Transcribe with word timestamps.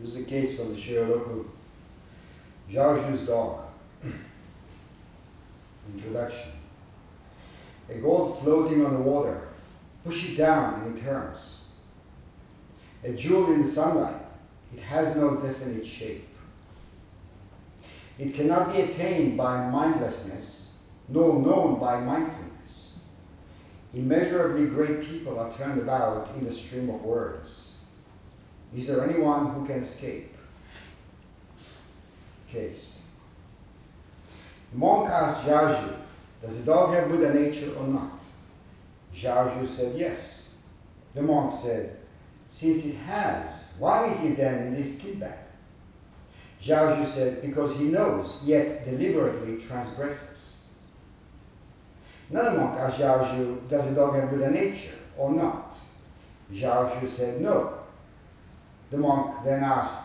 This 0.00 0.16
is 0.16 0.22
a 0.22 0.24
case 0.24 0.56
from 0.56 0.70
the 0.72 0.80
Shoyoroku. 0.80 1.44
Zhaozhou's 2.70 3.26
dog. 3.26 3.66
Introduction. 5.94 6.52
A 7.90 7.94
gold 7.96 8.38
floating 8.38 8.86
on 8.86 8.94
the 8.94 9.00
water. 9.00 9.48
Push 10.02 10.30
it 10.30 10.36
down 10.38 10.80
and 10.80 10.96
it 10.96 11.02
turns. 11.02 11.58
A 13.04 13.12
jewel 13.12 13.52
in 13.52 13.60
the 13.60 13.68
sunlight. 13.68 14.22
It 14.72 14.80
has 14.80 15.14
no 15.16 15.36
definite 15.36 15.84
shape. 15.84 16.28
It 18.18 18.32
cannot 18.32 18.72
be 18.72 18.82
attained 18.82 19.36
by 19.36 19.68
mindlessness, 19.68 20.70
nor 21.08 21.42
known 21.42 21.78
by 21.78 22.00
mindfulness. 22.00 22.92
Immeasurably 23.92 24.66
great 24.66 25.02
people 25.02 25.38
are 25.38 25.52
turned 25.52 25.80
about 25.80 26.30
in 26.36 26.44
the 26.44 26.52
stream 26.52 26.88
of 26.88 27.02
words. 27.02 27.69
Is 28.74 28.86
there 28.86 29.04
anyone 29.04 29.46
who 29.46 29.66
can 29.66 29.76
escape? 29.76 30.36
Case. 32.48 33.00
Monk 34.72 35.10
asked 35.10 35.46
Zhaozhou, 35.46 35.94
does 36.40 36.58
the 36.58 36.64
dog 36.64 36.94
have 36.94 37.08
Buddha 37.08 37.34
nature 37.34 37.72
or 37.74 37.86
not? 37.86 38.20
Zhaozhou 39.14 39.66
said 39.66 39.98
yes. 39.98 40.48
The 41.14 41.22
monk 41.22 41.52
said, 41.52 41.96
since 42.48 42.86
it 42.86 42.96
has, 42.98 43.74
why 43.78 44.06
is 44.06 44.24
it 44.24 44.36
then 44.36 44.68
in 44.68 44.74
this 44.74 44.98
skin 44.98 45.18
bag? 45.18 45.38
Zhaozhou 46.62 47.04
said, 47.04 47.42
because 47.42 47.76
he 47.76 47.84
knows, 47.84 48.38
yet 48.44 48.84
deliberately 48.84 49.58
transgresses. 49.58 50.58
Another 52.30 52.58
monk 52.58 52.78
asked 52.78 53.00
Zhaozhou, 53.00 53.68
does 53.68 53.88
the 53.88 53.94
dog 53.94 54.14
have 54.14 54.30
Buddha 54.30 54.50
nature 54.50 54.94
or 55.16 55.32
not? 55.32 55.74
Zhaozhou 56.52 57.08
said, 57.08 57.40
no. 57.40 57.79
The 58.90 58.98
monk 58.98 59.44
then 59.44 59.62
asked, 59.62 59.98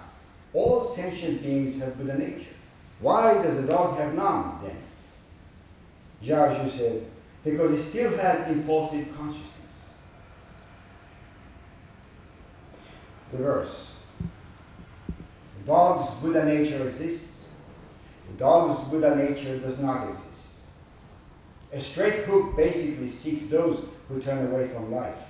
all 0.54 0.80
sentient 0.80 1.42
beings 1.42 1.80
have 1.82 1.98
Buddha 1.98 2.18
nature. 2.18 2.54
Why 3.00 3.34
does 3.36 3.60
the 3.60 3.68
dog 3.68 3.98
have 3.98 4.14
none 4.14 4.60
then? 4.62 4.78
Zhaozhu 6.24 6.70
said, 6.70 7.06
because 7.44 7.72
it 7.72 7.78
still 7.78 8.16
has 8.18 8.50
impulsive 8.50 9.16
consciousness. 9.18 9.96
The 13.32 13.38
verse. 13.38 13.96
The 14.20 15.66
dog's 15.66 16.14
Buddha 16.16 16.46
nature 16.46 16.86
exists. 16.88 17.48
The 18.28 18.38
dog's 18.38 18.84
Buddha 18.86 19.16
nature 19.16 19.60
does 19.60 19.80
not 19.80 20.08
exist. 20.08 20.56
A 21.74 21.80
straight 21.80 22.24
hook 22.26 22.56
basically 22.56 23.08
seeks 23.08 23.48
those 23.48 23.84
who 24.08 24.22
turn 24.22 24.48
away 24.48 24.68
from 24.68 24.92
life. 24.92 25.30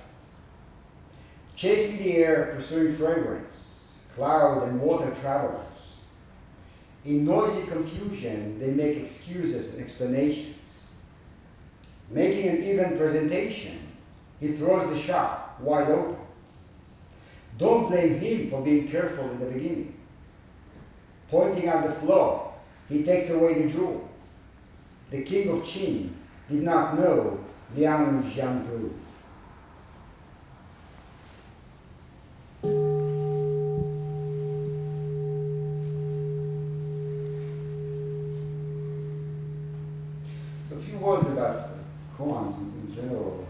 Chasing 1.56 2.04
the 2.04 2.16
air, 2.18 2.52
pursuing 2.54 2.92
fragrance, 2.92 3.98
cloud 4.14 4.68
and 4.68 4.78
water 4.78 5.10
travelers. 5.22 5.62
In 7.06 7.24
noisy 7.24 7.66
confusion, 7.66 8.58
they 8.58 8.72
make 8.72 8.98
excuses 8.98 9.72
and 9.72 9.82
explanations. 9.82 10.88
Making 12.10 12.48
an 12.48 12.62
even 12.62 12.98
presentation, 12.98 13.78
he 14.38 14.48
throws 14.48 14.90
the 14.90 14.98
shop 14.98 15.58
wide 15.60 15.88
open. 15.88 16.18
Don't 17.56 17.88
blame 17.88 18.18
him 18.18 18.50
for 18.50 18.60
being 18.60 18.86
careful 18.86 19.30
in 19.30 19.38
the 19.38 19.46
beginning. 19.46 19.94
Pointing 21.28 21.68
out 21.68 21.84
the 21.84 21.90
flaw, 21.90 22.52
he 22.86 23.02
takes 23.02 23.30
away 23.30 23.54
the 23.62 23.68
jewel. 23.70 24.08
The 25.08 25.22
king 25.22 25.48
of 25.48 25.60
Qin 25.60 26.10
did 26.48 26.62
not 26.62 26.98
know 26.98 27.40
Lin 27.74 28.22
Xiangru. 28.22 28.92
So 40.68 40.74
a 40.74 40.78
few 40.78 40.98
words 40.98 41.26
about 41.28 41.70
the 41.70 41.76
koans 42.16 42.58
in, 42.58 42.72
in 42.72 42.94
general. 42.94 43.46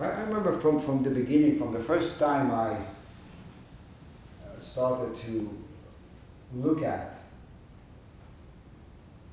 I, 0.00 0.04
I 0.04 0.22
remember 0.24 0.53
from, 0.64 0.78
from 0.78 1.02
the 1.02 1.10
beginning, 1.10 1.58
from 1.58 1.74
the 1.74 1.78
first 1.78 2.18
time 2.18 2.50
I 2.50 2.70
uh, 2.70 4.58
started 4.58 5.14
to 5.14 5.62
look 6.54 6.82
at 6.82 7.18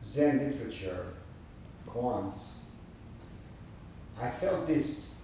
Zen 0.03 0.39
literature, 0.39 1.05
koans, 1.87 2.35
I 4.19 4.27
felt 4.27 4.67
this 4.67 5.15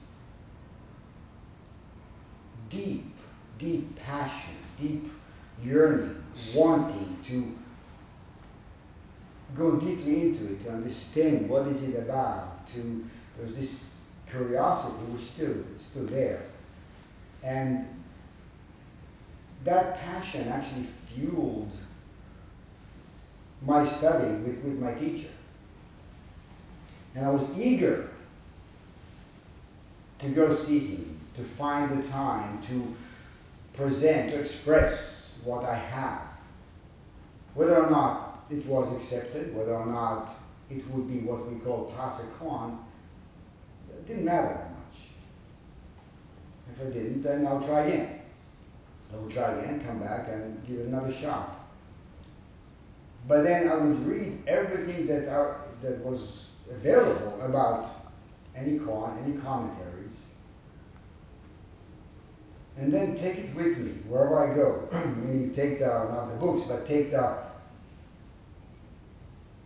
deep, 2.69 3.13
deep 3.57 3.94
passion, 3.97 4.56
deep 4.79 5.12
yearning, 5.62 6.24
wanting 6.56 7.18
to 7.25 7.53
go 9.53 9.75
deeply 9.75 10.22
into 10.22 10.53
it, 10.53 10.62
to 10.62 10.72
understand 10.72 11.50
what 11.50 11.68
is 11.68 11.84
it 11.84 11.97
about, 11.97 12.66
to 12.68 13.06
there's 13.35 13.57
this 13.57 13.97
curiosity 14.29 15.11
was 15.11 15.27
still 15.27 15.55
still 15.77 16.05
there. 16.05 16.43
And 17.43 17.85
that 19.63 19.99
passion 19.99 20.47
actually 20.47 20.83
fueled 20.83 21.71
my 23.61 23.85
study 23.85 24.31
with, 24.43 24.63
with 24.63 24.79
my 24.79 24.93
teacher. 24.93 25.29
And 27.15 27.25
I 27.25 27.29
was 27.29 27.57
eager 27.59 28.09
to 30.19 30.29
go 30.29 30.53
see 30.53 30.79
him, 30.79 31.19
to 31.35 31.44
find 31.44 31.89
the 31.89 32.07
time 32.07 32.61
to 32.63 32.95
present, 33.73 34.31
to 34.31 34.39
express 34.39 35.38
what 35.44 35.63
I 35.63 35.75
have. 35.75 36.27
Whether 37.53 37.83
or 37.83 37.89
not 37.89 38.45
it 38.49 38.65
was 38.65 38.94
accepted, 38.94 39.55
whether 39.55 39.73
or 39.73 39.85
not 39.85 40.35
it 40.69 40.88
would 40.91 41.07
be 41.07 41.19
what 41.19 41.51
we 41.51 41.59
call 41.59 41.91
koan, 42.39 42.77
it 43.97 44.08
didn't 44.08 44.25
matter 44.25 44.47
that 44.47 44.72
much. 44.72 45.00
If 46.72 46.81
I 46.81 46.90
didn't, 46.91 47.22
then 47.22 47.47
I'll 47.47 47.62
try 47.62 47.81
again. 47.81 48.22
I 49.12 49.18
will 49.18 49.30
try 49.30 49.52
again, 49.52 49.80
come 49.80 50.00
back 50.00 50.28
and 50.28 50.66
give 50.68 50.80
it 50.80 50.88
another 50.88 51.12
shot. 51.12 51.58
But 53.28 53.44
then 53.44 53.68
I 53.68 53.75
would 53.75 54.06
read 54.06 54.44
everything 54.47 55.06
that, 55.07 55.28
are, 55.28 55.62
that 55.81 56.00
was 56.03 56.56
available 56.69 57.41
about 57.41 57.88
any 58.56 58.80
koan, 58.80 59.24
any 59.24 59.38
commentaries, 59.38 60.24
and 62.78 62.94
then 62.94 63.16
take 63.16 63.38
it 63.38 63.56
with 63.56 63.78
me 63.78 63.91
wherever 64.07 64.40
I 64.40 64.56
go. 64.56 64.88
Meaning 65.18 65.52
take 65.52 65.80
the, 65.80 65.86
not 65.86 66.30
the 66.30 66.36
books, 66.36 66.62
but 66.68 66.86
take 66.86 67.12
the, 67.12 67.38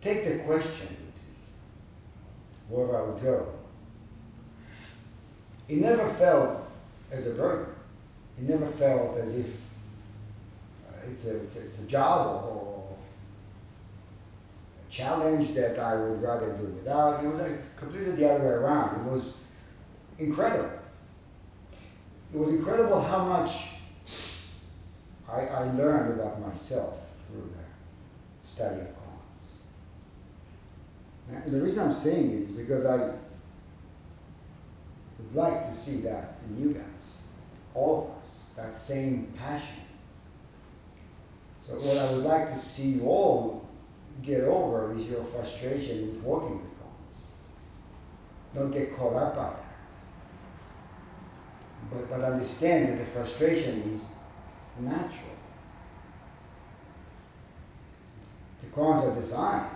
take 0.00 0.24
the 0.24 0.38
question 0.44 0.88
with 0.88 1.00
me 1.00 1.34
wherever 2.68 2.96
I 2.96 3.02
would 3.02 3.22
go. 3.22 3.61
It 5.68 5.78
never 5.78 6.08
felt 6.14 6.70
as 7.10 7.30
a 7.30 7.34
burden. 7.34 7.66
It 8.38 8.48
never 8.48 8.66
felt 8.66 9.16
as 9.18 9.38
if 9.38 9.46
uh, 10.88 11.10
it's, 11.10 11.26
a, 11.26 11.36
it's, 11.42 11.56
a, 11.56 11.60
it's 11.60 11.82
a 11.82 11.86
job 11.86 12.44
or 12.44 12.96
a 14.86 14.90
challenge 14.90 15.52
that 15.54 15.78
I 15.78 15.96
would 15.96 16.22
rather 16.22 16.54
do 16.56 16.64
without. 16.64 17.24
It 17.24 17.28
was 17.28 17.70
completely 17.76 18.12
the 18.12 18.30
other 18.30 18.44
way 18.44 18.50
around. 18.50 19.06
It 19.06 19.10
was 19.10 19.38
incredible. 20.18 20.70
It 22.32 22.38
was 22.38 22.48
incredible 22.48 23.02
how 23.02 23.24
much 23.24 23.72
I, 25.30 25.40
I 25.46 25.62
learned 25.72 26.18
about 26.18 26.40
myself 26.40 27.20
through 27.26 27.42
the 27.42 28.48
study 28.48 28.80
of 28.80 28.88
koans. 28.88 29.56
And 31.30 31.52
the 31.52 31.60
reason 31.60 31.86
I'm 31.86 31.92
saying 31.92 32.30
it 32.30 32.42
is 32.42 32.50
because 32.50 32.86
I 32.86 33.12
like 35.34 35.68
to 35.68 35.74
see 35.74 35.98
that 36.02 36.38
in 36.48 36.62
you 36.62 36.74
guys, 36.74 37.20
all 37.74 38.10
of 38.10 38.22
us, 38.22 38.38
that 38.56 38.74
same 38.74 39.32
passion. 39.38 39.82
So 41.60 41.74
what 41.74 41.96
I 41.96 42.12
would 42.12 42.24
like 42.24 42.48
to 42.48 42.58
see 42.58 42.88
you 42.88 43.06
all 43.06 43.66
get 44.22 44.42
over 44.42 44.94
is 44.94 45.06
your 45.06 45.24
frustration 45.24 46.08
with 46.08 46.22
working 46.22 46.60
with 46.60 46.70
koans. 46.70 47.26
Don't 48.54 48.70
get 48.70 48.94
caught 48.94 49.14
up 49.14 49.36
by 49.36 49.50
that. 49.50 49.64
But, 51.90 52.10
but 52.10 52.20
understand 52.20 52.88
that 52.88 52.98
the 52.98 53.04
frustration 53.04 53.82
is 53.90 54.04
natural. 54.80 55.30
The 58.60 58.66
koans 58.68 59.10
are 59.10 59.14
designed, 59.14 59.70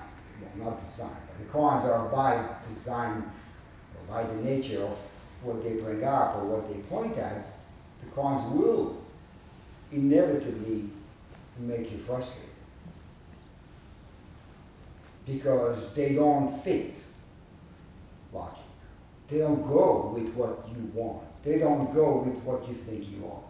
well 0.59 0.71
not 0.71 0.79
designed, 0.79 1.17
but 1.29 1.39
the 1.39 1.53
koans 1.53 1.85
are 1.85 2.09
by 2.09 2.45
design 2.69 3.31
or 3.95 4.15
by 4.15 4.23
the 4.23 4.37
nature 4.43 4.83
of 4.83 5.16
what 5.47 5.63
they 5.63 5.75
bring 5.75 6.03
up 6.05 6.37
or 6.37 6.45
what 6.45 6.69
they 6.69 6.79
point 6.81 7.17
at, 7.17 7.47
the 8.01 8.07
koans 8.07 8.51
will 8.53 9.01
inevitably 9.93 10.85
make 11.59 11.91
you 11.91 11.99
frustrated. 11.99 12.51
Because 15.27 15.95
they 15.95 16.15
don't 16.15 16.51
fit 16.63 17.03
logic. 18.33 18.63
they 19.29 19.39
don't 19.39 19.63
go 19.63 20.13
with 20.15 20.35
what 20.35 20.69
you 20.69 20.91
want. 20.95 21.23
They 21.43 21.59
don't 21.59 21.93
go 21.93 22.19
with 22.19 22.39
what 22.43 22.69
you 22.69 22.75
think 22.75 23.09
you 23.11 23.27
are. 23.27 23.43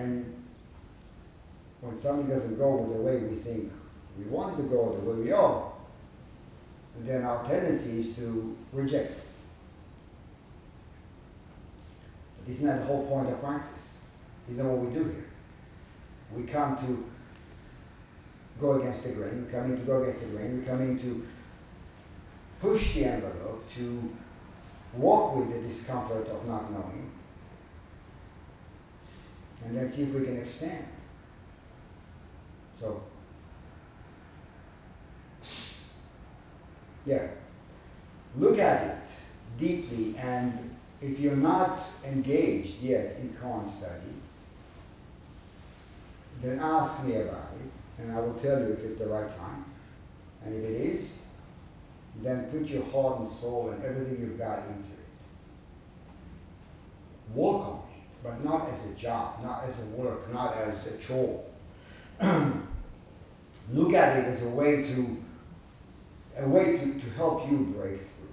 And 0.00 0.36
when 1.80 1.96
something 1.96 2.28
doesn't 2.28 2.58
go 2.58 2.76
with 2.76 2.96
the 2.96 3.02
way 3.02 3.16
we 3.16 3.34
think 3.34 3.72
we 4.18 4.24
want 4.24 4.58
it 4.58 4.62
to 4.62 4.68
go, 4.68 4.92
the 4.92 5.10
way 5.10 5.16
we 5.24 5.32
are, 5.32 5.69
then 6.98 7.22
our 7.22 7.44
tendency 7.44 8.00
is 8.00 8.16
to 8.16 8.56
reject 8.72 9.12
it. 9.12 9.24
But 12.38 12.50
isn't 12.50 12.66
that 12.66 12.80
the 12.80 12.86
whole 12.86 13.06
point 13.06 13.28
of 13.28 13.40
practice? 13.40 13.94
Isn't 14.48 14.64
that 14.64 14.70
what 14.70 14.86
we 14.86 14.92
do 14.92 15.04
here? 15.04 15.26
We 16.34 16.44
come 16.44 16.76
to 16.76 17.04
go 18.58 18.72
against 18.74 19.04
the 19.04 19.10
grain, 19.10 19.44
we 19.44 19.50
come 19.50 19.64
in 19.64 19.76
to 19.76 19.82
go 19.82 20.02
against 20.02 20.22
the 20.22 20.36
grain, 20.36 20.58
we 20.58 20.64
come 20.64 20.80
in 20.82 20.96
to 20.98 21.26
push 22.60 22.94
the 22.94 23.06
envelope, 23.06 23.66
to 23.74 24.12
walk 24.94 25.36
with 25.36 25.50
the 25.50 25.66
discomfort 25.66 26.28
of 26.28 26.46
not 26.46 26.70
knowing, 26.70 27.10
and 29.64 29.74
then 29.74 29.86
see 29.86 30.02
if 30.02 30.14
we 30.14 30.24
can 30.24 30.36
expand. 30.36 30.86
So, 32.78 33.02
yeah, 37.06 37.28
look 38.36 38.58
at 38.58 38.86
it 38.86 39.14
deeply, 39.58 40.14
and 40.18 40.58
if 41.00 41.18
you're 41.18 41.36
not 41.36 41.80
engaged 42.04 42.82
yet 42.82 43.16
in 43.16 43.30
koan 43.30 43.66
study, 43.66 44.14
then 46.40 46.58
ask 46.58 47.04
me 47.04 47.16
about 47.16 47.52
it, 47.52 48.02
and 48.02 48.12
I 48.12 48.20
will 48.20 48.34
tell 48.34 48.58
you 48.60 48.72
if 48.72 48.84
it's 48.84 48.96
the 48.96 49.06
right 49.06 49.28
time. 49.28 49.64
And 50.44 50.54
if 50.54 50.64
it 50.70 50.72
is, 50.72 51.18
then 52.22 52.50
put 52.50 52.66
your 52.68 52.84
heart 52.86 53.20
and 53.20 53.28
soul 53.28 53.70
and 53.70 53.84
everything 53.84 54.20
you've 54.20 54.38
got 54.38 54.60
into 54.68 54.88
it. 54.88 54.96
Work 57.34 57.60
on 57.60 57.80
it, 57.80 58.02
but 58.22 58.44
not 58.44 58.68
as 58.68 58.90
a 58.90 58.94
job, 58.96 59.42
not 59.42 59.64
as 59.64 59.84
a 59.84 59.96
work, 59.96 60.32
not 60.32 60.56
as 60.56 60.94
a 60.94 60.98
chore. 60.98 61.44
Look 63.72 63.92
at 63.92 64.18
it 64.18 64.24
as 64.24 64.44
a 64.44 64.48
way 64.48 64.82
to 64.82 65.22
a 66.36 66.48
way 66.48 66.76
to, 66.76 66.98
to 66.98 67.10
help 67.16 67.50
you 67.50 67.74
break 67.76 67.98
through. 67.98 68.28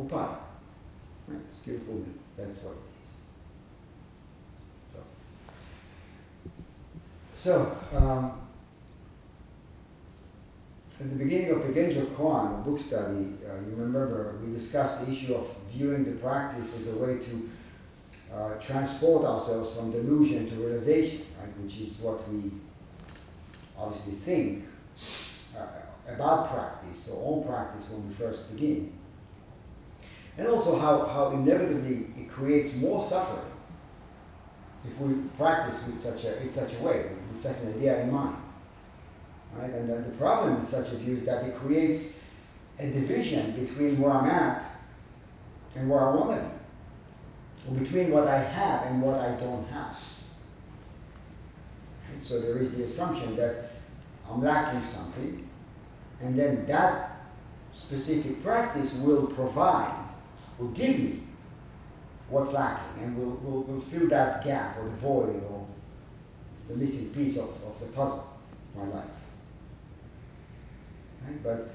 Upaya. 0.00 0.38
Right? 1.26 1.50
Skillful 1.50 1.94
means. 1.94 2.28
That's 2.36 2.58
what 2.58 2.74
it 2.74 2.78
is. 3.02 3.10
So, 7.34 7.76
so 7.92 7.96
um, 7.96 8.40
at 10.98 11.08
the 11.08 11.16
beginning 11.16 11.50
of 11.50 11.66
the 11.66 11.72
Genjo 11.72 12.06
Koan, 12.06 12.64
book 12.64 12.78
study, 12.78 13.34
uh, 13.46 13.60
you 13.68 13.74
remember 13.76 14.36
we 14.44 14.52
discussed 14.52 15.04
the 15.04 15.12
issue 15.12 15.34
of 15.34 15.54
viewing 15.72 16.04
the 16.04 16.12
practice 16.12 16.76
as 16.76 16.94
a 16.94 16.98
way 16.98 17.18
to 17.18 17.50
uh, 18.34 18.54
transport 18.60 19.24
ourselves 19.24 19.74
from 19.74 19.90
delusion 19.90 20.48
to 20.48 20.54
realization, 20.56 21.22
right? 21.40 21.58
which 21.58 21.78
is 21.80 21.98
what 21.98 22.28
we 22.30 22.50
obviously 23.78 24.12
think 24.12 24.64
about 26.14 26.50
practice 26.50 27.08
or 27.08 27.36
on 27.36 27.44
practice 27.44 27.88
when 27.90 28.06
we 28.06 28.12
first 28.12 28.50
begin. 28.52 28.92
And 30.38 30.48
also 30.48 30.78
how, 30.78 31.06
how 31.06 31.30
inevitably 31.32 32.06
it 32.16 32.28
creates 32.28 32.74
more 32.76 33.00
suffering 33.00 33.50
if 34.86 34.98
we 34.98 35.14
practice 35.36 35.84
with 35.86 35.94
such 35.94 36.24
a, 36.24 36.40
in 36.40 36.48
such 36.48 36.74
a 36.74 36.78
way, 36.82 37.10
with 37.28 37.40
such 37.40 37.56
an 37.62 37.74
idea 37.74 38.02
in 38.02 38.12
mind. 38.12 38.36
Right? 39.54 39.70
And 39.70 39.88
then 39.88 40.02
the 40.02 40.16
problem 40.16 40.54
with 40.54 40.64
such 40.64 40.88
a 40.92 40.96
view 40.96 41.14
is 41.14 41.24
that 41.24 41.44
it 41.44 41.56
creates 41.56 42.14
a 42.78 42.90
division 42.90 43.52
between 43.52 44.00
where 44.00 44.12
I'm 44.12 44.26
at 44.26 44.64
and 45.76 45.90
where 45.90 46.00
I 46.00 46.14
want 46.14 46.40
to 46.40 46.48
be, 46.48 47.68
or 47.68 47.78
between 47.78 48.10
what 48.10 48.26
I 48.26 48.38
have 48.38 48.86
and 48.86 49.02
what 49.02 49.16
I 49.16 49.34
don't 49.36 49.66
have. 49.68 49.98
And 52.12 52.22
so 52.22 52.40
there 52.40 52.56
is 52.56 52.74
the 52.74 52.84
assumption 52.84 53.36
that 53.36 53.72
I'm 54.28 54.42
lacking 54.42 54.80
something, 54.80 55.49
and 56.20 56.36
then 56.36 56.66
that 56.66 57.10
specific 57.72 58.42
practice 58.42 58.94
will 58.98 59.26
provide, 59.26 60.12
will 60.58 60.68
give 60.68 60.98
me 60.98 61.22
what's 62.28 62.52
lacking, 62.52 63.02
and 63.02 63.16
will, 63.16 63.36
will, 63.42 63.62
will 63.62 63.80
fill 63.80 64.08
that 64.08 64.44
gap 64.44 64.76
or 64.78 64.84
the 64.84 64.96
void 64.96 65.42
or 65.50 65.66
the 66.68 66.76
missing 66.76 67.12
piece 67.12 67.36
of, 67.36 67.48
of 67.64 67.78
the 67.80 67.86
puzzle 67.86 68.26
my 68.76 68.84
life. 68.84 69.20
Right? 71.24 71.42
But 71.42 71.70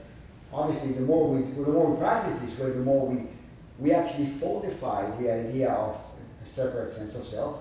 obviously, 0.53 0.94
the 0.94 1.01
more 1.01 1.33
we 1.33 1.41
the 1.41 1.71
more 1.71 1.91
we 1.91 1.98
practice 1.98 2.36
this 2.39 2.57
way, 2.57 2.69
the 2.69 2.80
more 2.80 3.07
we 3.07 3.27
we 3.80 3.91
actually 3.91 4.27
fortify 4.27 5.09
the 5.18 5.31
idea 5.31 5.69
of 5.71 6.00
a 6.41 6.45
separate 6.45 6.88
sense 6.88 7.15
of 7.15 7.25
self 7.25 7.59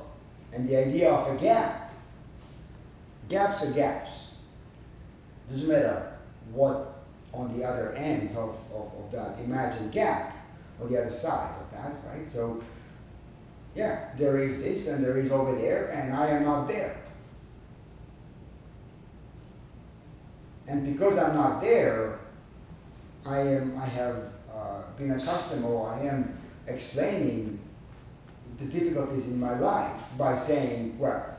and 0.52 0.66
the 0.68 0.76
idea 0.76 1.10
of 1.10 1.34
a 1.34 1.40
gap. 1.40 1.92
Gaps 3.28 3.64
are 3.64 3.72
gaps. 3.72 4.34
Doesn't 5.48 5.68
matter 5.68 6.13
what 6.54 7.02
on 7.32 7.56
the 7.58 7.64
other 7.64 7.92
ends 7.92 8.32
of, 8.36 8.56
of, 8.72 8.92
of 8.98 9.10
that 9.10 9.38
imagined 9.44 9.92
gap, 9.92 10.36
on 10.80 10.90
the 10.90 11.00
other 11.00 11.10
sides 11.10 11.60
of 11.60 11.70
that, 11.72 11.94
right? 12.08 12.26
So, 12.26 12.62
yeah, 13.74 14.10
there 14.16 14.38
is 14.38 14.62
this 14.62 14.88
and 14.88 15.04
there 15.04 15.18
is 15.18 15.30
over 15.32 15.54
there, 15.54 15.88
and 15.88 16.14
I 16.14 16.28
am 16.28 16.44
not 16.44 16.68
there. 16.68 16.96
And 20.66 20.92
because 20.92 21.18
I'm 21.18 21.34
not 21.34 21.60
there, 21.60 22.20
I 23.26 23.40
am 23.40 23.76
I 23.76 23.86
have 23.86 24.16
uh, 24.52 24.82
been 24.96 25.10
accustomed 25.10 25.64
or 25.64 25.90
I 25.90 26.00
am 26.06 26.38
explaining 26.66 27.58
the 28.58 28.66
difficulties 28.66 29.28
in 29.28 29.40
my 29.40 29.58
life 29.58 30.00
by 30.16 30.34
saying, 30.34 30.98
well, 30.98 31.36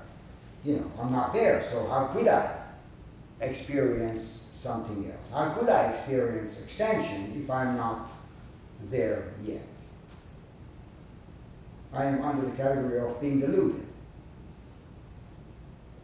you 0.63 0.77
know, 0.77 0.91
I'm 0.99 1.11
not 1.11 1.33
there, 1.33 1.63
so 1.63 1.87
how 1.87 2.07
could 2.07 2.27
I 2.27 2.63
experience 3.39 4.44
something 4.55 5.11
else? 5.11 5.29
How 5.31 5.49
could 5.49 5.69
I 5.69 5.89
experience 5.89 6.61
expansion 6.61 7.33
if 7.35 7.49
I'm 7.49 7.75
not 7.75 8.09
there 8.89 9.33
yet? 9.43 9.67
I 11.93 12.05
am 12.05 12.23
under 12.23 12.45
the 12.45 12.55
category 12.55 12.99
of 12.99 13.19
being 13.21 13.39
deluded. 13.39 13.85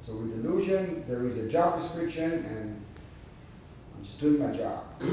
So 0.01 0.13
with 0.13 0.41
delusion, 0.41 1.05
there 1.07 1.23
is 1.25 1.37
a 1.37 1.49
job 1.49 1.79
description 1.79 2.31
and 2.31 2.81
I'm 3.95 4.03
just 4.03 4.19
doing 4.19 4.39
my 4.39 4.51
job. 4.51 4.83
so 5.01 5.07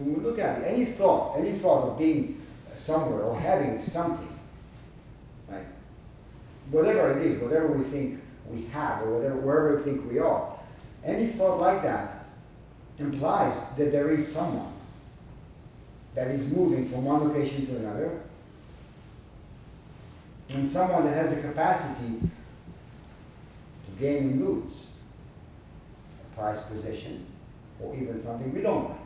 when 0.00 0.14
we 0.14 0.20
look 0.20 0.38
at 0.38 0.62
it, 0.62 0.66
any 0.66 0.84
thought, 0.84 1.38
any 1.38 1.52
thought 1.52 1.90
of 1.90 1.98
being 1.98 2.42
somewhere 2.68 3.22
or 3.22 3.38
having 3.38 3.80
something, 3.80 4.38
right? 5.48 5.66
Whatever 6.70 7.18
it 7.18 7.24
is, 7.24 7.40
whatever 7.40 7.68
we 7.68 7.84
think 7.84 8.23
we 8.48 8.66
have, 8.66 9.02
or 9.02 9.14
whatever 9.14 9.36
wherever 9.36 9.76
we 9.76 9.82
think 9.82 10.10
we 10.10 10.18
are, 10.18 10.52
any 11.04 11.26
thought 11.26 11.60
like 11.60 11.82
that 11.82 12.26
implies 12.98 13.70
that 13.76 13.90
there 13.90 14.10
is 14.10 14.26
someone 14.26 14.72
that 16.14 16.28
is 16.28 16.50
moving 16.50 16.88
from 16.88 17.04
one 17.04 17.28
location 17.28 17.66
to 17.66 17.76
another, 17.76 18.20
and 20.50 20.66
someone 20.66 21.04
that 21.04 21.14
has 21.14 21.34
the 21.34 21.40
capacity 21.40 22.20
to 22.20 23.90
gain 23.98 24.18
and 24.24 24.40
lose 24.44 24.88
a 26.22 26.36
prized 26.36 26.68
possession, 26.68 27.26
or 27.80 27.94
even 27.96 28.16
something 28.16 28.54
we 28.54 28.60
don't 28.62 28.90
like. 28.90 28.98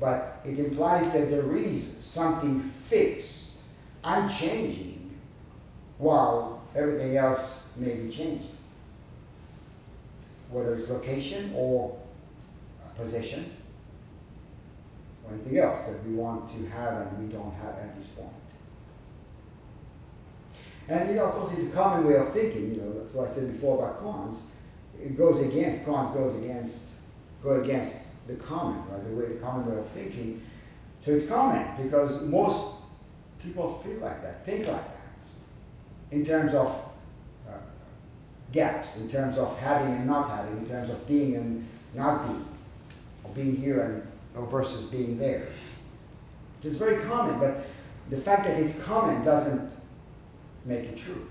But 0.00 0.40
it 0.44 0.58
implies 0.58 1.12
that 1.12 1.30
there 1.30 1.56
is 1.56 2.04
something 2.04 2.60
fixed, 2.62 3.62
unchanging, 4.04 5.18
while 5.98 6.62
everything 6.74 7.16
else 7.16 7.57
may 7.78 7.94
be 7.94 8.10
changing. 8.10 8.50
Whether 10.50 10.74
it's 10.74 10.88
location 10.88 11.52
or 11.54 11.98
position 12.96 13.54
or 15.24 15.34
anything 15.34 15.58
else 15.58 15.84
that 15.84 16.04
we 16.04 16.14
want 16.14 16.48
to 16.48 16.66
have 16.68 17.06
and 17.06 17.18
we 17.18 17.32
don't 17.32 17.54
have 17.54 17.76
at 17.78 17.94
this 17.94 18.06
point. 18.06 18.32
And 20.88 21.08
you 21.10 21.16
know, 21.16 21.26
of 21.26 21.32
course, 21.32 21.52
it's 21.52 21.72
a 21.72 21.76
common 21.76 22.06
way 22.06 22.16
of 22.16 22.30
thinking. 22.30 22.74
You 22.74 22.80
know, 22.80 22.98
that's 22.98 23.12
what 23.12 23.28
I 23.28 23.30
said 23.30 23.52
before 23.52 23.78
about 23.78 24.02
koans 24.02 24.40
it 25.00 25.16
goes 25.16 25.40
against, 25.40 25.86
koans 25.86 26.12
goes 26.14 26.34
against, 26.42 26.86
go 27.42 27.60
against 27.60 28.26
the 28.26 28.34
common, 28.34 28.82
right? 28.90 29.04
The 29.04 29.14
way 29.14 29.26
the 29.26 29.40
common 29.40 29.70
way 29.70 29.78
of 29.78 29.86
thinking. 29.86 30.42
So 31.00 31.12
it's 31.12 31.28
common 31.28 31.66
because 31.82 32.26
most 32.26 32.80
people 33.42 33.72
feel 33.78 33.98
like 33.98 34.20
that, 34.22 34.44
think 34.44 34.66
like 34.66 34.86
that, 34.88 34.96
in 36.10 36.24
terms 36.24 36.54
of 36.54 36.87
gaps, 38.52 38.96
in 38.96 39.08
terms 39.08 39.36
of 39.36 39.58
having 39.58 39.94
and 39.94 40.06
not 40.06 40.30
having, 40.30 40.58
in 40.58 40.66
terms 40.66 40.88
of 40.88 41.06
being 41.06 41.36
and 41.36 41.66
not 41.94 42.26
being, 42.26 42.44
or 43.24 43.30
being 43.34 43.56
here 43.56 43.80
and 43.80 44.02
or 44.34 44.46
versus 44.46 44.84
being 44.84 45.18
there. 45.18 45.48
It's 46.62 46.76
very 46.76 47.00
common, 47.02 47.38
but 47.38 47.66
the 48.08 48.16
fact 48.16 48.44
that 48.44 48.58
it's 48.58 48.82
common 48.82 49.24
doesn't 49.24 49.72
make 50.64 50.84
it 50.84 50.96
true. 50.96 51.28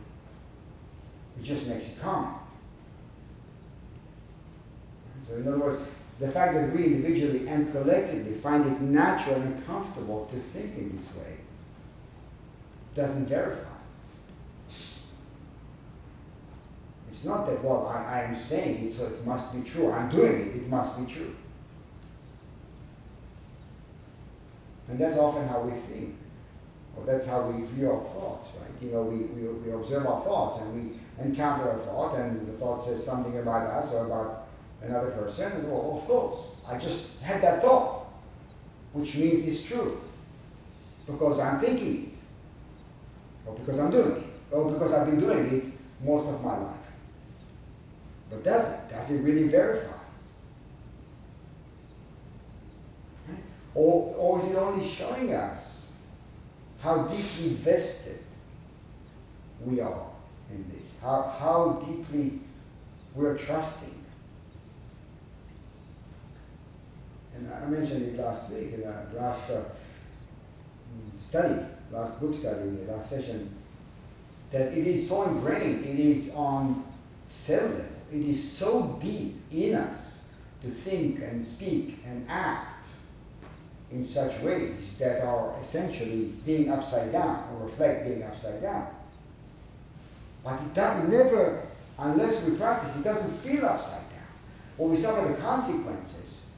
It 1.40 1.44
just 1.44 1.68
makes 1.68 1.94
it 1.94 2.02
common. 2.02 2.34
So, 5.28 5.36
in 5.36 5.48
other 5.48 5.60
words, 5.60 5.82
the 6.20 6.30
fact 6.30 6.54
that 6.54 6.74
we 6.74 6.86
individually 6.86 7.48
and 7.48 7.72
collectively 7.72 8.34
find 8.34 8.66
it 8.66 8.82
natural 8.82 9.36
and 9.36 9.66
comfortable 9.66 10.26
to 10.32 10.38
think 10.38 10.78
in 10.78 10.92
this 10.92 11.14
way 11.16 11.38
doesn't 12.96 13.28
verify 13.28 13.60
it. 13.60 14.74
It's 17.08 17.26
not 17.26 17.48
that, 17.48 17.64
well, 17.64 17.88
I, 17.88 18.20
I 18.20 18.24
am 18.24 18.36
saying 18.36 18.88
it, 18.88 18.92
so 18.92 19.06
it 19.06 19.26
must 19.26 19.56
be 19.56 19.68
true. 19.68 19.92
I'm 19.92 20.10
doing 20.10 20.42
it, 20.42 20.56
it 20.56 20.68
must 20.68 21.00
be 21.00 21.12
true. 21.12 21.36
And 24.90 25.00
that's 25.00 25.18
often 25.18 25.48
how 25.48 25.62
we 25.62 25.72
think. 25.72 26.16
Or 26.96 27.06
that's 27.06 27.28
how 27.28 27.42
we 27.44 27.64
view 27.66 27.92
our 27.92 28.02
thoughts, 28.02 28.54
right? 28.60 28.84
You 28.84 28.92
know, 28.92 29.04
we, 29.04 29.18
we, 29.18 29.48
we 29.48 29.72
observe 29.72 30.06
our 30.08 30.20
thoughts 30.20 30.62
and 30.62 30.74
we 30.74 31.00
encounter 31.24 31.70
a 31.70 31.78
thought 31.78 32.18
and 32.18 32.46
the 32.48 32.54
thought 32.54 32.78
says 32.78 33.06
something 33.06 33.38
about 33.38 33.68
us 33.68 33.94
or 33.94 34.06
about 34.06 34.48
another 34.82 35.12
person. 35.12 35.52
And 35.52 35.72
well, 35.72 36.00
of 36.00 36.08
course, 36.08 36.56
I 36.68 36.78
just 36.78 37.22
had 37.22 37.42
that 37.42 37.62
thought, 37.62 38.08
which 38.94 39.16
means 39.18 39.48
it's 39.48 39.68
true. 39.68 40.02
Because 41.06 41.40
I'm 41.40 41.60
thinking 41.60 42.10
it. 42.12 42.16
Or 43.46 43.56
because 43.56 43.80
I'm 43.80 43.92
doing 43.92 44.18
it. 44.18 44.42
Or 44.52 44.70
because 44.70 44.94
I've 44.94 45.08
been 45.08 45.20
doing 45.20 45.46
it 45.54 45.66
most 46.04 46.28
of 46.28 46.44
my 46.44 46.58
life. 46.58 46.77
But 48.30 48.44
does 48.44 48.74
it? 48.74 48.90
Does 48.90 49.12
it 49.12 49.24
really 49.24 49.48
verify? 49.48 49.92
Right? 53.28 53.40
Or, 53.74 54.16
or 54.18 54.40
is 54.40 54.52
it 54.52 54.56
only 54.56 54.86
showing 54.86 55.34
us 55.34 55.94
how 56.82 57.04
deeply 57.04 57.50
vested 57.50 58.20
we 59.64 59.80
are 59.80 60.08
in 60.52 60.66
this? 60.70 60.96
How, 61.02 61.36
how 61.40 61.84
deeply 61.86 62.40
we're 63.16 63.38
trusting? 63.38 63.94
And 67.36 67.52
I 67.54 67.66
mentioned 67.68 68.02
it 68.02 68.20
last 68.20 68.50
week 68.50 68.74
in 68.74 68.84
our 68.84 69.06
last 69.14 69.50
uh, 69.52 69.64
study, 71.20 71.64
last 71.92 72.20
book 72.20 72.34
study, 72.34 72.70
last 72.88 73.10
session, 73.10 73.54
that 74.52 74.72
it 74.72 74.88
is 74.88 75.08
so 75.08 75.24
ingrained, 75.24 75.86
it 75.86 76.00
is 76.00 76.32
on 76.34 76.84
cell 77.28 77.64
level, 77.64 77.86
it 78.12 78.22
is 78.22 78.52
so 78.52 78.98
deep 79.02 79.36
in 79.52 79.76
us 79.76 80.28
to 80.62 80.70
think 80.70 81.20
and 81.20 81.44
speak 81.44 82.00
and 82.06 82.26
act 82.30 82.88
in 83.92 84.04
such 84.04 84.40
ways 84.42 84.98
that 84.98 85.24
are 85.24 85.54
essentially 85.60 86.34
being 86.46 86.70
upside 86.72 87.12
down 87.12 87.44
or 87.54 87.66
reflect 87.66 88.06
being 88.06 88.24
upside 88.24 88.62
down. 88.62 88.88
But 90.44 90.62
it 90.62 90.74
does 90.74 91.08
never, 91.10 91.64
unless 92.00 92.44
we 92.44 92.56
practice, 92.56 92.98
it 92.98 93.04
doesn't 93.04 93.38
feel 93.40 93.66
upside 93.66 94.10
down. 94.10 94.20
Or 94.78 94.90
we 94.90 94.96
suffer 94.96 95.28
the 95.28 95.38
consequences. 95.40 96.52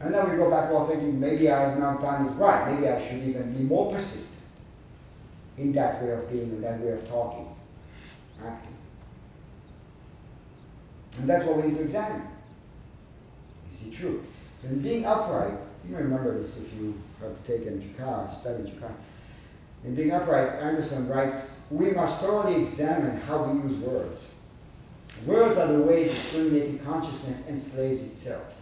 And 0.00 0.12
then 0.12 0.30
we 0.30 0.36
go 0.36 0.50
back 0.50 0.70
well 0.70 0.86
thinking 0.86 1.18
maybe 1.18 1.50
I 1.50 1.70
have 1.70 1.78
not 1.78 2.00
done 2.00 2.26
it 2.26 2.30
right. 2.32 2.74
Maybe 2.74 2.88
I 2.88 3.00
should 3.00 3.22
even 3.22 3.54
be 3.54 3.64
more 3.64 3.90
persistent 3.90 4.46
in 5.56 5.72
that 5.72 6.02
way 6.02 6.10
of 6.10 6.30
being, 6.30 6.50
in 6.50 6.60
that 6.60 6.80
way 6.80 6.92
of 6.92 7.08
talking, 7.08 7.48
acting. 8.44 8.75
And 11.18 11.28
that's 11.28 11.44
what 11.44 11.56
we 11.56 11.68
need 11.68 11.74
to 11.76 11.82
examine. 11.82 12.26
Is 13.70 13.86
it 13.86 13.92
true? 13.92 14.24
And 14.62 14.82
being 14.82 15.04
upright, 15.06 15.58
you 15.88 15.96
remember 15.96 16.38
this 16.38 16.60
if 16.60 16.74
you 16.74 17.00
have 17.20 17.42
taken 17.44 17.80
Jukai, 17.80 18.30
studied 18.32 18.66
Jukai. 18.66 18.92
In 19.84 19.94
Being 19.94 20.10
Upright, 20.10 20.48
Anderson 20.54 21.08
writes, 21.08 21.64
we 21.70 21.90
must 21.90 22.20
thoroughly 22.20 22.56
examine 22.56 23.20
how 23.20 23.44
we 23.44 23.62
use 23.62 23.76
words. 23.76 24.34
Words 25.24 25.56
are 25.56 25.68
the 25.68 25.80
way 25.80 26.04
discriminating 26.04 26.80
consciousness 26.80 27.48
enslaves 27.48 28.02
itself. 28.02 28.52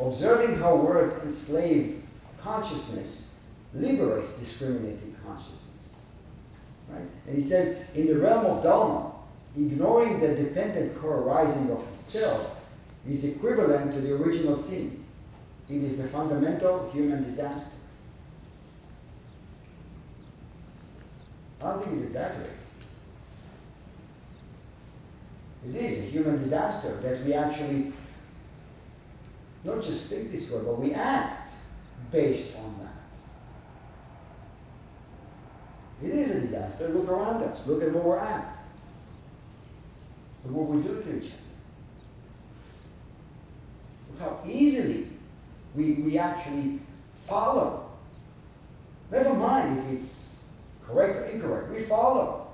Observing 0.00 0.56
how 0.56 0.76
words 0.76 1.22
enslave 1.22 2.02
consciousness 2.40 3.34
liberates 3.74 4.38
discriminating 4.38 5.14
consciousness. 5.24 6.00
Right? 6.88 7.06
And 7.26 7.34
he 7.34 7.40
says, 7.40 7.82
in 7.94 8.06
the 8.06 8.18
realm 8.18 8.46
of 8.46 8.62
Dharma, 8.62 9.11
ignoring 9.56 10.18
the 10.20 10.34
dependent 10.34 10.96
co-arising 10.96 11.70
of 11.70 11.88
the 11.88 11.94
self 11.94 12.60
is 13.08 13.24
equivalent 13.24 13.92
to 13.92 14.00
the 14.00 14.14
original 14.14 14.54
sin. 14.54 15.04
It 15.68 15.82
is 15.82 15.96
the 15.96 16.04
fundamental 16.04 16.90
human 16.90 17.22
disaster. 17.22 17.76
I 21.60 21.70
don't 21.70 21.82
think 21.82 21.96
he's 21.96 22.06
exaggerating. 22.06 22.52
It 25.68 25.76
is 25.76 25.98
a 26.00 26.02
human 26.10 26.36
disaster 26.36 26.96
that 26.96 27.24
we 27.24 27.34
actually 27.34 27.92
not 29.64 29.80
just 29.80 30.08
think 30.08 30.30
this 30.30 30.50
way, 30.50 30.60
but 30.64 30.78
we 30.80 30.92
act 30.92 31.48
based 32.10 32.56
on 32.56 32.78
that. 32.80 32.88
It 36.04 36.10
is 36.10 36.34
a 36.34 36.40
disaster. 36.40 36.88
Look 36.88 37.08
around 37.08 37.42
us. 37.42 37.64
Look 37.66 37.82
at 37.82 37.92
where 37.92 38.02
we're 38.02 38.18
at. 38.18 38.58
Look 40.44 40.54
what 40.54 40.68
we 40.68 40.82
do 40.82 41.02
to 41.02 41.18
each 41.18 41.30
other. 41.30 41.34
Look 44.10 44.20
how 44.20 44.40
easily 44.46 45.06
we, 45.74 45.94
we 45.94 46.18
actually 46.18 46.80
follow. 47.14 47.90
Never 49.10 49.34
mind 49.34 49.78
if 49.78 49.92
it's 49.92 50.36
correct 50.84 51.16
or 51.16 51.24
incorrect. 51.24 51.70
We 51.70 51.80
follow. 51.82 52.48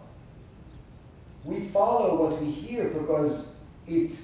We 1.45 1.61
follow 1.61 2.21
what 2.23 2.40
we 2.40 2.50
hear 2.50 2.88
because 2.88 3.47
it 3.87 4.16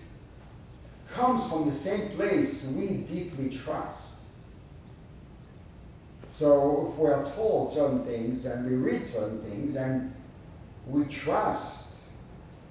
comes 1.09 1.49
from 1.49 1.67
the 1.67 1.73
same 1.73 2.09
place 2.11 2.73
we 2.77 2.89
deeply 2.89 3.49
trust. 3.51 4.15
So 6.33 6.89
if 6.91 6.99
we 6.99 7.09
are 7.09 7.25
told 7.37 7.71
certain 7.71 8.05
things 8.05 8.45
and 8.45 8.69
we 8.69 8.77
read 8.77 9.07
certain 9.07 9.41
things 9.43 9.77
and 9.77 10.13
we 10.87 11.05
trust 11.05 11.84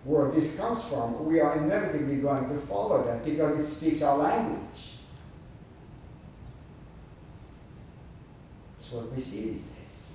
where 0.04 0.30
this 0.30 0.58
comes 0.58 0.84
from, 0.90 1.26
we 1.26 1.40
are 1.40 1.58
inevitably 1.58 2.18
going 2.18 2.48
to 2.48 2.58
follow 2.60 3.04
that 3.06 3.24
because 3.24 3.60
it 3.60 3.66
speaks 3.66 4.02
our 4.02 4.18
language. 4.18 4.98
That's 8.78 8.92
what 8.92 9.12
we 9.12 9.20
see 9.20 9.46
these 9.46 9.62
days. 9.62 10.10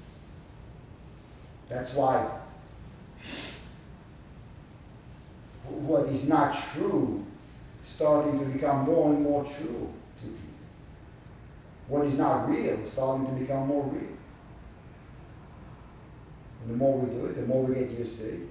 That's 1.69 1.95
why 1.95 2.39
what 5.69 6.07
is 6.07 6.29
not 6.29 6.57
true 6.73 7.25
starting 7.83 8.39
to 8.39 8.45
become 8.47 8.85
more 8.85 9.13
and 9.13 9.23
more 9.23 9.45
true 9.45 9.93
to 10.17 10.23
people. 10.23 10.39
What 11.89 12.05
is 12.05 12.19
not 12.19 12.49
real 12.49 12.81
is 12.81 12.93
starting 12.93 13.27
to 13.27 13.33
become 13.33 13.69
more 13.69 13.85
real. 13.85 14.17
And 16.63 16.71
the 16.71 16.75
more 16.75 16.99
we 16.99 17.11
do 17.11 17.27
it, 17.27 17.37
the 17.37 17.43
more 17.43 17.65
we 17.65 17.75
get 17.75 17.91
used 17.91 18.19
to 18.19 18.29
it. 18.29 18.49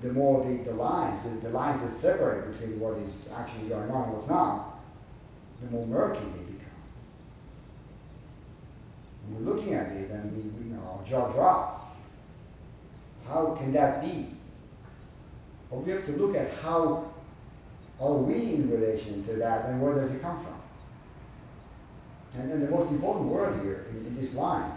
The 0.00 0.12
more 0.12 0.44
the, 0.44 0.62
the 0.62 0.72
lines, 0.72 1.24
the, 1.24 1.30
the 1.30 1.50
lines 1.50 1.80
that 1.80 1.88
separate 1.88 2.52
between 2.52 2.78
what 2.78 2.96
is 2.98 3.30
actually 3.36 3.68
going 3.68 3.90
on 3.90 4.04
and 4.04 4.12
what's 4.12 4.28
not, 4.28 4.78
the 5.60 5.70
more 5.70 5.86
murky 5.86 6.20
they 6.20 6.52
become. 6.52 6.68
And 9.26 9.46
we're 9.46 9.54
looking 9.54 9.74
at 9.74 9.90
it 9.92 10.10
and 10.10 10.36
we, 10.36 10.42
we 10.42 10.70
know, 10.70 10.98
our 10.98 11.04
jaw 11.04 11.32
drop. 11.32 11.96
How 13.26 13.54
can 13.54 13.72
that 13.72 14.02
be? 14.02 14.26
But 15.70 15.78
we 15.78 15.92
have 15.92 16.04
to 16.04 16.12
look 16.12 16.36
at 16.36 16.52
how 16.62 17.12
are 18.00 18.14
we 18.14 18.54
in 18.54 18.70
relation 18.70 19.22
to 19.24 19.34
that 19.34 19.66
and 19.66 19.82
where 19.82 19.94
does 19.94 20.14
it 20.14 20.22
come 20.22 20.40
from? 20.40 20.54
And, 22.38 22.52
and 22.52 22.62
the 22.62 22.70
most 22.70 22.90
important 22.90 23.26
word 23.26 23.60
here 23.62 23.86
in, 23.90 24.06
in 24.06 24.14
this 24.14 24.34
line, 24.34 24.70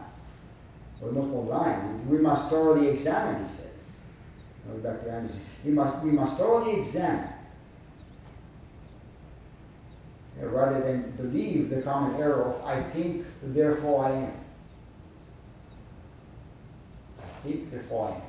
or 1.01 1.09
the 1.09 1.13
most 1.13 1.25
important 1.25 1.51
line, 1.51 1.79
is 1.91 2.01
we 2.01 2.17
must 2.17 2.49
thoroughly 2.49 2.87
examine, 2.89 3.39
he 3.39 3.45
says. 3.45 3.70
Back 4.81 5.01
to 5.01 5.11
Anderson. 5.11 5.41
We 5.65 5.71
must, 5.71 6.03
we 6.03 6.11
must 6.11 6.37
thoroughly 6.37 6.77
examine. 6.77 7.27
Uh, 10.41 10.47
rather 10.47 10.79
than 10.79 11.11
believe 11.11 11.69
the 11.69 11.81
common 11.81 12.19
error 12.19 12.43
of 12.43 12.65
I 12.65 12.81
think, 12.81 13.25
therefore 13.43 14.05
I 14.05 14.11
am. 14.11 14.31
I 17.19 17.25
think, 17.43 17.69
therefore 17.69 18.09
I 18.09 18.15
am. 18.15 18.21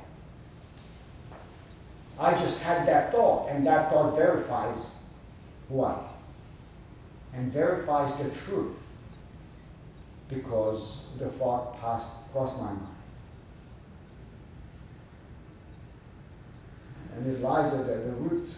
I 2.19 2.31
just 2.37 2.61
had 2.61 2.87
that 2.87 3.11
thought, 3.11 3.49
and 3.49 3.65
that 3.65 3.89
thought 3.89 4.15
verifies 4.15 4.97
who 5.69 5.81
I 5.81 5.93
am 5.93 6.13
and 7.33 7.51
verifies 7.51 8.15
the 8.17 8.29
truth 8.29 9.03
because 10.29 11.05
the 11.17 11.27
thought 11.27 11.79
passed 11.79 12.11
across 12.27 12.55
my 12.57 12.67
mind. 12.67 12.92
And 17.15 17.27
it 17.27 17.41
lies 17.41 17.73
at 17.73 17.85
the, 17.85 18.11
root 18.11 18.49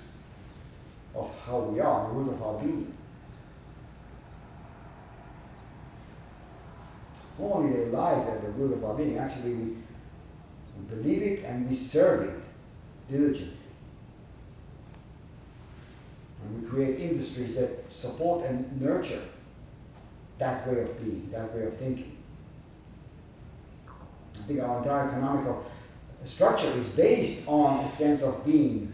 of 1.14 1.34
how 1.46 1.60
we 1.60 1.80
are, 1.80 2.08
the 2.08 2.14
root 2.14 2.32
of 2.32 2.42
our 2.42 2.60
being. 2.60 2.94
Only 7.40 7.76
it 7.76 7.92
lies 7.92 8.28
at 8.28 8.42
the 8.42 8.50
root 8.50 8.74
of 8.74 8.84
our 8.84 8.94
being, 8.94 9.18
actually 9.18 9.54
we 9.54 9.76
believe 10.90 11.22
it 11.22 11.44
and 11.44 11.68
we 11.70 11.76
serve 11.76 12.30
it 12.30 12.44
diligently. 13.12 13.58
And 16.42 16.62
we 16.62 16.70
create 16.70 17.00
industries 17.00 17.56
that 17.56 17.92
support 17.92 18.46
and 18.46 18.82
nurture 18.82 19.22
that 20.38 20.68
way 20.68 20.82
of 20.82 21.02
being, 21.02 21.30
that 21.32 21.54
way 21.54 21.64
of 21.64 21.76
thinking. 21.76 22.18
I 23.88 24.48
think 24.48 24.62
our 24.62 24.78
entire 24.78 25.08
economical 25.08 25.66
structure 26.26 26.68
is 26.68 26.88
based 26.90 27.48
on 27.48 27.84
a 27.84 27.88
sense 27.88 28.22
of 28.22 28.46
being 28.46 28.94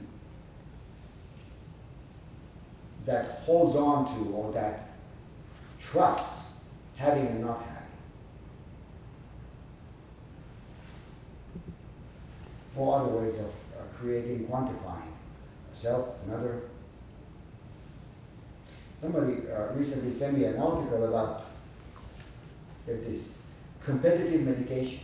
that 3.05 3.25
holds 3.45 3.75
on 3.75 4.05
to 4.05 4.31
or 4.33 4.51
that 4.51 4.89
trusts 5.79 6.55
having 6.95 7.27
and 7.27 7.41
not 7.41 7.59
having. 7.59 7.77
Or 12.75 13.00
other 13.00 13.09
ways 13.09 13.39
of 13.39 13.47
uh, 13.47 13.83
creating, 13.97 14.47
quantifying 14.47 15.11
self, 15.73 16.15
another. 16.25 16.61
Somebody 19.00 19.38
uh, 19.50 19.73
recently 19.73 20.11
sent 20.11 20.38
me 20.38 20.45
an 20.45 20.57
article 20.57 21.03
about 21.05 21.43
this 22.85 23.38
competitive 23.83 24.41
meditation. 24.41 25.00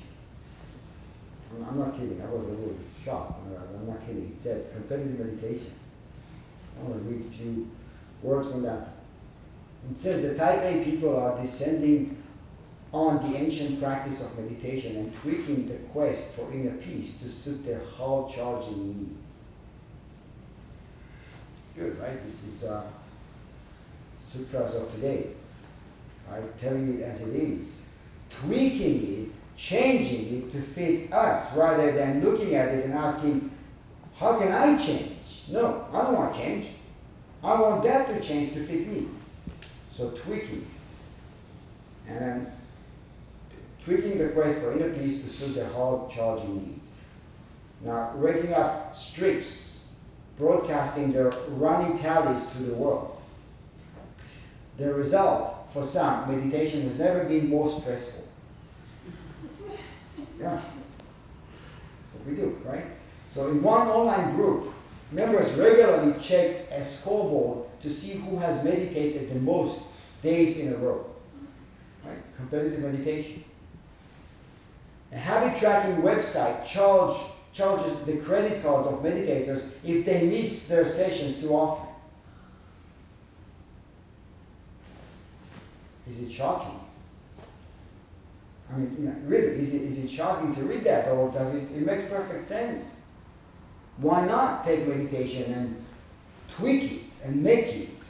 I'm, 1.67 1.79
not 1.79 1.93
kidding. 1.93 2.21
I 2.21 2.29
was 2.29 2.45
a 2.45 2.49
little 2.49 2.75
shocked. 3.03 3.39
I'm 3.45 3.87
not 3.87 4.05
kidding. 4.05 4.31
It 4.33 4.39
said 4.39 4.71
competitive 4.71 5.19
meditation. 5.19 5.71
I 6.77 6.83
want 6.83 7.03
to 7.03 7.09
read 7.09 7.25
a 7.25 7.29
few 7.29 7.69
words 8.21 8.47
from 8.47 8.63
that. 8.63 8.89
It 9.89 9.97
says 9.97 10.21
the 10.21 10.35
type 10.35 10.61
A 10.63 10.83
people 10.83 11.17
are 11.17 11.39
descending 11.39 12.21
on 12.91 13.17
the 13.31 13.37
ancient 13.37 13.81
practice 13.81 14.21
of 14.21 14.37
meditation 14.37 14.95
and 14.97 15.13
tweaking 15.13 15.67
the 15.67 15.75
quest 15.75 16.35
for 16.35 16.51
inner 16.53 16.75
peace 16.75 17.19
to 17.19 17.29
suit 17.29 17.65
their 17.65 17.83
heart 17.83 18.31
charging 18.33 18.97
needs. 18.97 19.51
It's 21.57 21.77
good, 21.77 21.99
right? 21.99 22.23
This 22.25 22.43
is 22.43 22.63
uh, 22.63 22.83
sutras 24.19 24.75
of 24.75 24.91
today, 24.93 25.27
right? 26.29 26.57
Telling 26.57 26.99
it 26.99 27.03
as 27.03 27.21
it 27.21 27.35
is, 27.35 27.85
tweaking 28.29 29.23
it, 29.23 29.29
changing 29.57 30.37
it 30.37 30.51
to 30.51 30.61
fit 30.61 31.11
us, 31.11 31.55
rather 31.57 31.91
than 31.91 32.23
looking 32.23 32.55
at 32.55 32.69
it 32.69 32.85
and 32.85 32.93
asking, 32.93 33.51
"How 34.15 34.39
can 34.39 34.51
I 34.51 34.77
change?" 34.77 35.45
No, 35.49 35.85
I 35.91 36.03
don't 36.03 36.13
want 36.13 36.33
to 36.33 36.39
change. 36.39 36.67
I 37.43 37.59
want 37.59 37.83
that 37.83 38.07
to 38.07 38.19
change 38.21 38.53
to 38.53 38.63
fit 38.63 38.87
me. 38.87 39.07
So 39.91 40.11
tweaking 40.11 40.65
it. 42.07 42.11
And 42.11 42.51
tweaking 43.83 44.17
the 44.17 44.29
quest 44.29 44.59
for 44.59 44.73
inner 44.73 44.93
peace 44.93 45.23
to 45.23 45.29
suit 45.29 45.55
their 45.55 45.69
hard 45.69 46.09
charging 46.09 46.55
needs. 46.55 46.89
Now, 47.81 48.11
raking 48.15 48.53
up 48.53 48.95
streaks, 48.95 49.87
broadcasting 50.37 51.11
their 51.11 51.31
running 51.49 51.97
tallies 51.97 52.45
to 52.53 52.63
the 52.63 52.75
world. 52.75 53.21
The 54.77 54.93
result, 54.93 55.69
for 55.73 55.83
some, 55.83 56.29
meditation 56.29 56.83
has 56.83 56.99
never 56.99 57.23
been 57.23 57.49
more 57.49 57.69
stressful. 57.69 58.26
Yeah. 60.39 60.59
What 62.13 62.25
we 62.27 62.35
do, 62.35 62.59
right? 62.65 62.85
So 63.31 63.47
in 63.49 63.61
one 63.61 63.87
online 63.87 64.35
group, 64.35 64.73
Members 65.11 65.53
regularly 65.53 66.19
check 66.19 66.69
a 66.69 66.83
scoreboard 66.83 67.65
to 67.79 67.89
see 67.89 68.17
who 68.17 68.37
has 68.39 68.63
meditated 68.63 69.29
the 69.29 69.39
most 69.39 69.79
days 70.21 70.59
in 70.59 70.73
a 70.73 70.77
row. 70.77 71.05
Right? 72.05 72.17
Competitive 72.35 72.81
meditation. 72.81 73.43
A 75.13 75.17
habit 75.17 75.57
tracking 75.57 76.01
website 76.01 76.65
charge, 76.65 77.15
charges 77.53 77.97
the 78.01 78.17
credit 78.17 78.61
cards 78.61 78.87
of 78.87 79.01
meditators 79.01 79.69
if 79.85 80.05
they 80.05 80.27
miss 80.27 80.67
their 80.67 80.83
sessions 80.83 81.39
too 81.39 81.51
often. 81.51 81.93
Is 86.05 86.21
it 86.21 86.31
shocking? 86.31 86.79
I 88.71 88.77
mean, 88.77 88.95
you 88.99 89.05
know, 89.09 89.15
really, 89.25 89.47
is 89.59 89.73
it, 89.73 89.81
is 89.81 90.03
it 90.03 90.09
shocking 90.09 90.53
to 90.53 90.61
read 90.63 90.83
that, 90.83 91.07
or 91.09 91.31
does 91.31 91.55
it? 91.55 91.63
It 91.75 91.85
makes 91.85 92.07
perfect 92.09 92.41
sense. 92.41 93.01
Why 93.97 94.25
not 94.25 94.63
take 94.63 94.87
meditation 94.87 95.51
and 95.53 95.85
tweak 96.49 96.91
it 96.91 97.15
and 97.23 97.41
make 97.41 97.67
it 97.67 98.03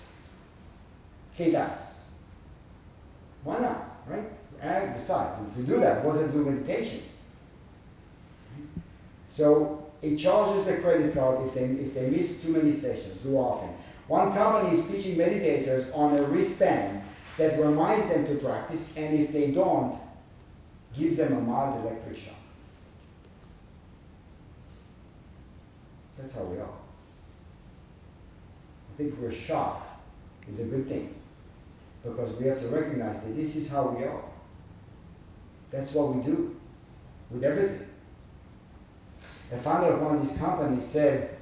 fit 1.31 1.55
us? 1.55 2.05
Why 3.43 3.59
not, 3.59 3.97
right? 4.07 4.25
And 4.61 4.93
besides, 4.93 5.39
if 5.47 5.57
we 5.57 5.63
do 5.63 5.79
that, 5.79 6.03
what's 6.03 6.17
it 6.17 6.31
do 6.31 6.43
meditation? 6.43 7.01
So 9.29 9.87
it 10.01 10.17
charges 10.17 10.65
the 10.65 10.77
credit 10.81 11.13
card 11.13 11.45
if 11.47 11.53
they, 11.53 11.65
if 11.65 11.93
they 11.93 12.09
miss 12.09 12.41
too 12.41 12.51
many 12.51 12.71
sessions, 12.71 13.21
too 13.21 13.37
often. 13.37 13.69
One 14.07 14.33
company 14.33 14.75
is 14.75 14.87
teaching 14.87 15.17
meditators 15.17 15.95
on 15.95 16.17
a 16.17 16.23
wristband 16.23 17.03
that 17.37 17.59
reminds 17.59 18.07
them 18.09 18.25
to 18.25 18.35
practice, 18.35 18.97
and 18.97 19.19
if 19.19 19.31
they 19.31 19.51
don't, 19.51 19.95
give 20.97 21.17
them 21.17 21.33
a 21.33 21.39
mild 21.39 21.85
electric 21.85 22.17
shock. 22.17 22.33
That's 26.17 26.33
how 26.33 26.43
we 26.43 26.57
are. 26.57 26.63
I 28.91 28.97
think 28.97 29.13
we're 29.19 29.31
shocked, 29.31 29.87
it's 30.47 30.59
a 30.59 30.65
good 30.65 30.87
thing. 30.87 31.13
Because 32.03 32.35
we 32.37 32.47
have 32.47 32.59
to 32.59 32.67
recognize 32.67 33.21
that 33.21 33.35
this 33.35 33.55
is 33.55 33.69
how 33.69 33.89
we 33.89 34.03
are. 34.03 34.23
That's 35.69 35.93
what 35.93 36.15
we 36.15 36.21
do 36.21 36.55
with 37.29 37.43
everything. 37.43 37.87
The 39.49 39.57
founder 39.57 39.93
of 39.93 40.01
one 40.01 40.15
of 40.15 40.27
these 40.27 40.37
companies 40.37 40.85
said, 40.85 41.37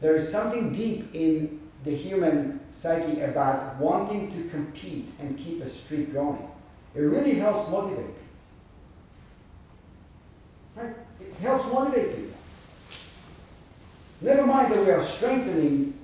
There 0.00 0.16
is 0.16 0.30
something 0.30 0.72
deep 0.72 1.14
in 1.14 1.60
the 1.84 1.94
human 1.94 2.60
psyche 2.70 3.20
about 3.20 3.76
wanting 3.76 4.30
to 4.30 4.48
compete 4.48 5.10
and 5.20 5.36
keep 5.36 5.60
a 5.62 5.68
streak 5.68 6.12
going. 6.12 6.48
It 6.94 7.00
really 7.00 7.34
helps 7.34 7.70
motivate 7.70 8.06
people. 8.06 8.27
Right? 10.78 10.94
It 11.20 11.34
helps 11.38 11.64
motivate 11.72 12.14
people. 12.14 12.38
Never 14.20 14.46
mind 14.46 14.72
that 14.72 14.84
we 14.84 14.90
are 14.90 15.02
strengthening 15.02 15.98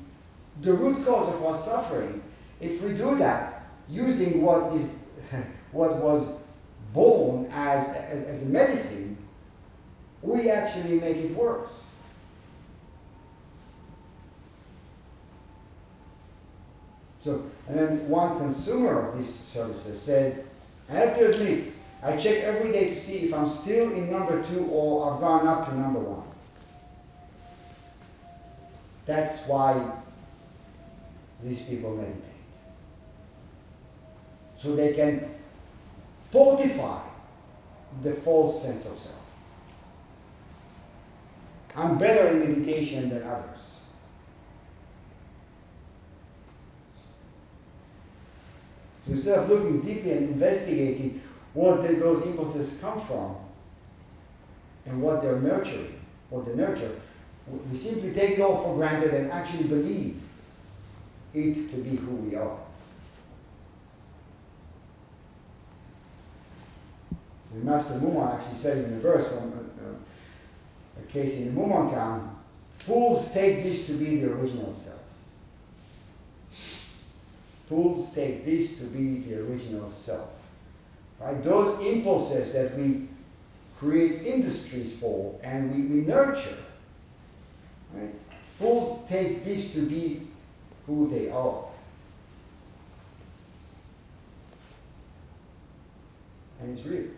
the 0.60 0.72
root 0.72 1.04
cause 1.04 1.34
of 1.34 1.42
our 1.44 1.54
suffering. 1.54 2.22
If 2.60 2.82
we 2.82 2.90
do 2.90 3.16
that 3.18 3.66
using 3.88 4.42
what 4.42 4.72
is 4.72 5.08
what 5.72 5.96
was 5.96 6.42
born 6.92 7.46
as, 7.50 7.88
as, 7.88 8.22
as 8.24 8.48
medicine, 8.48 9.16
we 10.22 10.50
actually 10.50 11.00
make 11.00 11.16
it 11.16 11.32
worse. 11.32 11.90
So, 17.20 17.42
and 17.68 17.78
then 17.78 18.08
one 18.08 18.38
consumer 18.38 19.08
of 19.08 19.16
these 19.16 19.34
services 19.34 20.00
said, 20.00 20.46
I 20.90 20.94
have 20.94 21.16
to 21.18 21.32
admit, 21.32 21.73
I 22.04 22.16
check 22.18 22.42
every 22.42 22.70
day 22.70 22.88
to 22.88 22.94
see 22.94 23.20
if 23.20 23.32
I'm 23.32 23.46
still 23.46 23.90
in 23.92 24.10
number 24.10 24.42
two 24.42 24.66
or 24.66 25.10
I've 25.10 25.20
gone 25.20 25.46
up 25.46 25.66
to 25.68 25.74
number 25.74 26.00
one. 26.00 26.28
That's 29.06 29.46
why 29.46 29.90
these 31.42 31.62
people 31.62 31.96
meditate. 31.96 32.22
So 34.56 34.76
they 34.76 34.92
can 34.92 35.34
fortify 36.30 37.00
the 38.02 38.12
false 38.12 38.62
sense 38.62 38.86
of 38.86 38.96
self. 38.96 39.14
I'm 41.76 41.96
better 41.98 42.28
in 42.28 42.40
meditation 42.40 43.08
than 43.08 43.22
others. 43.22 43.80
So 49.06 49.12
instead 49.12 49.38
of 49.38 49.48
looking 49.48 49.80
deeply 49.80 50.12
and 50.12 50.30
investigating 50.30 51.20
what 51.54 51.82
those 51.82 52.26
impulses 52.26 52.80
come 52.80 53.00
from 53.00 53.36
and 54.86 55.00
what 55.00 55.22
they're 55.22 55.40
nurturing, 55.40 56.00
what 56.28 56.44
they 56.44 56.54
nurture, 56.54 57.00
we 57.46 57.76
simply 57.76 58.12
take 58.12 58.32
it 58.32 58.40
all 58.40 58.56
for 58.56 58.74
granted 58.74 59.14
and 59.14 59.30
actually 59.30 59.64
believe 59.64 60.20
it 61.32 61.70
to 61.70 61.76
be 61.76 61.96
who 61.96 62.16
we 62.16 62.34
are. 62.36 62.58
The 67.54 67.60
Master 67.64 67.94
Mumon 67.94 68.34
actually 68.36 68.56
said 68.56 68.78
in 68.78 68.90
the 68.94 69.00
verse 69.00 69.28
from 69.28 69.52
a, 69.52 69.56
uh, 69.56 69.90
uh, 69.90 71.00
a 71.00 71.12
case 71.12 71.38
in 71.38 71.54
the 71.54 71.60
Mumonkan, 71.60 72.30
fools 72.78 73.32
take 73.32 73.62
this 73.62 73.86
to 73.86 73.92
be 73.92 74.20
the 74.20 74.32
original 74.32 74.72
self. 74.72 75.00
Fools 77.66 78.12
take 78.12 78.44
this 78.44 78.78
to 78.78 78.84
be 78.84 79.18
the 79.20 79.40
original 79.40 79.86
self. 79.86 80.33
Right? 81.24 81.42
Those 81.42 81.82
impulses 81.84 82.52
that 82.52 82.76
we 82.76 83.08
create 83.78 84.26
industries 84.26 84.98
for 84.98 85.38
and 85.42 85.74
we, 85.74 85.82
we 85.82 86.06
nurture 86.06 86.58
Right? 87.94 88.14
Fools 88.58 89.08
take 89.08 89.44
this 89.44 89.72
to 89.74 89.82
be 89.82 90.28
who 90.86 91.08
they 91.08 91.30
are. 91.30 91.64
And 96.60 96.70
it's 96.70 96.84
real. 96.86 97.08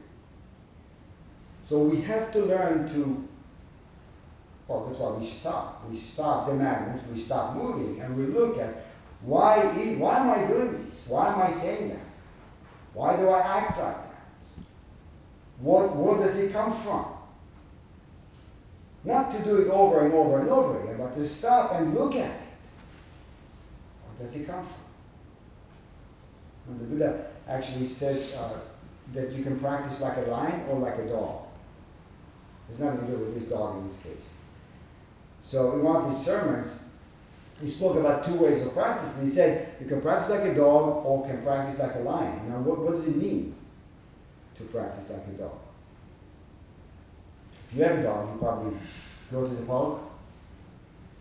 So 1.65 1.83
we 1.83 2.01
have 2.03 2.31
to 2.33 2.41
learn 2.41 2.87
to, 2.89 3.29
well, 4.69 4.85
that's 4.85 4.99
why 4.99 5.11
we 5.11 5.25
stop. 5.25 5.85
We 5.91 5.97
stop 5.97 6.47
the 6.47 6.55
madness, 6.55 7.03
we 7.13 7.19
stop 7.19 7.57
moving, 7.57 8.01
and 8.01 8.17
we 8.17 8.27
look 8.27 8.59
at 8.59 8.87
Why, 9.23 9.59
why 9.99 10.19
am 10.19 10.31
I 10.31 10.47
doing 10.47 10.73
this? 10.73 11.07
Why 11.09 11.33
am 11.33 11.41
I 11.41 11.51
saying 11.51 11.89
that? 11.89 12.06
Why 12.97 13.15
do 13.15 13.29
I 13.29 13.41
act 13.41 13.79
like 13.79 14.03
that? 14.03 14.23
What, 15.59 15.95
where 15.95 16.17
does 16.17 16.39
it 16.39 16.51
come 16.51 16.73
from? 16.73 17.05
Not 19.05 19.31
to 19.33 19.43
do 19.45 19.59
it 19.59 19.69
over 19.69 20.07
and 20.07 20.15
over 20.15 20.39
and 20.41 20.49
over 20.49 20.81
again, 20.81 20.97
but 20.97 21.13
to 21.13 21.29
stop 21.29 21.75
and 21.75 21.95
look 21.95 22.15
at 22.15 22.31
it. 22.31 22.69
Where 24.03 24.27
does 24.27 24.35
it 24.35 24.47
come 24.47 24.65
from? 24.65 24.81
And 26.69 26.81
the 26.81 26.85
Buddha 26.85 27.27
actually 27.47 27.85
said 27.85 28.35
uh, 28.35 28.61
that 29.13 29.31
you 29.31 29.43
can 29.43 29.61
practice 29.61 30.01
like 30.01 30.17
a 30.17 30.23
lion 30.31 30.65
or 30.71 30.79
like 30.79 30.97
a 30.97 31.07
dog. 31.07 31.43
There's 32.67 32.81
nothing 32.81 33.07
to 33.09 33.13
do 33.13 33.19
with 33.19 33.35
this 33.35 33.45
dog 33.45 33.77
in 33.77 33.89
this 33.89 34.03
case. 34.03 34.33
So 35.43 35.75
in 35.75 35.83
one 35.83 35.97
of 35.97 36.07
his 36.07 36.17
sermons, 36.17 36.83
he 37.61 37.69
spoke 37.69 37.97
about 37.97 38.25
two 38.25 38.35
ways 38.35 38.65
of 38.65 38.75
practice. 38.75 39.17
And 39.17 39.27
he 39.27 39.33
said, 39.33 39.75
you 39.81 39.87
can 39.87 40.01
practice 40.01 40.31
like 40.31 40.43
a 40.43 40.55
dog 40.55 41.07
or 41.07 41.27
can 41.27 41.43
practice 41.43 41.79
like 41.79 41.95
a 41.95 42.01
lion. 42.01 42.49
Now, 42.49 42.59
what, 42.59 42.79
what 42.79 42.91
does 42.91 43.07
it 43.09 43.17
mean 43.17 43.55
to 44.57 44.63
practice 44.65 45.09
like 45.09 45.27
a 45.27 45.39
dog? 45.39 45.59
If 47.69 47.77
you 47.77 47.83
have 47.85 47.99
a 47.99 48.03
dog, 48.03 48.33
you 48.33 48.39
probably 48.39 48.77
go 49.33 49.45
to 49.45 49.53
the 49.53 49.63
park 49.63 50.01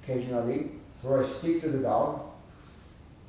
occasionally, 0.03 0.71
throw 1.01 1.19
a 1.19 1.23
stick 1.23 1.61
to 1.61 1.69
the 1.69 1.79
dog, 1.79 2.21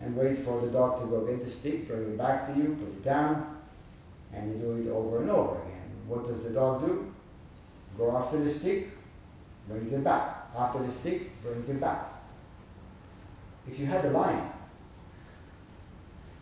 and 0.01 0.15
wait 0.15 0.37
for 0.37 0.61
the 0.61 0.67
dog 0.67 1.01
to 1.01 1.07
go 1.07 1.25
get 1.25 1.41
the 1.41 1.47
stick, 1.47 1.89
bring 1.89 2.03
it 2.03 2.19
back 2.19 2.47
to 2.47 2.61
you, 2.61 2.77
put 2.79 2.89
it 2.89 3.05
down, 3.05 3.57
and 4.35 4.53
you 4.53 4.59
do 4.59 4.73
it 4.77 4.93
over 4.93 5.23
and 5.23 5.31
over 5.31 5.55
again. 5.63 5.91
What 6.07 6.25
does 6.25 6.45
the 6.45 6.51
dog 6.51 6.85
do? 6.85 7.13
Go 7.97 8.15
after 8.15 8.37
the 8.37 8.51
stick, 8.51 8.91
brings 9.67 9.93
it 9.93 10.05
back. 10.05 10.49
After 10.57 10.81
the 10.81 10.91
stick, 10.91 11.43
brings 11.43 11.69
it 11.71 11.81
back. 11.81 12.16
If 13.69 13.79
you 13.79 13.87
had 13.87 14.05
a 14.05 14.11
lion, 14.11 14.51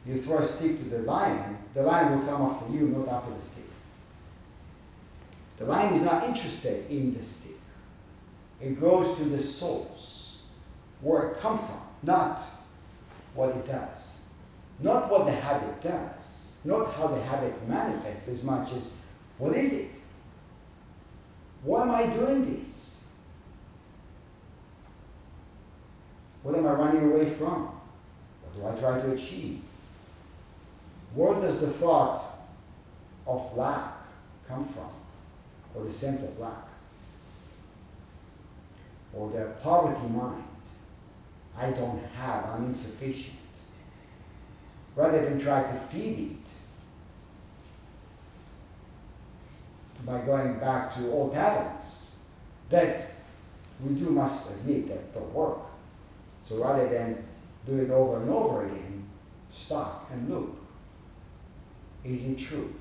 you 0.07 0.17
throw 0.17 0.39
a 0.39 0.47
stick 0.47 0.77
to 0.79 0.85
the 0.85 0.99
lion, 0.99 1.59
the 1.73 1.83
lion 1.83 2.19
will 2.19 2.27
come 2.27 2.43
after 2.43 2.71
you, 2.73 2.89
not 2.89 3.09
after 3.09 3.33
the 3.33 3.41
stick. 3.41 3.65
The 5.57 5.67
lion 5.67 5.93
is 5.95 6.03
not 6.03 6.25
interested 6.25 6.91
in 6.91 7.13
the 7.13 7.23
stick. 7.23 7.53
It 8.61 8.81
goes 8.81 9.17
to 9.19 9.25
the 9.25 9.41
source, 9.41 10.43
where 11.01 11.31
it 11.31 11.41
comes 11.41 11.61
from, 11.61 11.81
not 12.03 12.41
what 13.35 13.51
it 13.51 13.65
does. 13.65 14.17
Not 14.81 15.11
what 15.11 15.27
the 15.27 15.33
habit 15.33 15.81
does, 15.81 16.57
not 16.65 16.93
how 16.95 17.07
the 17.07 17.21
habit 17.23 17.69
manifests 17.69 18.29
as 18.29 18.43
much 18.43 18.73
as 18.73 18.93
what 19.39 19.55
is 19.55 19.73
it? 19.73 20.01
Why 21.63 21.83
am 21.83 21.91
I 21.91 22.07
doing 22.07 22.45
this? 22.45 22.84
What 26.45 26.55
am 26.57 26.67
I 26.67 26.73
running 26.73 27.11
away 27.11 27.25
from? 27.25 27.71
What 28.55 28.55
do 28.55 28.79
I 28.79 28.81
try 28.81 29.01
to 29.01 29.13
achieve? 29.13 29.63
Where 31.15 31.35
does 31.35 31.59
the 31.59 31.67
thought 31.67 32.23
of 33.27 33.57
lack 33.57 33.95
come 34.47 34.67
from? 34.67 34.91
Or 35.75 35.85
the 35.85 35.91
sense 35.91 36.23
of 36.23 36.39
lack? 36.39 36.69
Or 39.15 39.31
the 39.31 39.55
poverty 39.63 40.07
mind? 40.09 40.45
I 41.57 41.71
don't 41.71 42.05
have, 42.17 42.45
I'm 42.51 42.67
insufficient. 42.67 43.39
Rather 44.95 45.25
than 45.25 45.41
try 45.41 45.63
to 45.63 45.73
feed 45.73 46.33
it 46.33 46.49
by 50.05 50.21
going 50.21 50.59
back 50.59 50.95
to 50.95 51.11
old 51.11 51.33
patterns 51.33 52.17
that 52.69 53.13
we 53.81 53.95
do 53.95 54.11
must 54.11 54.51
admit 54.51 54.89
that 54.89 55.15
don't 55.15 55.33
work. 55.33 55.74
So 56.45 56.63
rather 56.63 56.87
than 56.87 57.25
do 57.65 57.79
it 57.79 57.91
over 57.91 58.21
and 58.21 58.29
over 58.29 58.67
again, 58.67 59.09
stop 59.49 60.11
and 60.13 60.29
look. 60.29 60.55
Is 62.05 62.27
it 62.27 62.39
true? 62.39 62.75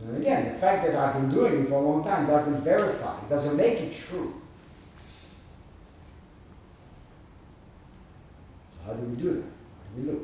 And 0.00 0.16
again, 0.16 0.50
the 0.50 0.58
fact 0.58 0.86
that 0.86 0.94
I've 0.94 1.14
been 1.20 1.28
doing 1.28 1.62
it 1.62 1.68
for 1.68 1.74
a 1.74 1.80
long 1.80 2.02
time 2.02 2.26
doesn't 2.26 2.62
verify, 2.62 3.20
it 3.20 3.28
doesn't 3.28 3.58
make 3.58 3.78
it 3.78 3.92
true. 3.92 4.40
So 8.72 8.86
how 8.86 8.92
do 8.94 9.02
we 9.02 9.16
do 9.16 9.34
that? 9.34 9.42
How 9.42 9.96
do 9.96 10.02
we 10.02 10.10
look? 10.12 10.22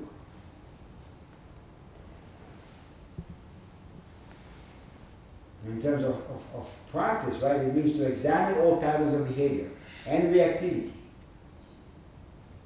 in 5.66 5.80
terms 5.80 6.02
of, 6.02 6.10
of, 6.10 6.44
of, 6.54 6.70
practice, 6.92 7.38
right, 7.40 7.56
it 7.56 7.74
means 7.74 7.94
to 7.94 8.06
examine 8.06 8.60
all 8.60 8.76
patterns 8.76 9.14
of 9.14 9.26
behavior 9.26 9.70
and 10.06 10.34
reactivity 10.34 10.90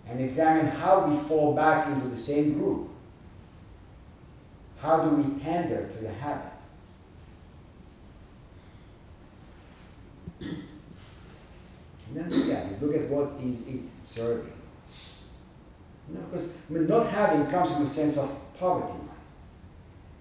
and 0.08 0.20
examine 0.20 0.66
how 0.66 1.06
we 1.06 1.16
fall 1.16 1.54
back 1.54 1.88
into 1.88 2.08
the 2.08 2.16
same 2.16 2.54
groove. 2.54 2.88
How 4.80 5.02
do 5.02 5.16
we 5.16 5.38
pander 5.40 5.86
to 5.86 5.98
the 5.98 6.12
habit? 6.12 6.52
and 10.40 12.16
then 12.16 12.30
look 12.30 12.48
at 12.56 12.72
it. 12.72 12.82
Look 12.82 12.94
at 12.94 13.08
what 13.08 13.32
is 13.42 13.66
it 13.68 13.82
serving. 14.02 14.52
Because 16.10 16.54
I 16.70 16.72
mean, 16.72 16.86
not 16.86 17.06
having 17.08 17.46
comes 17.48 17.70
from 17.70 17.84
a 17.84 17.88
sense 17.88 18.16
of 18.16 18.34
poverty 18.58 18.92
mind. 18.92 19.10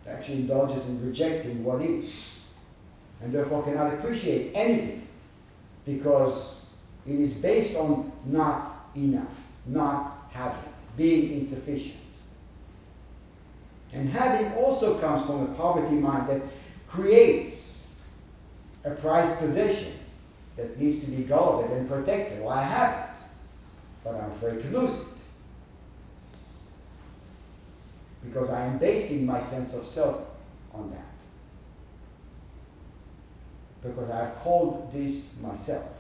It 0.06 0.10
actually 0.10 0.40
indulges 0.40 0.88
in 0.88 1.06
rejecting 1.06 1.64
what 1.64 1.82
is 1.82 2.32
and 3.22 3.32
therefore 3.32 3.64
cannot 3.64 3.94
appreciate 3.94 4.52
anything 4.54 5.08
because 5.86 6.57
it 7.08 7.16
is 7.16 7.34
based 7.34 7.76
on 7.76 8.12
not 8.26 8.90
enough, 8.96 9.42
not 9.66 10.30
having, 10.32 10.74
being 10.96 11.34
insufficient. 11.34 11.96
And 13.94 14.10
having 14.10 14.52
also 14.54 15.00
comes 15.00 15.26
from 15.26 15.44
a 15.44 15.54
poverty 15.56 15.96
mind 15.96 16.28
that 16.30 16.42
creates 16.88 17.96
a 18.84 18.92
prized 18.92 19.38
possession 19.40 19.94
that 20.58 20.80
needs 20.80 21.04
to 21.04 21.12
be 21.12 21.24
guarded 21.24 21.72
and 21.72 21.88
protected. 21.88 22.42
Well, 22.42 22.50
I 22.50 22.64
have 22.64 23.16
it, 23.16 23.22
but 24.04 24.16
I'm 24.16 24.32
afraid 24.32 24.60
to 24.60 24.68
lose 24.70 25.00
it. 25.00 25.08
Because 28.24 28.50
I 28.50 28.66
am 28.66 28.78
basing 28.78 29.26
my 29.26 29.40
sense 29.40 29.74
of 29.74 29.86
self 29.86 30.22
on 30.74 30.92
that 30.92 31.08
because 33.82 34.10
I've 34.10 34.34
called 34.36 34.92
this 34.92 35.40
myself. 35.42 35.97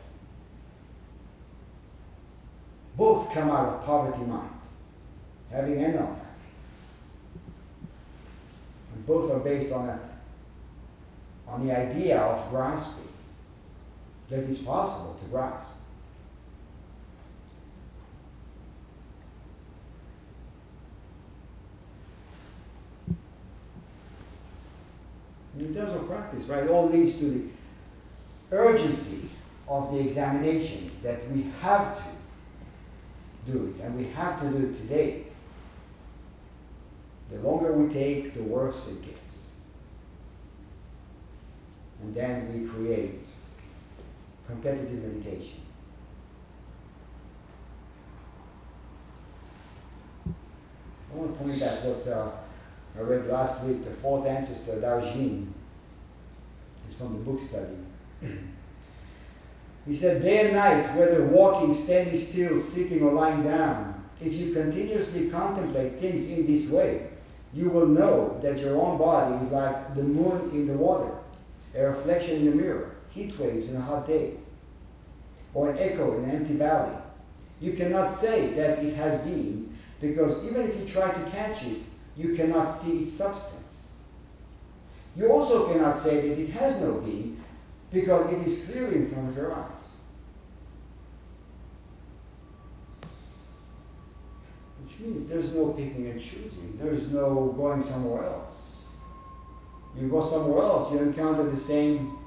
Both 2.98 3.32
come 3.32 3.52
out 3.52 3.76
of 3.76 3.86
poverty 3.86 4.24
mind, 4.24 4.50
having 5.52 5.84
and 5.84 5.94
not 5.94 6.08
having. 6.08 6.22
And 8.96 9.06
both 9.06 9.32
are 9.32 9.40
based 9.40 9.72
on, 9.72 9.88
a, 9.88 10.00
on 11.48 11.68
the 11.68 11.78
idea 11.78 12.20
of 12.20 12.50
grasping, 12.50 13.08
that 14.30 14.40
it's 14.40 14.58
possible 14.58 15.14
to 15.14 15.26
grasp. 15.26 15.70
In 25.60 25.72
terms 25.72 25.94
of 25.94 26.08
practice, 26.08 26.46
right, 26.46 26.64
it 26.64 26.72
all 26.72 26.90
leads 26.90 27.20
to 27.20 27.26
the 27.26 27.44
urgency 28.52 29.30
of 29.68 29.92
the 29.94 30.00
examination 30.00 30.90
that 31.04 31.30
we 31.30 31.46
have 31.62 31.96
to 31.98 32.17
do 33.52 33.74
it, 33.74 33.84
and 33.84 33.98
we 33.98 34.06
have 34.06 34.40
to 34.42 34.50
do 34.50 34.68
it 34.68 34.76
today. 34.76 35.24
The 37.30 37.40
longer 37.40 37.74
we 37.74 37.90
take, 37.90 38.34
the 38.34 38.44
worse 38.44 38.88
it 38.88 39.02
gets. 39.04 39.50
And 42.02 42.14
then 42.14 42.52
we 42.54 42.68
create 42.68 43.26
competitive 44.46 45.04
meditation. 45.04 45.62
I 50.28 51.16
want 51.16 51.34
to 51.34 51.44
point 51.44 51.62
out 51.62 51.84
what 51.84 52.08
uh, 52.08 52.32
I 52.98 53.02
read 53.02 53.28
last 53.28 53.64
week, 53.64 53.84
the 53.84 53.92
fourth 53.92 54.26
ancestor, 54.26 54.80
Daoxin. 54.80 55.48
It's 56.86 56.94
from 56.94 57.14
the 57.14 57.20
book 57.20 57.40
study 57.40 57.78
he 59.88 59.94
said, 59.94 60.22
day 60.22 60.46
and 60.46 60.54
night, 60.54 60.94
whether 60.96 61.24
walking, 61.24 61.74
standing 61.74 62.18
still, 62.18 62.60
sitting, 62.60 63.02
or 63.02 63.14
lying 63.14 63.42
down, 63.42 64.04
if 64.20 64.34
you 64.34 64.54
continuously 64.54 65.30
contemplate 65.30 65.98
things 65.98 66.30
in 66.30 66.46
this 66.46 66.70
way, 66.70 67.08
you 67.54 67.70
will 67.70 67.88
know 67.88 68.38
that 68.42 68.60
your 68.60 68.76
own 68.76 68.98
body 68.98 69.36
is 69.44 69.50
like 69.52 69.96
the 69.96 70.04
moon 70.04 70.52
in 70.52 70.68
the 70.68 70.74
water, 70.74 71.16
a 71.74 71.84
reflection 71.86 72.42
in 72.42 72.48
a 72.50 72.56
mirror, 72.56 72.98
heat 73.12 73.40
waves 73.40 73.70
in 73.70 73.78
a 73.78 73.82
hot 73.82 74.06
day, 74.06 74.34
or 75.54 75.70
an 75.70 75.78
echo 75.78 76.18
in 76.18 76.26
an 76.26 76.32
empty 76.32 76.56
valley. 76.56 76.96
You 77.62 77.72
cannot 77.72 78.10
say 78.10 78.48
that 78.48 78.84
it 78.84 78.96
has 78.96 79.22
been, 79.22 79.74
because 80.02 80.44
even 80.46 80.64
if 80.64 80.78
you 80.78 80.86
try 80.86 81.10
to 81.10 81.30
catch 81.30 81.64
it, 81.64 81.84
you 82.18 82.36
cannot 82.36 82.66
see 82.66 83.04
its 83.04 83.14
substance. 83.14 83.88
You 85.16 85.32
also 85.32 85.72
cannot 85.72 85.96
say 85.96 86.28
that 86.28 86.40
it 86.40 86.50
has 86.50 86.82
no 86.82 87.00
being, 87.00 87.37
because 87.92 88.34
it 88.34 88.40
is 88.46 88.66
clearly 88.66 88.98
in 88.98 89.08
front 89.08 89.30
of 89.30 89.36
your 89.36 89.54
eyes. 89.54 89.96
Which 94.84 95.00
means 95.00 95.30
there's 95.30 95.54
no 95.56 95.70
picking 95.70 96.08
and 96.08 96.20
choosing, 96.20 96.78
there's 96.82 97.12
no 97.12 97.54
going 97.56 97.82
somewhere 97.82 98.26
else. 98.26 98.86
You 100.00 100.08
go 100.08 100.22
somewhere 100.22 100.64
else, 100.64 100.92
you 100.92 101.00
encounter 101.00 101.44
the 101.44 101.58
same 101.58 102.18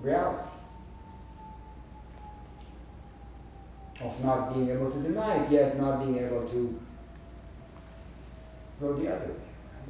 reality 0.00 0.50
of 4.02 4.24
not 4.24 4.52
being 4.52 4.70
able 4.70 4.90
to 4.90 5.00
deny 5.00 5.36
it, 5.42 5.50
yet 5.50 5.78
not 5.78 6.04
being 6.04 6.18
able 6.18 6.46
to 6.46 6.80
go 8.80 8.92
the 8.92 9.14
other 9.14 9.26
way. 9.26 9.34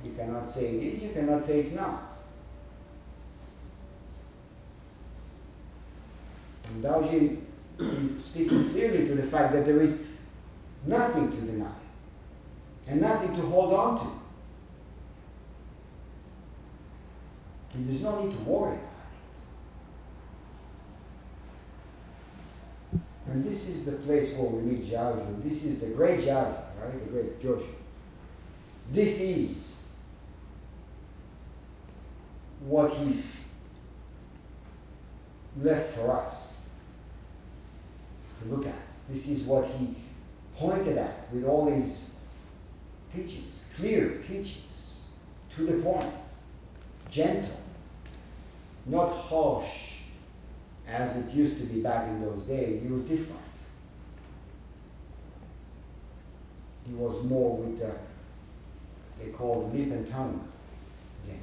You 0.05 0.13
cannot 0.13 0.47
say 0.47 0.77
it 0.77 0.85
is, 0.95 1.03
you 1.03 1.11
cannot 1.11 1.41
say 1.41 1.61
it's 1.61 1.75
not. 1.75 2.14
And 6.69 6.83
Daoxin 6.83 7.43
is 7.79 8.25
speaking 8.25 8.71
clearly 8.71 9.07
to 9.07 9.15
the 9.15 9.23
fact 9.23 9.53
that 9.53 9.65
there 9.65 9.81
is 9.81 10.07
nothing 10.87 11.31
to 11.31 11.37
deny 11.37 11.73
and 12.87 13.01
nothing 13.01 13.35
to 13.35 13.43
hold 13.43 13.73
on 13.73 13.99
to. 13.99 14.07
And 17.75 17.85
there's 17.85 18.03
no 18.03 18.23
need 18.23 18.33
to 18.33 18.43
worry 18.43 18.77
about 18.77 18.83
it. 22.93 23.01
And 23.27 23.43
this 23.43 23.69
is 23.69 23.85
the 23.85 23.93
place 23.93 24.33
where 24.35 24.49
we 24.49 24.63
meet 24.63 24.85
Zhaozhou. 24.85 25.43
This 25.43 25.65
is 25.65 25.81
the 25.81 25.87
great 25.87 26.21
Zhaozhou, 26.21 26.63
right? 26.81 26.93
The 26.93 27.11
great 27.11 27.41
Joshu. 27.41 27.75
This 28.93 29.21
is 29.21 29.87
what 32.61 32.93
he 32.93 33.21
left 35.57 35.95
for 35.95 36.13
us 36.13 36.54
to 38.41 38.49
look 38.49 38.67
at. 38.67 38.75
This 39.09 39.29
is 39.29 39.43
what 39.43 39.67
he 39.67 39.95
pointed 40.57 40.99
at 40.99 41.33
with 41.33 41.45
all 41.45 41.67
his 41.67 42.15
teachings, 43.13 43.65
clear 43.77 44.19
teachings, 44.27 45.03
to 45.55 45.67
the 45.67 45.83
point, 45.83 46.07
gentle, 47.11 47.57
not 48.87 49.09
harsh 49.09 50.01
as 50.87 51.17
it 51.17 51.35
used 51.35 51.59
to 51.59 51.65
be 51.65 51.81
back 51.81 52.09
in 52.09 52.21
those 52.21 52.45
days. 52.45 52.83
He 52.83 52.89
was 52.89 53.03
different. 53.03 53.41
He 56.87 56.95
was 56.95 57.25
more 57.25 57.57
with 57.57 57.79
the, 57.79 57.95
they 59.19 59.31
call 59.31 59.71
lip 59.73 59.91
and 59.91 60.07
tongue 60.07 60.47
Zen. 61.23 61.39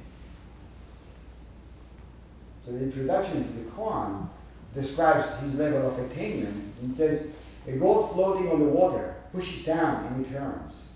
So 2.64 2.72
the 2.72 2.84
introduction 2.84 3.44
to 3.44 3.52
the 3.64 3.70
Koan 3.70 4.28
describes 4.74 5.34
his 5.40 5.56
level 5.56 5.88
of 5.88 5.98
attainment 5.98 6.74
and 6.82 6.94
says, 6.94 7.28
a 7.66 7.72
gold 7.72 8.12
floating 8.12 8.48
on 8.48 8.58
the 8.58 8.66
water, 8.66 9.14
push 9.32 9.60
it 9.60 9.66
down 9.66 10.06
and 10.06 10.26
it 10.26 10.30
turns. 10.30 10.88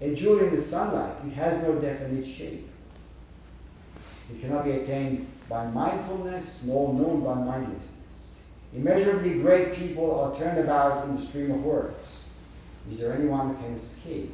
A 0.00 0.14
jewel 0.14 0.38
in 0.38 0.50
the 0.50 0.56
sunlight, 0.56 1.14
it 1.26 1.32
has 1.32 1.62
no 1.62 1.78
definite 1.78 2.24
shape. 2.24 2.68
It 4.32 4.40
cannot 4.40 4.64
be 4.64 4.72
attained 4.72 5.26
by 5.48 5.66
mindfulness, 5.66 6.64
nor 6.64 6.94
known 6.94 7.22
by 7.22 7.34
mindlessness. 7.34 8.34
Immeasurably 8.74 9.34
great 9.40 9.74
people 9.74 10.18
are 10.20 10.34
turned 10.34 10.58
about 10.58 11.04
in 11.04 11.16
the 11.16 11.20
stream 11.20 11.50
of 11.50 11.64
words. 11.64 12.30
Is 12.88 13.00
there 13.00 13.12
anyone 13.12 13.54
who 13.54 13.62
can 13.62 13.72
escape? 13.72 14.32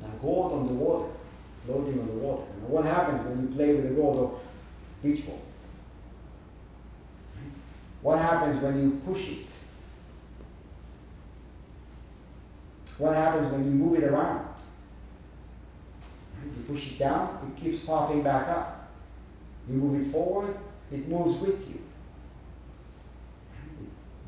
Now, 0.00 0.08
gold 0.20 0.52
on 0.52 0.66
the 0.66 0.72
water, 0.72 1.12
floating 1.64 2.00
on 2.00 2.06
the 2.06 2.14
water. 2.14 2.44
Now, 2.62 2.68
what 2.68 2.84
happens 2.84 3.20
when 3.26 3.42
you 3.42 3.54
play 3.54 3.74
with 3.74 3.86
a 3.86 3.94
gold 3.94 4.16
or 4.16 4.40
beach 5.02 5.26
ball? 5.26 5.42
What 8.02 8.18
happens 8.18 8.62
when 8.62 8.80
you 8.80 9.00
push 9.04 9.30
it? 9.30 9.46
What 12.98 13.14
happens 13.14 13.52
when 13.52 13.64
you 13.64 13.70
move 13.70 13.98
it 13.98 14.04
around? 14.04 14.46
You 16.44 16.62
push 16.62 16.92
it 16.92 16.98
down, 16.98 17.52
it 17.56 17.60
keeps 17.60 17.80
popping 17.80 18.22
back 18.22 18.48
up. 18.48 18.90
You 19.68 19.74
move 19.74 20.00
it 20.00 20.10
forward, 20.10 20.56
it 20.90 21.08
moves 21.08 21.38
with 21.38 21.68
you. 21.68 21.80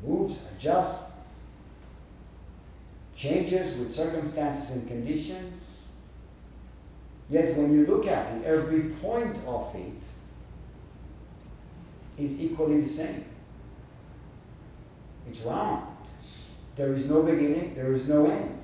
It 0.03 0.07
moves, 0.07 0.37
adjusts, 0.51 1.11
changes 3.15 3.77
with 3.77 3.91
circumstances 3.91 4.75
and 4.77 4.87
conditions. 4.87 5.89
Yet 7.29 7.55
when 7.55 7.71
you 7.73 7.85
look 7.85 8.07
at 8.07 8.35
it, 8.35 8.45
every 8.45 8.89
point 9.01 9.39
of 9.47 9.73
it 9.75 10.05
is 12.17 12.39
equally 12.41 12.81
the 12.81 12.87
same. 12.87 13.25
It's 15.27 15.41
round. 15.41 15.87
There 16.75 16.93
is 16.93 17.09
no 17.09 17.23
beginning, 17.23 17.73
there 17.75 17.91
is 17.91 18.07
no 18.07 18.29
end. 18.29 18.57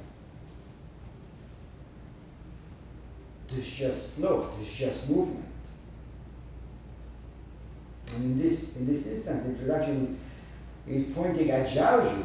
There's 3.48 3.70
just 3.70 4.12
flow, 4.12 4.50
there's 4.56 4.74
just 4.74 5.10
movement. 5.10 5.46
And 8.15 8.24
in 8.24 8.38
this, 8.39 8.78
in 8.78 8.86
this 8.86 9.06
instance, 9.08 9.43
the 9.43 9.50
introduction 9.50 10.02
is, 10.88 11.04
is 11.04 11.13
pointing 11.13 11.52
at 11.52 11.67
Zhaozhou 11.67 12.24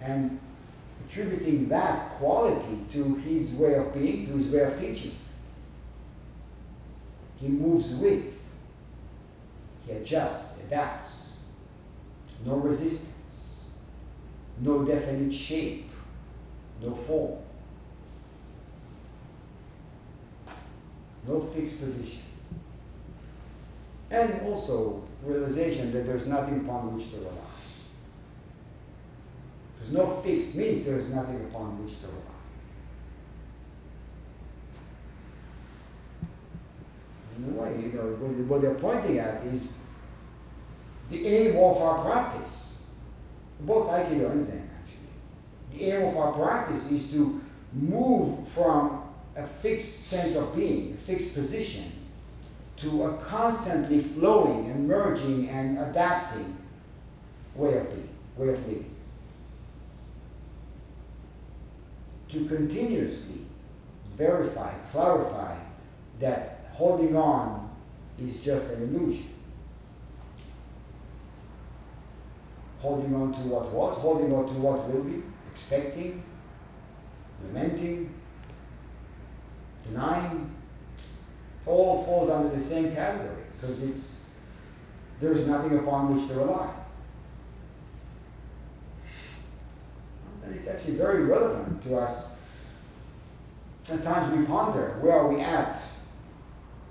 and 0.00 0.38
attributing 1.04 1.68
that 1.68 2.08
quality 2.10 2.84
to 2.90 3.14
his 3.16 3.54
way 3.54 3.74
of 3.74 3.92
being, 3.92 4.26
to 4.26 4.32
his 4.32 4.48
way 4.50 4.60
of 4.60 4.78
teaching. 4.78 5.14
He 7.40 7.48
moves 7.48 7.94
with, 7.94 8.38
he 9.86 9.92
adjusts, 9.92 10.62
adapts, 10.64 11.29
no 12.44 12.56
resistance, 12.56 13.66
no 14.60 14.84
definite 14.84 15.32
shape, 15.32 15.90
no 16.82 16.94
form. 16.94 17.38
no 21.26 21.40
fixed 21.40 21.80
position. 21.80 22.22
And 24.10 24.42
also 24.42 25.04
realization 25.24 25.92
that 25.92 26.06
there's 26.06 26.26
nothing 26.26 26.60
upon 26.60 26.94
which 26.94 27.10
to 27.10 27.18
rely. 27.18 27.32
Because 29.74 29.92
no 29.92 30.06
fixed 30.06 30.56
means 30.56 30.84
there 30.84 30.96
is 30.96 31.10
nothing 31.10 31.36
upon 31.44 31.84
which 31.84 32.00
to 32.00 32.06
rely. 32.06 32.20
In 37.38 37.44
a 37.44 37.62
way, 37.62 37.82
you 37.82 37.92
know, 37.92 38.10
what, 38.48 38.60
they're 38.60 38.74
pointing 38.74 39.18
at 39.18 39.42
is 39.44 39.72
the 41.10 41.26
aim 41.26 41.56
of 41.56 41.76
our 41.82 42.02
practice, 42.04 42.82
both 43.60 43.88
Aikido 43.88 44.30
and 44.30 44.40
Zen 44.40 44.70
actually. 44.80 45.78
The 45.78 45.92
aim 45.92 46.06
of 46.06 46.16
our 46.16 46.32
practice 46.32 46.90
is 46.90 47.10
to 47.12 47.40
move 47.72 48.48
from 48.48 49.02
a 49.36 49.42
fixed 49.42 50.06
sense 50.06 50.36
of 50.36 50.54
being, 50.54 50.92
a 50.92 50.96
fixed 50.96 51.34
position, 51.34 51.92
to 52.76 53.04
a 53.04 53.16
constantly 53.18 53.98
flowing 53.98 54.70
and 54.70 54.88
merging 54.88 55.48
and 55.48 55.78
adapting 55.78 56.56
way 57.54 57.76
of 57.76 57.88
being, 57.92 58.08
way 58.36 58.48
of 58.48 58.66
living. 58.66 58.94
To 62.28 62.44
continuously 62.46 63.42
verify, 64.16 64.72
clarify 64.92 65.56
that 66.20 66.70
holding 66.72 67.16
on 67.16 67.68
is 68.18 68.42
just 68.42 68.72
an 68.72 68.82
illusion. 68.82 69.26
Holding 72.80 73.14
on 73.14 73.32
to 73.32 73.40
what 73.40 73.70
was, 73.70 73.94
holding 73.96 74.32
on 74.34 74.46
to 74.46 74.54
what 74.54 74.88
will 74.88 75.02
be, 75.02 75.22
expecting, 75.50 76.22
lamenting, 77.44 78.12
denying, 79.86 80.50
all 81.66 82.02
falls 82.04 82.30
under 82.30 82.48
the 82.48 82.58
same 82.58 82.94
category 82.94 83.44
because 83.54 83.82
it's 83.82 84.20
there's 85.20 85.46
nothing 85.46 85.78
upon 85.78 86.14
which 86.14 86.28
to 86.28 86.34
rely. 86.34 86.70
And 90.42 90.54
it's 90.54 90.66
actually 90.66 90.94
very 90.94 91.24
relevant 91.24 91.82
to 91.82 91.96
us. 91.96 92.32
At 93.92 94.02
times 94.02 94.34
we 94.34 94.46
ponder 94.46 94.96
where 95.00 95.12
are 95.12 95.28
we 95.28 95.40
at 95.40 95.80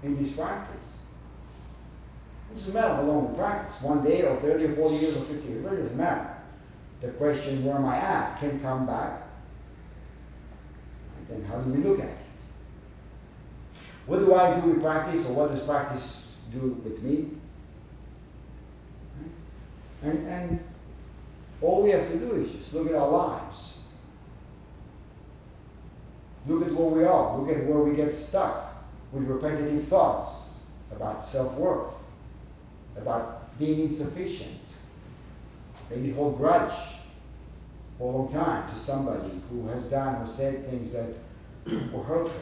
in 0.03 0.15
this 0.15 0.31
practice. 0.31 0.98
It 2.51 2.55
doesn't 2.55 2.73
matter 2.73 2.95
how 2.95 3.01
long 3.03 3.29
we 3.29 3.37
practice, 3.37 3.81
one 3.81 4.01
day 4.01 4.23
or 4.23 4.35
30 4.35 4.65
or 4.65 4.71
40 4.73 4.95
years 4.95 5.17
or 5.17 5.21
50 5.21 5.47
years, 5.47 5.63
it 5.63 5.67
really 5.67 5.81
doesn't 5.81 5.97
matter. 5.97 6.35
The 6.99 7.09
question, 7.09 7.63
where 7.63 7.75
am 7.75 7.85
I 7.85 7.97
at, 7.97 8.39
can 8.39 8.59
come 8.59 8.85
back. 8.85 9.23
Then 11.27 11.43
how 11.43 11.59
do 11.59 11.69
we 11.71 11.83
look 11.83 11.99
at 11.99 12.09
it? 12.09 12.15
What 14.07 14.19
do 14.19 14.33
I 14.33 14.59
do 14.59 14.69
with 14.69 14.81
practice, 14.81 15.27
or 15.29 15.33
what 15.33 15.49
does 15.49 15.59
practice 15.59 16.35
do 16.51 16.81
with 16.83 17.03
me? 17.03 17.29
And, 20.01 20.25
and 20.27 20.63
all 21.61 21.83
we 21.83 21.91
have 21.91 22.07
to 22.07 22.17
do 22.17 22.33
is 22.33 22.53
just 22.53 22.73
look 22.73 22.87
at 22.87 22.95
our 22.95 23.09
lives. 23.09 23.83
Look 26.47 26.65
at 26.65 26.73
where 26.73 26.87
we 26.87 27.03
are. 27.03 27.37
Look 27.37 27.55
at 27.55 27.65
where 27.65 27.79
we 27.79 27.95
get 27.95 28.11
stuck 28.11 28.73
with 29.11 29.25
repetitive 29.25 29.83
thoughts 29.83 30.59
about 30.91 31.23
self 31.23 31.55
worth, 31.57 31.98
about 32.97 33.57
being 33.59 33.81
insufficient, 33.81 34.59
maybe 35.89 36.11
hold 36.11 36.37
grudge 36.37 36.71
for 37.97 38.13
a 38.13 38.17
long 38.17 38.31
time 38.31 38.67
to 38.69 38.75
somebody 38.75 39.41
who 39.49 39.67
has 39.67 39.89
done 39.89 40.21
or 40.21 40.25
said 40.25 40.65
things 40.65 40.91
that 40.91 41.13
were 41.93 42.03
hurtful. 42.03 42.41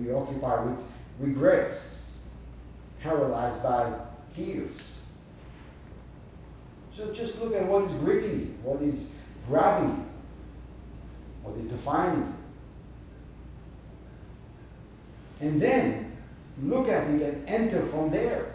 We 0.00 0.12
occupy 0.12 0.64
with 0.64 0.82
regrets, 1.18 2.18
paralyzed 3.00 3.62
by 3.62 3.92
fears. 4.30 4.96
So 6.90 7.12
just 7.12 7.40
look 7.42 7.54
at 7.54 7.66
what 7.66 7.84
is 7.84 7.90
gripping 7.92 8.40
you, 8.40 8.54
what 8.62 8.80
is 8.80 9.12
grabbing 9.48 9.90
you, 9.90 10.06
what 11.42 11.58
is 11.58 11.66
defining 11.66 12.20
you. 12.20 12.34
And 15.40 15.60
then 15.60 16.05
look 16.62 16.88
at 16.88 17.08
it 17.10 17.22
and 17.22 17.48
enter 17.48 17.82
from 17.82 18.10
there. 18.10 18.52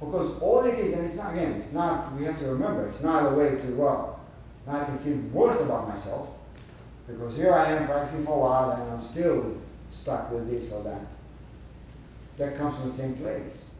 Because 0.00 0.38
all 0.40 0.64
it 0.64 0.78
is, 0.78 0.94
and 0.94 1.04
it's 1.04 1.16
not, 1.16 1.34
again, 1.34 1.52
it's 1.52 1.72
not, 1.72 2.12
we 2.14 2.24
have 2.24 2.38
to 2.38 2.46
remember, 2.46 2.86
it's 2.86 3.02
not 3.02 3.32
a 3.32 3.34
way 3.34 3.56
to, 3.56 3.66
well, 3.74 4.20
I 4.66 4.84
can 4.84 4.98
feel 4.98 5.16
worse 5.32 5.60
about 5.60 5.88
myself. 5.88 6.30
Because 7.06 7.36
here 7.36 7.52
I 7.52 7.72
am 7.72 7.86
practicing 7.86 8.24
for 8.24 8.36
a 8.36 8.40
while 8.40 8.70
and 8.70 8.92
I'm 8.92 9.00
still 9.00 9.58
stuck 9.88 10.30
with 10.30 10.48
this 10.48 10.72
or 10.72 10.82
that. 10.84 11.02
That 12.36 12.56
comes 12.56 12.76
from 12.76 12.86
the 12.86 12.92
same 12.92 13.14
place. 13.14 13.74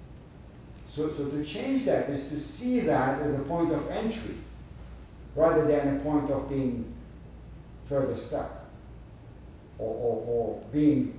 So, 0.89 1.09
so 1.09 1.29
to 1.29 1.45
change 1.45 1.85
that 1.85 2.11
is 2.11 2.29
to 2.31 2.39
see 2.39 2.81
that 2.81 3.23
as 3.23 3.39
a 3.39 3.43
point 3.45 3.73
of 3.73 3.89
entry 3.91 4.35
rather 5.37 5.65
than 5.67 5.97
a 5.97 6.01
point 6.01 6.29
of 6.31 6.49
being 6.49 6.93
further 7.85 8.17
stuck 8.17 8.51
or, 9.79 9.89
or, 9.89 10.25
or 10.27 10.63
being 10.73 11.19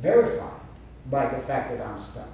verified 0.00 0.53
by 1.10 1.26
the 1.26 1.38
fact 1.38 1.70
that 1.70 1.86
I'm 1.86 1.98
stuck. 1.98 2.28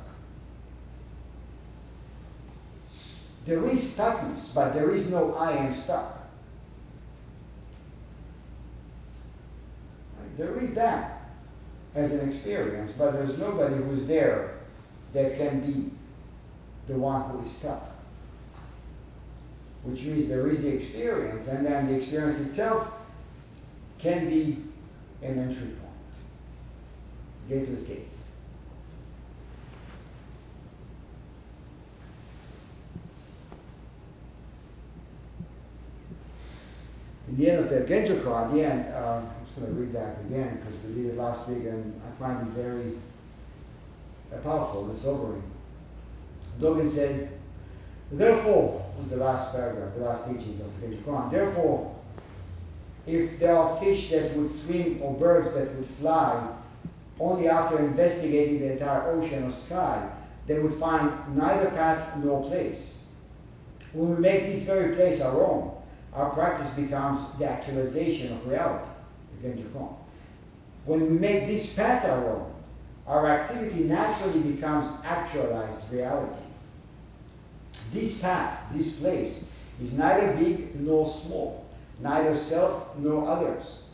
There 3.44 3.64
is 3.64 3.96
stuckness, 3.96 4.54
but 4.54 4.74
there 4.74 4.90
is 4.90 5.10
no 5.10 5.34
I 5.34 5.52
am 5.52 5.74
stuck. 5.74 6.18
There 10.36 10.56
is 10.56 10.74
that 10.74 11.20
as 11.94 12.14
an 12.14 12.28
experience, 12.28 12.92
but 12.92 13.12
there's 13.12 13.38
nobody 13.38 13.74
who's 13.74 14.06
there 14.06 14.58
that 15.12 15.36
can 15.36 15.60
be 15.60 15.90
the 16.86 16.94
one 16.94 17.28
who 17.30 17.40
is 17.40 17.50
stuck. 17.50 17.82
Which 19.82 20.02
means 20.02 20.28
there 20.28 20.46
is 20.46 20.62
the 20.62 20.72
experience, 20.72 21.48
and 21.48 21.66
then 21.66 21.88
the 21.88 21.96
experience 21.96 22.40
itself 22.40 22.92
can 23.98 24.28
be 24.28 24.62
an 25.22 25.38
entry 25.38 25.68
point. 25.68 25.90
Gateless 27.48 27.82
gate. 27.84 28.19
In 37.30 37.36
the 37.36 37.50
end 37.50 37.60
of 37.60 37.68
the 37.68 37.80
Genjo 37.82 38.44
at 38.44 38.52
the 38.52 38.64
end, 38.64 38.92
uh, 38.92 39.22
I'm 39.22 39.44
just 39.44 39.58
going 39.58 39.72
to 39.72 39.80
read 39.80 39.92
that 39.92 40.20
again 40.26 40.56
because 40.56 40.80
we 40.82 41.00
did 41.00 41.12
it 41.12 41.16
last 41.16 41.48
week 41.48 41.64
and 41.64 42.00
I 42.04 42.10
find 42.18 42.40
it 42.40 42.52
very 42.52 42.98
uh, 44.34 44.38
powerful 44.38 44.86
and 44.86 44.96
sobering. 44.96 45.42
Dogen 46.58 46.86
said, 46.86 47.30
Therefore, 48.10 48.84
was 48.98 49.10
the 49.10 49.16
last 49.16 49.52
paragraph, 49.52 49.94
the 49.94 50.00
last 50.00 50.26
teachings 50.26 50.60
of 50.60 50.80
the 50.80 50.88
Genjo 50.88 51.30
Therefore, 51.30 51.96
if 53.06 53.38
there 53.38 53.56
are 53.56 53.78
fish 53.78 54.10
that 54.10 54.34
would 54.34 54.50
swim 54.50 55.00
or 55.00 55.14
birds 55.14 55.52
that 55.52 55.72
would 55.76 55.86
fly, 55.86 56.48
only 57.20 57.48
after 57.48 57.78
investigating 57.78 58.58
the 58.58 58.72
entire 58.72 59.12
ocean 59.12 59.44
or 59.44 59.50
sky, 59.50 60.10
they 60.46 60.58
would 60.58 60.72
find 60.72 61.36
neither 61.36 61.70
path 61.70 62.16
nor 62.16 62.42
place. 62.42 63.04
When 63.92 64.16
we 64.16 64.16
make 64.16 64.44
this 64.44 64.64
very 64.64 64.94
place 64.94 65.20
our 65.20 65.40
own, 65.40 65.79
our 66.14 66.30
practice 66.30 66.70
becomes 66.70 67.20
the 67.38 67.48
actualization 67.48 68.32
of 68.32 68.46
reality, 68.46 68.88
the 69.40 69.48
Genjo 69.48 69.94
When 70.84 71.02
we 71.02 71.18
make 71.18 71.46
this 71.46 71.76
path 71.76 72.04
our 72.04 72.30
own, 72.30 72.52
our 73.06 73.26
activity 73.28 73.84
naturally 73.84 74.40
becomes 74.40 74.88
actualized 75.04 75.90
reality. 75.92 76.42
This 77.92 78.20
path, 78.20 78.66
this 78.72 79.00
place, 79.00 79.44
is 79.80 79.96
neither 79.96 80.36
big 80.36 80.78
nor 80.80 81.06
small, 81.06 81.66
neither 82.00 82.34
self 82.34 82.96
nor 82.98 83.26
others. 83.26 83.84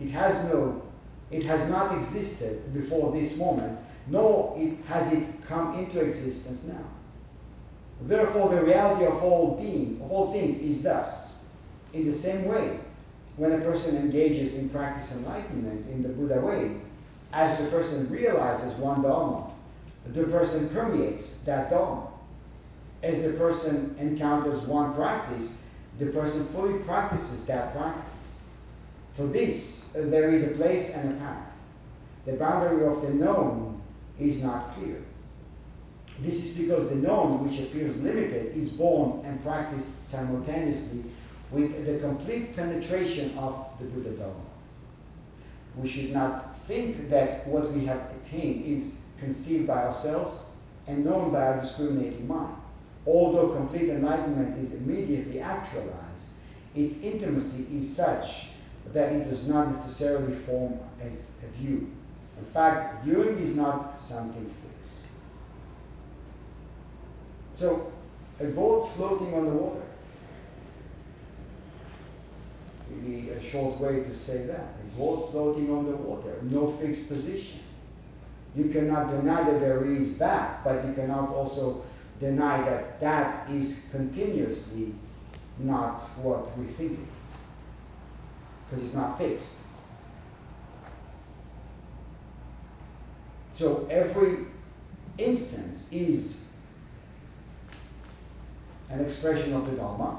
It 0.00 0.10
has 0.10 0.44
no, 0.52 0.82
it 1.30 1.44
has 1.44 1.70
not 1.70 1.96
existed 1.96 2.72
before 2.74 3.12
this 3.12 3.38
moment, 3.38 3.78
nor 4.06 4.54
it, 4.58 4.84
has 4.86 5.12
it 5.12 5.26
come 5.46 5.78
into 5.78 6.00
existence 6.00 6.64
now. 6.64 6.84
Therefore, 8.02 8.48
the 8.48 8.64
reality 8.64 9.04
of 9.04 9.22
all 9.22 9.56
being, 9.60 10.00
of 10.02 10.10
all 10.10 10.32
things, 10.32 10.58
is 10.58 10.82
thus. 10.82 11.19
In 11.92 12.04
the 12.04 12.12
same 12.12 12.46
way, 12.46 12.78
when 13.36 13.52
a 13.52 13.58
person 13.58 13.96
engages 13.96 14.54
in 14.54 14.68
practice 14.68 15.12
enlightenment 15.16 15.88
in 15.88 16.02
the 16.02 16.08
Buddha 16.08 16.40
way, 16.40 16.76
as 17.32 17.58
the 17.58 17.70
person 17.70 18.08
realizes 18.10 18.74
one 18.74 19.02
Dharma, 19.02 19.50
the 20.06 20.24
person 20.24 20.68
permeates 20.70 21.38
that 21.44 21.70
Dharma. 21.70 22.08
As 23.02 23.22
the 23.22 23.32
person 23.32 23.96
encounters 23.98 24.62
one 24.62 24.94
practice, 24.94 25.62
the 25.98 26.06
person 26.06 26.44
fully 26.46 26.78
practices 26.80 27.46
that 27.46 27.74
practice. 27.74 28.42
For 29.12 29.26
this, 29.26 29.94
uh, 29.96 30.02
there 30.06 30.30
is 30.30 30.46
a 30.46 30.50
place 30.56 30.94
and 30.94 31.16
a 31.16 31.20
path. 31.20 31.52
The 32.24 32.34
boundary 32.34 32.86
of 32.86 33.02
the 33.02 33.10
known 33.10 33.80
is 34.18 34.42
not 34.42 34.74
clear. 34.74 35.02
This 36.20 36.44
is 36.44 36.56
because 36.56 36.88
the 36.88 36.96
known, 36.96 37.46
which 37.46 37.58
appears 37.60 37.96
limited, 37.96 38.54
is 38.54 38.70
born 38.70 39.24
and 39.24 39.42
practiced 39.42 40.04
simultaneously 40.04 41.04
with 41.50 41.84
the 41.84 41.98
complete 41.98 42.54
penetration 42.54 43.36
of 43.36 43.66
the 43.78 43.84
Buddha 43.84 44.10
Dharma. 44.10 44.34
We 45.76 45.88
should 45.88 46.12
not 46.12 46.56
think 46.60 47.10
that 47.10 47.46
what 47.46 47.72
we 47.72 47.84
have 47.86 48.10
attained 48.20 48.64
is 48.64 48.96
conceived 49.18 49.66
by 49.66 49.84
ourselves 49.84 50.46
and 50.86 51.04
known 51.04 51.30
by 51.32 51.42
our 51.42 51.56
discriminating 51.56 52.26
mind. 52.26 52.56
Although 53.06 53.54
complete 53.54 53.88
enlightenment 53.88 54.58
is 54.58 54.74
immediately 54.74 55.40
actualized, 55.40 56.28
its 56.74 57.02
intimacy 57.02 57.76
is 57.76 57.96
such 57.96 58.48
that 58.92 59.12
it 59.12 59.24
does 59.24 59.48
not 59.48 59.68
necessarily 59.68 60.32
form 60.32 60.78
as 61.00 61.36
a 61.44 61.46
view. 61.56 61.90
In 62.38 62.44
fact, 62.44 63.04
viewing 63.04 63.36
is 63.38 63.56
not 63.56 63.96
something 63.96 64.44
fixed. 64.44 65.06
So, 67.52 67.92
a 68.38 68.44
boat 68.44 68.82
floating 68.82 69.34
on 69.34 69.44
the 69.44 69.50
water 69.50 69.82
maybe 73.10 73.30
a 73.30 73.40
short 73.40 73.80
way 73.80 73.96
to 73.96 74.14
say 74.14 74.46
that. 74.46 74.74
A 74.82 74.98
boat 74.98 75.30
floating 75.30 75.70
on 75.70 75.84
the 75.84 75.96
water, 75.96 76.36
no 76.42 76.66
fixed 76.66 77.08
position. 77.08 77.60
You 78.54 78.64
cannot 78.64 79.08
deny 79.08 79.42
that 79.44 79.60
there 79.60 79.84
is 79.84 80.18
that, 80.18 80.64
but 80.64 80.84
you 80.84 80.92
cannot 80.92 81.30
also 81.30 81.84
deny 82.18 82.60
that 82.62 83.00
that 83.00 83.48
is 83.50 83.88
continuously 83.90 84.92
not 85.58 86.00
what 86.18 86.56
we 86.58 86.64
think 86.64 86.92
it 86.92 86.98
is, 87.02 87.38
because 88.64 88.84
it's 88.84 88.94
not 88.94 89.18
fixed. 89.18 89.54
So 93.50 93.86
every 93.90 94.46
instance 95.18 95.86
is 95.92 96.44
an 98.88 99.00
expression 99.00 99.52
of 99.54 99.70
the 99.70 99.76
Dharma 99.76 100.18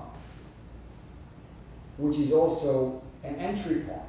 which 2.01 2.17
is 2.17 2.31
also 2.31 3.01
an 3.23 3.35
entry 3.35 3.81
point 3.81 4.01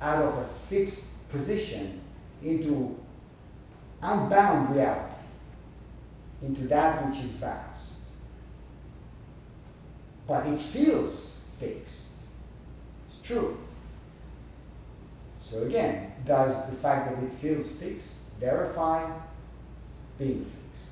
out 0.00 0.22
of 0.22 0.38
a 0.38 0.44
fixed 0.44 1.28
position 1.28 2.00
into 2.42 2.96
unbound 4.00 4.74
reality, 4.74 5.16
into 6.42 6.62
that 6.68 7.04
which 7.06 7.18
is 7.18 7.32
vast. 7.32 7.98
But 10.26 10.46
it 10.46 10.56
feels 10.56 11.44
fixed. 11.58 12.12
It's 13.08 13.26
true. 13.26 13.58
So 15.42 15.62
again, 15.64 16.12
does 16.24 16.70
the 16.70 16.76
fact 16.76 17.10
that 17.10 17.22
it 17.22 17.30
feels 17.30 17.70
fixed 17.70 18.18
verify 18.38 19.10
being 20.16 20.44
fixed? 20.44 20.90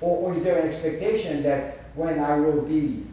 Or, 0.00 0.18
or 0.18 0.32
is 0.32 0.44
there 0.44 0.60
an 0.60 0.68
expectation 0.68 1.42
that 1.44 1.78
when 1.94 2.18
I 2.18 2.36
will 2.36 2.62
be 2.62 3.06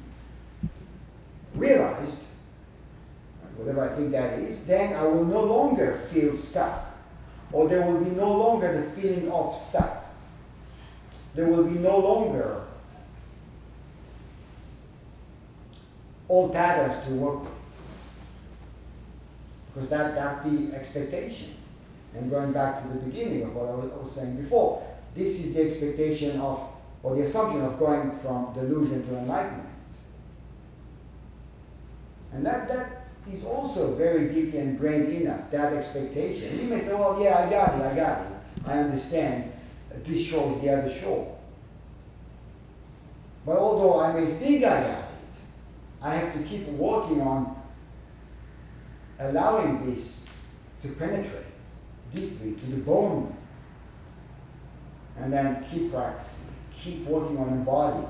realized, 1.56 2.26
whatever 3.56 3.84
I 3.90 3.96
think 3.96 4.12
that 4.12 4.40
is, 4.40 4.66
then 4.66 4.96
I 4.96 5.04
will 5.04 5.26
no 5.26 5.44
longer 5.44 5.94
feel 5.94 6.34
stuck. 6.34 6.86
Or 7.52 7.68
there 7.68 7.82
will 7.82 8.04
be 8.04 8.12
no 8.12 8.32
longer 8.32 8.72
the 8.74 9.02
feeling 9.02 9.32
of 9.32 9.54
stuck. 9.54 10.06
There 11.34 11.48
will 11.48 11.64
be 11.64 11.80
no 11.80 11.98
longer 11.98 12.62
old 16.28 16.54
patterns 16.54 17.06
to 17.06 17.14
work 17.14 17.44
with. 17.44 17.52
Because 19.68 19.90
that, 19.90 20.16
that's 20.16 20.44
the 20.44 20.76
expectation. 20.76 21.56
And 22.16 22.30
going 22.30 22.52
back 22.52 22.82
to 22.82 22.88
the 22.88 23.00
beginning 23.00 23.44
of 23.44 23.56
what 23.56 23.68
I 23.68 23.76
was, 23.76 23.92
I 23.92 23.96
was 23.98 24.12
saying 24.12 24.36
before, 24.38 24.86
this 25.14 25.40
is 25.40 25.54
the 25.54 25.64
expectation 25.64 26.40
of 26.40 26.68
or 27.02 27.16
the 27.16 27.22
assumption 27.22 27.62
of 27.62 27.80
going 27.80 28.12
from 28.12 28.54
delusion 28.54 29.08
to 29.08 29.18
enlightenment. 29.18 29.69
And 32.34 32.46
that, 32.46 32.68
that 32.70 33.06
is 33.32 33.44
also 33.44 33.96
very 33.96 34.28
deeply 34.28 34.60
ingrained 34.60 35.12
in 35.12 35.28
us, 35.28 35.46
that 35.46 35.74
expectation. 35.74 36.58
You 36.60 36.70
may 36.70 36.80
say, 36.80 36.94
well, 36.94 37.22
yeah, 37.22 37.46
I 37.46 37.50
got 37.50 37.76
it, 37.76 37.82
I 37.82 37.96
got 37.96 38.22
it. 38.26 38.34
I 38.66 38.80
understand. 38.80 39.52
This 40.04 40.26
shore 40.26 40.52
is 40.52 40.62
the 40.62 40.70
other 40.70 40.90
shore. 40.90 41.38
But 43.46 43.58
although 43.58 44.00
I 44.00 44.14
may 44.14 44.26
think 44.26 44.64
I 44.64 44.82
got 44.82 45.04
it, 45.04 45.36
I 46.02 46.16
have 46.16 46.34
to 46.34 46.40
keep 46.44 46.68
working 46.70 47.22
on 47.22 47.62
allowing 49.20 49.86
this 49.86 50.44
to 50.82 50.90
penetrate 50.90 51.44
deeply 52.14 52.54
to 52.54 52.66
the 52.68 52.78
bone 52.78 53.36
and 55.18 55.34
then 55.34 55.64
keep 55.70 55.92
practicing 55.92 56.50
keep 56.84 57.06
working 57.06 57.38
on 57.38 57.50
embodying 57.50 58.04
it. 58.04 58.10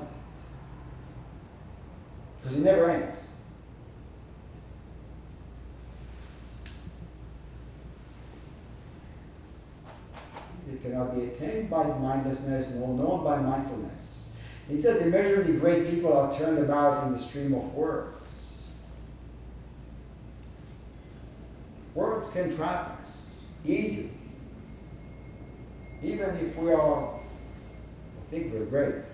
Because 2.38 2.56
it 2.56 2.62
never 2.62 2.90
ends. 2.90 3.29
Cannot 10.82 11.14
be 11.14 11.24
attained 11.24 11.68
by 11.68 11.84
mindlessness 11.84 12.68
nor 12.70 12.96
known 12.96 13.22
by 13.22 13.38
mindfulness. 13.38 14.28
He 14.68 14.76
says 14.76 15.02
immeasurably 15.02 15.54
great 15.54 15.90
people 15.90 16.16
are 16.16 16.32
turned 16.32 16.58
about 16.58 17.04
in 17.06 17.12
the 17.12 17.18
stream 17.18 17.54
of 17.54 17.74
words. 17.74 18.64
Words 21.94 22.28
can 22.28 22.54
trap 22.54 22.98
us 22.98 23.40
easily. 23.64 24.10
Even 26.02 26.30
if 26.36 26.56
we 26.56 26.72
are, 26.72 27.20
we 28.18 28.24
think 28.24 28.52
we're 28.54 28.64
great. 28.64 29.04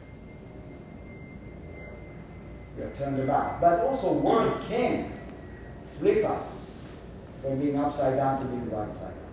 We 2.77 2.83
are 2.85 2.95
turned 2.95 3.19
about. 3.19 3.61
But 3.61 3.81
also 3.81 4.13
words 4.13 4.55
can 4.69 5.11
flip 5.99 6.25
us 6.27 6.93
from 7.43 7.59
being 7.59 7.77
upside 7.77 8.17
down 8.17 8.41
to 8.41 8.47
being 8.47 8.71
right 8.71 8.91
side 8.91 9.09
up. 9.09 9.26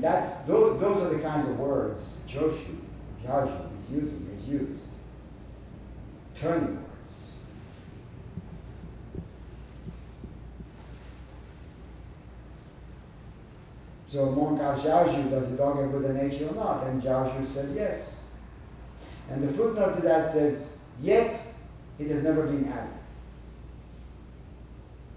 And 0.00 0.06
that's 0.06 0.44
those 0.44 0.80
those 0.80 1.02
are 1.02 1.14
the 1.14 1.22
kinds 1.22 1.46
of 1.46 1.58
words 1.58 2.22
Joshu, 2.26 2.74
Zhaozhou 3.22 3.76
is 3.76 3.90
using, 3.90 4.30
is 4.34 4.48
used. 4.48 4.80
Turning 6.34 6.74
words. 6.76 7.32
So 14.06 14.30
monk 14.30 14.62
asked 14.62 14.86
Zhaozhou, 14.86 15.28
does 15.28 15.50
the 15.50 15.58
dog 15.58 15.78
have 15.78 15.92
Buddha 15.92 16.14
nature 16.14 16.48
or 16.48 16.54
not? 16.54 16.86
And 16.86 17.02
Zhaozhou 17.02 17.44
said 17.44 17.74
yes. 17.76 18.30
And 19.28 19.42
the 19.42 19.48
footnote 19.48 19.96
to 19.96 20.00
that 20.00 20.26
says, 20.26 20.78
yet 21.02 21.42
it 21.98 22.06
has 22.06 22.24
never 22.24 22.46
been 22.46 22.72
added. 22.72 22.94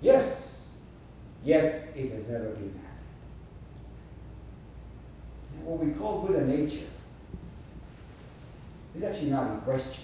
Yes, 0.02 0.60
yet 1.46 1.88
it 1.96 2.12
has 2.12 2.28
never 2.28 2.50
been 2.50 2.78
added 2.78 2.83
what 5.74 5.86
we 5.86 5.92
call 5.94 6.22
Buddha 6.22 6.46
nature 6.46 6.86
is 8.96 9.04
actually 9.04 9.32
not 9.32 9.50
in 9.52 9.60
question. 9.62 10.04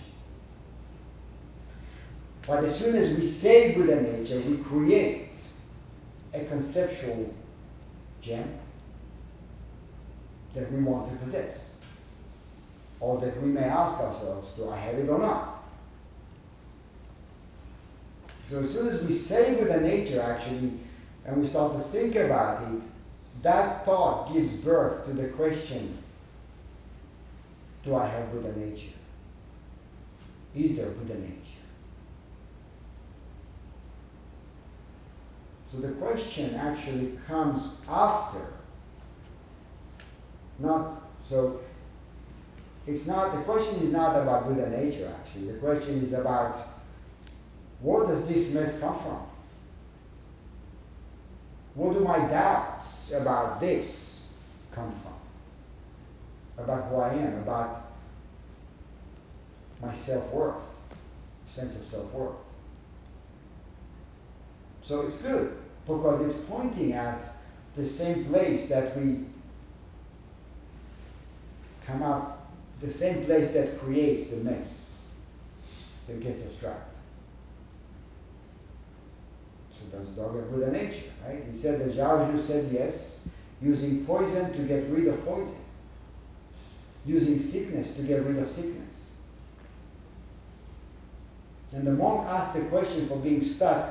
But 2.47 2.63
as 2.63 2.79
soon 2.79 2.95
as 2.95 3.15
we 3.15 3.21
say 3.21 3.75
Buddha 3.75 4.01
nature, 4.01 4.39
we 4.39 4.57
create 4.57 5.35
a 6.33 6.43
conceptual 6.45 7.33
gem 8.21 8.49
that 10.53 10.71
we 10.71 10.81
want 10.81 11.07
to 11.09 11.15
possess. 11.17 11.75
Or 12.99 13.19
that 13.19 13.39
we 13.41 13.49
may 13.49 13.63
ask 13.63 13.99
ourselves, 13.99 14.53
do 14.53 14.69
I 14.69 14.77
have 14.77 14.95
it 14.95 15.07
or 15.07 15.19
not? 15.19 15.63
So 18.33 18.59
as 18.59 18.73
soon 18.73 18.87
as 18.87 19.03
we 19.03 19.11
say 19.11 19.55
Buddha 19.59 19.79
nature, 19.81 20.21
actually, 20.21 20.71
and 21.25 21.37
we 21.37 21.45
start 21.45 21.73
to 21.73 21.79
think 21.79 22.15
about 22.15 22.63
it, 22.73 22.81
that 23.41 23.85
thought 23.85 24.33
gives 24.33 24.57
birth 24.57 25.05
to 25.05 25.13
the 25.13 25.29
question 25.29 25.97
Do 27.83 27.95
I 27.95 28.05
have 28.05 28.31
Buddha 28.31 28.57
nature? 28.57 28.93
Is 30.55 30.75
there 30.75 30.87
Buddha 30.87 31.15
nature? 31.15 31.59
So 35.67 35.77
the 35.77 35.89
question 35.89 36.55
actually 36.55 37.17
comes 37.27 37.77
after, 37.87 38.53
not 40.57 41.03
so. 41.21 41.61
It's 42.87 43.05
not 43.05 43.35
the 43.35 43.41
question 43.41 43.79
is 43.83 43.91
not 43.93 44.19
about 44.19 44.47
Buddha 44.47 44.67
nature 44.69 45.13
actually. 45.19 45.51
The 45.51 45.59
question 45.59 45.99
is 45.99 46.13
about 46.13 46.57
where 47.81 48.05
does 48.05 48.27
this 48.27 48.53
mess 48.53 48.79
come 48.79 48.97
from? 48.97 49.28
Where 51.79 51.93
do 51.93 52.01
my 52.01 52.19
doubts 52.27 53.13
about 53.13 53.61
this 53.61 54.33
come 54.69 54.91
from? 54.91 55.13
About 56.61 56.89
who 56.89 56.97
I 56.97 57.13
am, 57.13 57.35
about 57.35 57.89
my 59.81 59.93
self 59.93 60.29
worth, 60.33 60.75
sense 61.45 61.79
of 61.79 61.85
self 61.85 62.13
worth. 62.13 62.35
So 64.81 65.03
it's 65.03 65.21
good 65.21 65.57
because 65.85 66.19
it's 66.19 66.45
pointing 66.49 66.91
at 66.91 67.23
the 67.75 67.85
same 67.85 68.25
place 68.25 68.67
that 68.67 68.97
we 68.97 69.27
come 71.87 72.03
up, 72.03 72.51
the 72.81 72.91
same 72.91 73.23
place 73.23 73.53
that 73.53 73.79
creates 73.79 74.31
the 74.31 74.43
mess 74.43 75.07
that 76.07 76.19
gets 76.19 76.45
us 76.45 76.59
trapped. 76.59 76.88
So 79.79 79.97
does 79.97 80.09
dog 80.09 80.35
have 80.35 80.51
Buddha 80.51 80.71
nature, 80.71 81.05
right? 81.25 81.43
He 81.45 81.53
said 81.53 81.79
that 81.79 81.95
Zhaozhou 81.95 82.37
said 82.37 82.69
yes, 82.71 83.27
using 83.61 84.05
poison 84.05 84.51
to 84.53 84.59
get 84.63 84.89
rid 84.89 85.07
of 85.07 85.23
poison, 85.25 85.57
using 87.05 87.39
sickness 87.39 87.95
to 87.95 88.03
get 88.03 88.23
rid 88.23 88.37
of 88.37 88.47
sickness. 88.47 89.11
And 91.73 91.85
the 91.85 91.91
monk 91.91 92.27
asked 92.27 92.55
the 92.55 92.61
question 92.61 93.07
for 93.07 93.17
being 93.17 93.41
stuck 93.41 93.89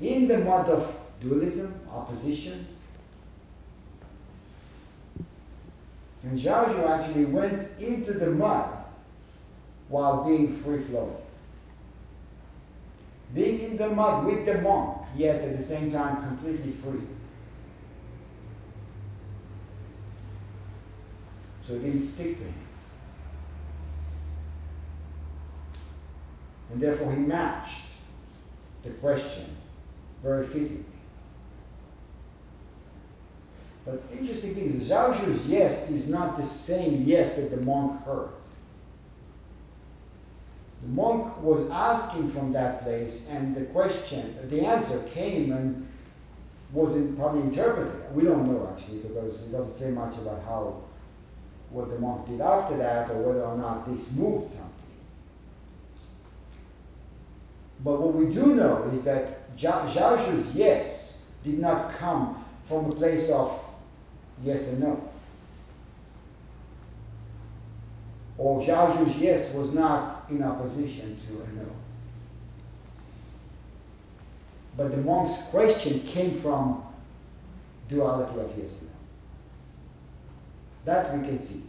in 0.00 0.28
the 0.28 0.38
mud 0.38 0.68
of 0.68 0.98
dualism, 1.20 1.80
opposition. 1.90 2.66
And 6.22 6.38
Zhaozhou 6.38 6.88
actually 6.88 7.26
went 7.26 7.78
into 7.78 8.12
the 8.14 8.30
mud 8.30 8.84
while 9.88 10.24
being 10.24 10.52
free 10.52 10.78
flowing. 10.78 11.16
Being 13.34 13.60
in 13.60 13.76
the 13.76 13.90
mud 13.90 14.26
with 14.26 14.46
the 14.46 14.60
monk 14.62 15.05
yet 15.16 15.42
at 15.42 15.56
the 15.56 15.62
same 15.62 15.90
time 15.90 16.22
completely 16.22 16.70
free. 16.70 17.00
So 21.60 21.74
it 21.74 21.80
didn't 21.80 21.98
stick 21.98 22.36
to 22.36 22.44
him. 22.44 22.54
And 26.70 26.80
therefore 26.80 27.12
he 27.12 27.18
matched 27.18 27.86
the 28.82 28.90
question 28.90 29.44
very 30.22 30.46
fittingly. 30.46 30.84
But 33.84 34.02
interesting 34.12 34.54
thing 34.54 34.64
is, 34.64 34.90
Zhaozhou's 34.90 35.46
yes 35.46 35.90
is 35.90 36.08
not 36.08 36.36
the 36.36 36.42
same 36.42 37.04
yes 37.04 37.36
that 37.36 37.50
the 37.50 37.58
monk 37.58 38.04
heard. 38.04 38.30
The 40.82 40.88
monk 40.88 41.42
was 41.42 41.68
asking 41.70 42.30
from 42.30 42.52
that 42.52 42.82
place, 42.82 43.26
and 43.30 43.54
the 43.54 43.64
question, 43.66 44.36
the 44.48 44.64
answer 44.64 45.02
came 45.12 45.52
and 45.52 45.88
wasn't 46.72 47.16
probably 47.18 47.42
interpreted. 47.42 48.14
We 48.14 48.24
don't 48.24 48.46
know 48.46 48.68
actually 48.72 48.98
because 48.98 49.42
it 49.42 49.52
doesn't 49.52 49.72
say 49.72 49.90
much 49.90 50.16
about 50.18 50.42
how 50.44 50.82
what 51.70 51.88
the 51.88 51.98
monk 51.98 52.26
did 52.26 52.40
after 52.40 52.76
that 52.76 53.10
or 53.10 53.22
whether 53.22 53.42
or 53.42 53.56
not 53.56 53.86
this 53.86 54.12
moved 54.12 54.48
something. 54.48 54.72
But 57.82 58.00
what 58.00 58.14
we 58.14 58.32
do 58.32 58.54
know 58.54 58.84
is 58.84 59.02
that 59.02 59.56
Zhaozhou's 59.56 60.54
yes 60.54 61.26
did 61.42 61.58
not 61.58 61.92
come 61.94 62.44
from 62.64 62.86
a 62.86 62.92
place 62.92 63.30
of 63.30 63.64
yes 64.42 64.72
and 64.72 64.80
no. 64.80 65.05
Or 68.38 68.60
Zhaozhou's 68.60 69.16
yes 69.16 69.54
was 69.54 69.72
not 69.72 70.26
in 70.30 70.42
opposition 70.42 71.16
to 71.16 71.42
a 71.42 71.46
no. 71.56 71.70
But 74.76 74.90
the 74.90 74.98
monk's 74.98 75.46
question 75.50 76.00
came 76.00 76.32
from 76.32 76.82
duality 77.88 78.38
of 78.38 78.52
yes 78.58 78.82
and 78.82 78.90
no. 78.90 78.96
That 80.84 81.16
we 81.16 81.26
can 81.26 81.38
see. 81.38 81.62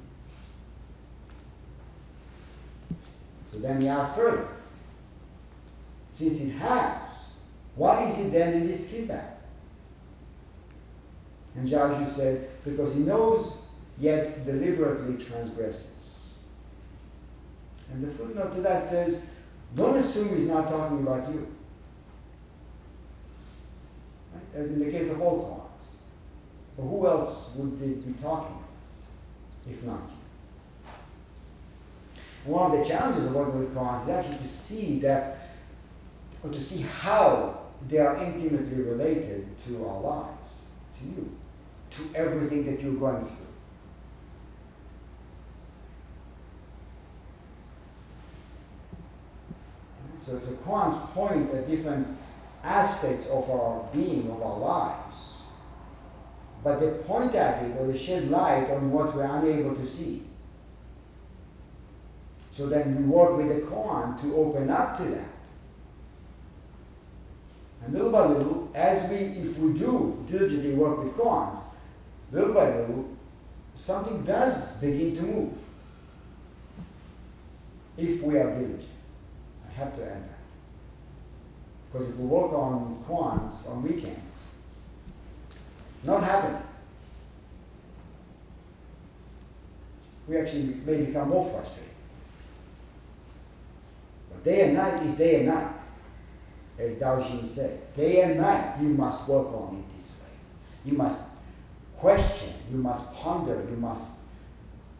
So 3.51 3.59
then 3.59 3.81
he 3.81 3.87
asked 3.87 4.15
further, 4.15 4.47
since 6.11 6.41
it 6.41 6.51
has, 6.55 7.35
why 7.75 8.03
is 8.03 8.19
it 8.19 8.31
then 8.31 8.53
in 8.53 8.67
this 8.67 8.91
bag? 9.07 9.37
And 11.55 11.67
Zhaozhou 11.67 12.07
said, 12.07 12.49
because 12.63 12.95
he 12.95 13.01
knows 13.01 13.63
yet 13.99 14.45
deliberately 14.45 15.23
transgresses. 15.23 16.16
And 17.91 18.01
the 18.01 18.07
footnote 18.07 18.53
to 18.53 18.61
that 18.61 18.83
says, 18.83 19.23
don't 19.75 19.95
assume 19.95 20.29
he's 20.29 20.47
not 20.47 20.67
talking 20.67 20.99
about 20.99 21.29
you. 21.31 21.47
Right? 24.33 24.43
As 24.55 24.71
in 24.71 24.79
the 24.79 24.91
case 24.91 25.11
of 25.11 25.21
all 25.21 25.39
koans. 25.39 25.95
But 26.75 26.83
who 26.83 27.07
else 27.07 27.55
would 27.55 27.77
they 27.77 27.87
be 27.87 28.13
talking 28.13 28.55
about, 28.55 29.69
if 29.69 29.83
not 29.83 30.01
you? 30.09 30.17
one 32.47 32.71
of 32.71 32.77
the 32.77 32.85
challenges 32.85 33.25
of 33.25 33.35
working 33.35 33.59
with 33.59 33.75
koans 33.75 34.03
is 34.03 34.09
actually 34.09 34.37
to 34.37 34.47
see 34.47 34.99
that, 34.99 35.37
or 36.41 36.49
to 36.49 36.59
see 36.59 36.81
how 36.81 37.59
they 37.89 37.99
are 37.99 38.15
intimately 38.17 38.81
related 38.81 39.45
to 39.65 39.85
our 39.85 39.99
lives, 39.99 40.63
to 40.97 41.05
you, 41.05 41.37
to 41.91 42.15
everything 42.15 42.65
that 42.65 42.81
you're 42.81 42.93
going 42.93 43.23
through. 43.23 43.46
So, 50.27 50.35
the 50.35 50.55
koans 50.57 50.93
point 51.13 51.49
at 51.53 51.69
different 51.69 52.05
aspects 52.61 53.27
of 53.27 53.49
our 53.49 53.87
being, 53.93 54.29
of 54.29 54.41
our 54.41 54.59
lives, 54.59 55.43
but 56.65 56.81
they 56.81 56.89
point 57.05 57.33
at 57.33 57.63
it 57.63 57.77
or 57.79 57.87
they 57.87 57.97
shed 57.97 58.29
light 58.29 58.69
on 58.71 58.91
what 58.91 59.15
we're 59.15 59.23
unable 59.23 59.73
to 59.73 59.85
see. 59.85 60.23
So 62.51 62.67
then 62.67 62.97
we 62.97 63.03
work 63.03 63.37
with 63.37 63.47
the 63.47 63.65
koan 63.65 64.19
to 64.19 64.35
open 64.35 64.69
up 64.69 64.97
to 64.97 65.03
that. 65.03 65.29
And 67.85 67.93
little 67.93 68.11
by 68.11 68.25
little, 68.25 68.69
as 68.75 69.09
we, 69.09 69.15
if 69.17 69.57
we 69.59 69.79
do 69.79 70.21
diligently 70.27 70.73
work 70.73 71.01
with 71.01 71.13
koans, 71.13 71.57
little 72.33 72.53
by 72.53 72.75
little, 72.75 73.15
something 73.71 74.23
does 74.23 74.81
begin 74.81 75.15
to 75.15 75.21
move. 75.21 75.53
If 77.95 78.21
we 78.21 78.37
are 78.37 78.51
diligent. 78.51 78.96
Have 79.77 79.95
to 79.95 80.01
end 80.01 80.23
that. 80.23 80.39
Because 81.91 82.09
if 82.09 82.17
we 82.17 82.25
work 82.25 82.51
on 82.51 83.03
koans 83.07 83.69
on 83.69 83.83
weekends, 83.83 84.41
not 86.03 86.23
happening. 86.23 86.63
We 90.27 90.37
actually 90.37 90.75
may 90.83 91.05
become 91.05 91.29
more 91.29 91.43
frustrated. 91.43 91.83
But 94.31 94.43
day 94.43 94.65
and 94.65 94.73
night 94.73 95.03
is 95.03 95.15
day 95.15 95.35
and 95.37 95.47
night, 95.47 95.79
as 96.79 96.95
Daoxin 96.95 97.45
said. 97.45 97.93
Day 97.95 98.21
and 98.23 98.37
night 98.37 98.81
you 98.81 98.89
must 98.89 99.29
work 99.29 99.47
on 99.47 99.77
it 99.77 99.95
this 99.95 100.11
way. 100.19 100.91
You 100.91 100.97
must 100.97 101.29
question, 101.95 102.53
you 102.71 102.77
must 102.77 103.13
ponder, 103.13 103.63
you 103.69 103.77
must 103.77 104.21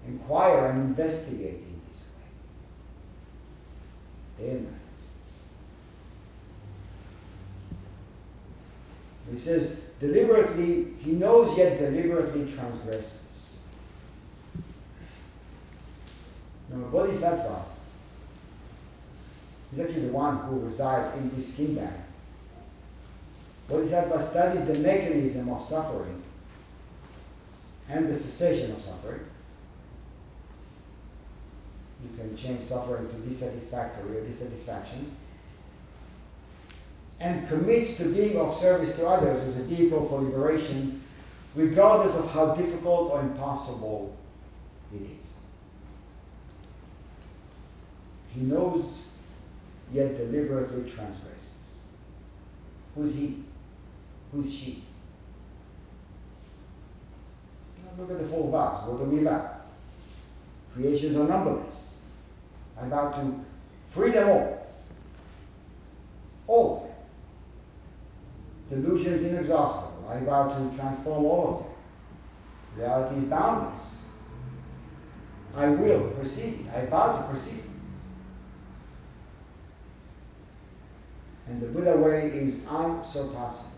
inquire 0.05 0.67
and 0.67 0.79
investigate 0.79 1.66
night. 4.39 4.73
He 9.29 9.37
says, 9.37 9.81
deliberately, 9.99 10.93
he 11.01 11.11
knows 11.13 11.57
yet 11.57 11.77
deliberately 11.77 12.51
transgresses. 12.51 13.57
Now, 16.69 16.77
Bodhisattva 16.89 17.65
He's 19.69 19.79
actually 19.81 20.07
the 20.07 20.13
one 20.13 20.37
who 20.37 20.59
resides 20.59 21.15
in 21.17 21.29
this 21.35 21.53
skin 21.53 21.75
bag. 21.75 21.93
Bodhisattva 23.67 24.19
studies 24.19 24.65
the 24.65 24.79
mechanism 24.79 25.49
of 25.49 25.61
suffering 25.61 26.21
and 27.89 28.07
the 28.07 28.13
cessation 28.13 28.71
of 28.71 28.79
suffering. 28.79 29.26
You 32.03 32.17
can 32.17 32.35
change 32.35 32.61
suffering 32.61 33.07
to 33.09 33.15
dissatisfactory 33.15 34.17
or 34.17 34.23
dissatisfaction. 34.23 35.11
And 37.19 37.47
commits 37.47 37.97
to 37.97 38.13
being 38.13 38.37
of 38.37 38.53
service 38.53 38.95
to 38.97 39.07
others 39.07 39.41
as 39.41 39.59
a 39.59 39.63
vehicle 39.63 40.05
for 40.05 40.21
liberation, 40.21 41.01
regardless 41.55 42.15
of 42.15 42.31
how 42.31 42.53
difficult 42.53 43.11
or 43.11 43.21
impossible 43.21 44.15
it 44.93 45.01
is. 45.01 45.33
He 48.35 48.41
knows 48.41 49.05
yet 49.91 50.15
deliberately 50.15 50.87
transgresses. 50.87 51.79
Who's 52.93 53.15
he? 53.15 53.43
Who's 54.31 54.53
she? 54.53 54.83
Look 57.97 58.11
at 58.11 58.19
the 58.19 58.25
four 58.25 58.51
vows. 58.51 58.87
What 58.87 58.99
do 58.99 59.05
we 59.05 59.23
vow? 59.23 59.49
Creations 60.71 61.15
are 61.15 61.27
numberless. 61.27 61.86
I 62.79 62.87
vow 62.87 63.11
to 63.11 63.45
free 63.87 64.11
them 64.11 64.29
all. 64.29 64.67
All 66.47 66.75
of 66.77 68.69
them. 68.69 68.83
Delusions 68.83 69.23
inexhaustible. 69.23 70.07
I 70.09 70.19
vow 70.19 70.47
to 70.47 70.77
transform 70.77 71.25
all 71.25 71.53
of 71.53 71.63
them. 71.63 71.73
Reality 72.77 73.17
is 73.17 73.25
boundless. 73.25 74.05
I 75.55 75.69
will 75.69 76.09
perceive 76.11 76.59
it. 76.61 76.67
I 76.73 76.85
vow 76.85 77.17
to 77.17 77.23
perceive 77.27 77.59
it. 77.59 77.65
And 81.47 81.61
the 81.61 81.67
Buddha 81.67 81.97
way 81.97 82.27
is 82.27 82.65
unsurpassable. 82.67 83.71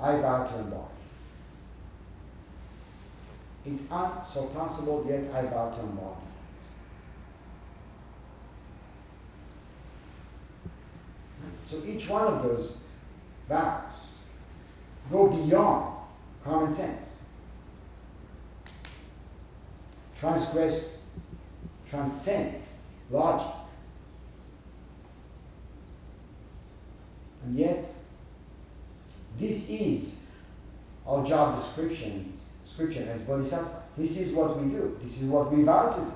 I 0.00 0.16
vow 0.20 0.44
to 0.44 0.58
embody 0.58 0.88
it. 3.64 3.70
It's 3.70 3.92
unsurpassable, 3.92 5.06
yet 5.08 5.32
I 5.32 5.42
vow 5.42 5.70
to 5.70 5.80
embody 5.80 6.16
it. 6.22 6.34
So 11.64 11.78
each 11.86 12.10
one 12.10 12.26
of 12.26 12.42
those 12.42 12.76
vows 13.48 14.10
go 15.10 15.28
beyond 15.28 15.96
common 16.44 16.70
sense. 16.70 17.22
Transgress, 20.14 20.98
transcend 21.86 22.56
logic. 23.10 23.50
And 27.46 27.56
yet, 27.56 27.90
this 29.38 29.70
is 29.70 30.26
our 31.06 31.24
job 31.24 31.54
description, 31.54 32.30
description 32.62 33.08
as 33.08 33.22
bodhisattva. 33.22 33.84
This 33.96 34.18
is 34.18 34.34
what 34.34 34.60
we 34.60 34.68
do. 34.68 34.98
This 35.02 35.22
is 35.22 35.28
what 35.30 35.50
we 35.50 35.62
vow 35.62 35.88
to 35.88 36.00
do. 36.00 36.12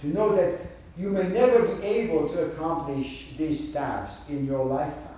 To 0.00 0.06
know 0.08 0.34
that 0.34 0.75
you 0.98 1.10
may 1.10 1.28
never 1.28 1.66
be 1.66 1.82
able 1.84 2.28
to 2.28 2.46
accomplish 2.46 3.28
this 3.36 3.72
task 3.72 4.30
in 4.30 4.46
your 4.46 4.64
lifetime. 4.64 5.12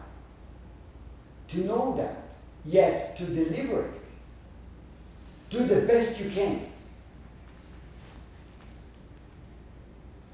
To 1.49 1.61
know 1.61 1.95
that, 1.97 2.35
yet 2.65 3.17
to 3.17 3.25
deliberately 3.25 3.99
do 5.51 5.65
the 5.65 5.83
best 5.83 6.21
you 6.21 6.31
can 6.31 6.67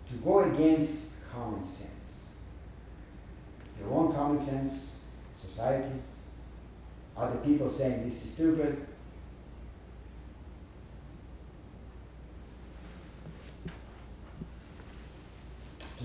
to 0.09 0.15
go 0.15 0.41
against 0.41 1.31
common 1.31 1.63
sense. 1.63 2.35
Your 3.81 3.91
own 3.91 4.13
common 4.13 4.39
sense, 4.39 4.99
society, 5.35 6.01
other 7.17 7.37
people 7.39 7.69
saying 7.69 8.05
this 8.05 8.25
is 8.25 8.35
stupid. 8.35 8.87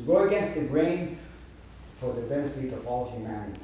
Go 0.09 0.27
against 0.27 0.55
the 0.55 0.61
grain 0.61 1.19
for 1.95 2.13
the 2.13 2.21
benefit 2.21 2.73
of 2.73 2.87
all 2.87 3.11
humanity. 3.11 3.61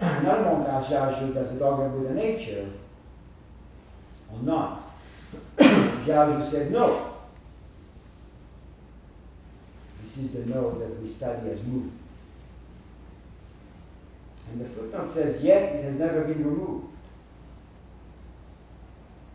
Another 0.00 0.42
monk 0.44 0.68
asked 0.68 0.90
Zhao 0.90 1.34
does 1.34 1.54
a 1.54 1.58
dog 1.58 1.92
with 1.92 2.08
the 2.08 2.14
nature 2.14 2.70
or 4.32 4.38
not? 4.40 4.80
Zhao 5.58 6.42
said 6.42 6.72
no. 6.72 7.14
This 10.00 10.16
is 10.18 10.32
the 10.32 10.46
no 10.46 10.78
that 10.78 10.98
we 10.98 11.06
study 11.06 11.50
as 11.50 11.62
mu. 11.64 11.90
And 14.50 14.60
the 14.62 14.64
footnote 14.64 15.06
says, 15.06 15.44
yet 15.44 15.74
it 15.74 15.84
has 15.84 15.98
never 15.98 16.24
been 16.24 16.42
removed. 16.42 16.94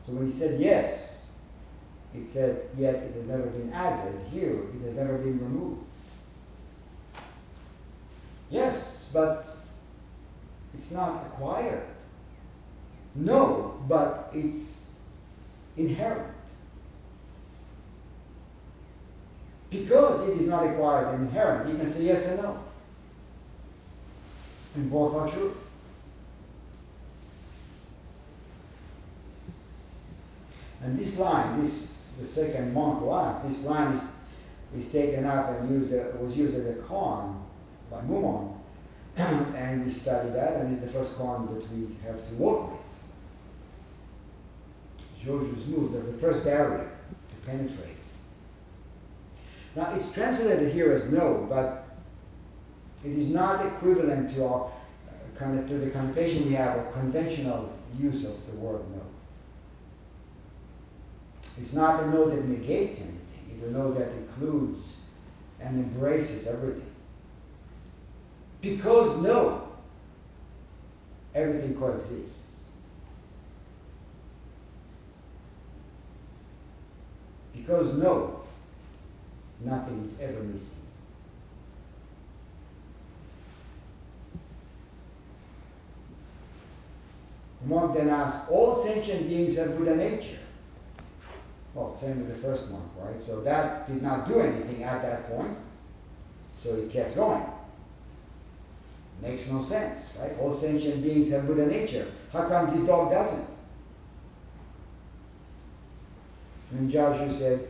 So 0.07 0.13
when 0.13 0.23
he 0.23 0.31
said 0.31 0.59
yes, 0.59 1.02
it 2.15 2.27
said, 2.27 2.69
yet 2.77 2.95
it 2.95 3.15
has 3.15 3.27
never 3.27 3.43
been 3.43 3.71
added. 3.73 4.19
Here, 4.31 4.61
it 4.73 4.81
has 4.83 4.97
never 4.97 5.17
been 5.17 5.39
removed. 5.39 5.81
Yes, 8.49 9.09
but 9.11 9.47
it's 10.73 10.91
not 10.91 11.25
acquired. 11.25 11.83
No, 13.15 13.83
but 13.87 14.29
it's 14.33 14.89
inherent. 15.75 16.33
Because 19.69 20.27
it 20.27 20.37
is 20.37 20.47
not 20.47 20.67
acquired 20.67 21.15
and 21.15 21.27
inherent, 21.27 21.67
you 21.67 21.77
can 21.77 21.87
say 21.87 22.03
yes 22.03 22.27
and 22.27 22.43
no. 22.43 22.59
And 24.75 24.91
both 24.91 25.15
are 25.15 25.27
true. 25.27 25.55
And 30.83 30.95
this 30.97 31.17
line, 31.17 31.59
this 31.59 31.92
the 32.23 32.29
second 32.29 32.73
monk 32.73 33.03
asked, 33.11 33.47
this 33.47 33.63
line 33.65 33.91
is, 33.91 34.03
is 34.75 34.91
taken 34.91 35.25
up 35.25 35.49
and 35.49 35.69
used 35.69 35.93
uh, 35.93 36.17
was 36.17 36.37
used 36.37 36.55
as 36.55 36.65
a 36.65 36.81
koan 36.81 37.37
by 37.91 37.99
Mumon. 38.01 38.55
and 39.55 39.83
we 39.83 39.91
study 39.91 40.29
that, 40.29 40.53
and 40.55 40.71
it's 40.71 40.81
the 40.81 40.87
first 40.87 41.17
koan 41.17 41.47
that 41.47 41.71
we 41.71 41.95
have 42.05 42.25
to 42.27 42.33
work 42.35 42.71
with. 42.71 42.79
Zhaozhou's 45.21 45.67
move, 45.67 45.91
the 45.91 46.13
first 46.13 46.45
barrier 46.45 46.89
to 47.29 47.35
penetrate. 47.45 47.97
Now, 49.75 49.93
it's 49.93 50.13
translated 50.13 50.73
here 50.73 50.91
as 50.91 51.11
no, 51.11 51.45
but 51.49 51.85
it 53.03 53.11
is 53.11 53.29
not 53.29 53.65
equivalent 53.65 54.33
to 54.35 54.45
our 54.45 54.71
uh, 55.41 55.67
to 55.67 55.77
the 55.77 55.89
connotation 55.89 56.45
we 56.47 56.53
have, 56.53 56.77
a 56.77 56.91
conventional 56.91 57.73
use 57.99 58.23
of 58.25 58.45
the 58.49 58.57
word 58.57 58.81
no. 58.91 59.12
It's 61.57 61.73
not 61.73 62.03
a 62.03 62.07
no 62.07 62.29
that 62.29 62.45
negates 62.45 63.01
anything, 63.01 63.51
it's 63.53 63.63
a 63.63 63.71
no 63.71 63.93
that 63.93 64.11
includes 64.11 64.97
and 65.59 65.77
embraces 65.77 66.47
everything. 66.47 66.91
Because 68.61 69.21
no, 69.21 69.67
everything 71.35 71.75
coexists. 71.77 72.63
Because 77.53 77.97
no, 77.97 78.41
nothing 79.61 80.01
is 80.01 80.19
ever 80.19 80.43
missing. 80.43 80.79
The 87.61 87.69
monk 87.69 87.95
then 87.95 88.09
asks, 88.09 88.49
all 88.49 88.73
sentient 88.73 89.29
beings 89.29 89.55
have 89.57 89.77
Buddha 89.77 89.95
nature. 89.95 90.39
Well, 91.73 91.89
same 91.89 92.19
with 92.19 92.29
the 92.29 92.47
first 92.47 92.69
monk, 92.71 92.85
right? 92.97 93.21
So 93.21 93.41
that 93.41 93.87
did 93.87 94.01
not 94.03 94.27
do 94.27 94.39
anything 94.39 94.83
at 94.83 95.01
that 95.01 95.27
point. 95.27 95.57
So 96.53 96.75
he 96.75 96.87
kept 96.87 97.15
going. 97.15 97.43
Makes 99.21 99.49
no 99.49 99.61
sense, 99.61 100.15
right? 100.19 100.31
All 100.39 100.51
sentient 100.51 101.01
beings 101.01 101.31
have 101.31 101.47
Buddha 101.47 101.65
nature. 101.65 102.05
How 102.31 102.47
come 102.47 102.69
this 102.69 102.85
dog 102.85 103.09
doesn't? 103.09 103.47
And 106.71 106.91
Zhao 106.91 107.31
said, 107.31 107.67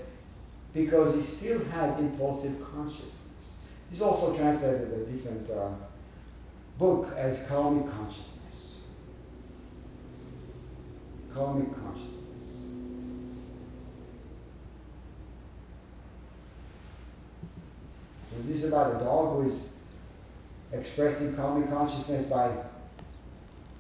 because 0.73 1.13
he 1.13 1.21
still 1.21 1.63
has 1.65 1.99
impulsive 1.99 2.55
consciousness. 2.73 3.55
This 3.89 3.99
is 3.99 4.01
also 4.01 4.35
translated 4.35 4.91
a 4.91 5.05
different 5.05 5.49
uh, 5.49 5.69
book 6.77 7.13
as 7.15 7.45
karmic 7.47 7.85
consciousness. 7.91 8.81
Karmic 11.31 11.71
consciousness. 11.71 12.22
Was 18.35 18.47
this 18.47 18.63
about 18.65 18.95
a 18.95 19.03
dog 19.03 19.35
who 19.35 19.43
is 19.43 19.73
expressing 20.71 21.35
karmic 21.35 21.69
consciousness 21.69 22.25
by 22.25 22.51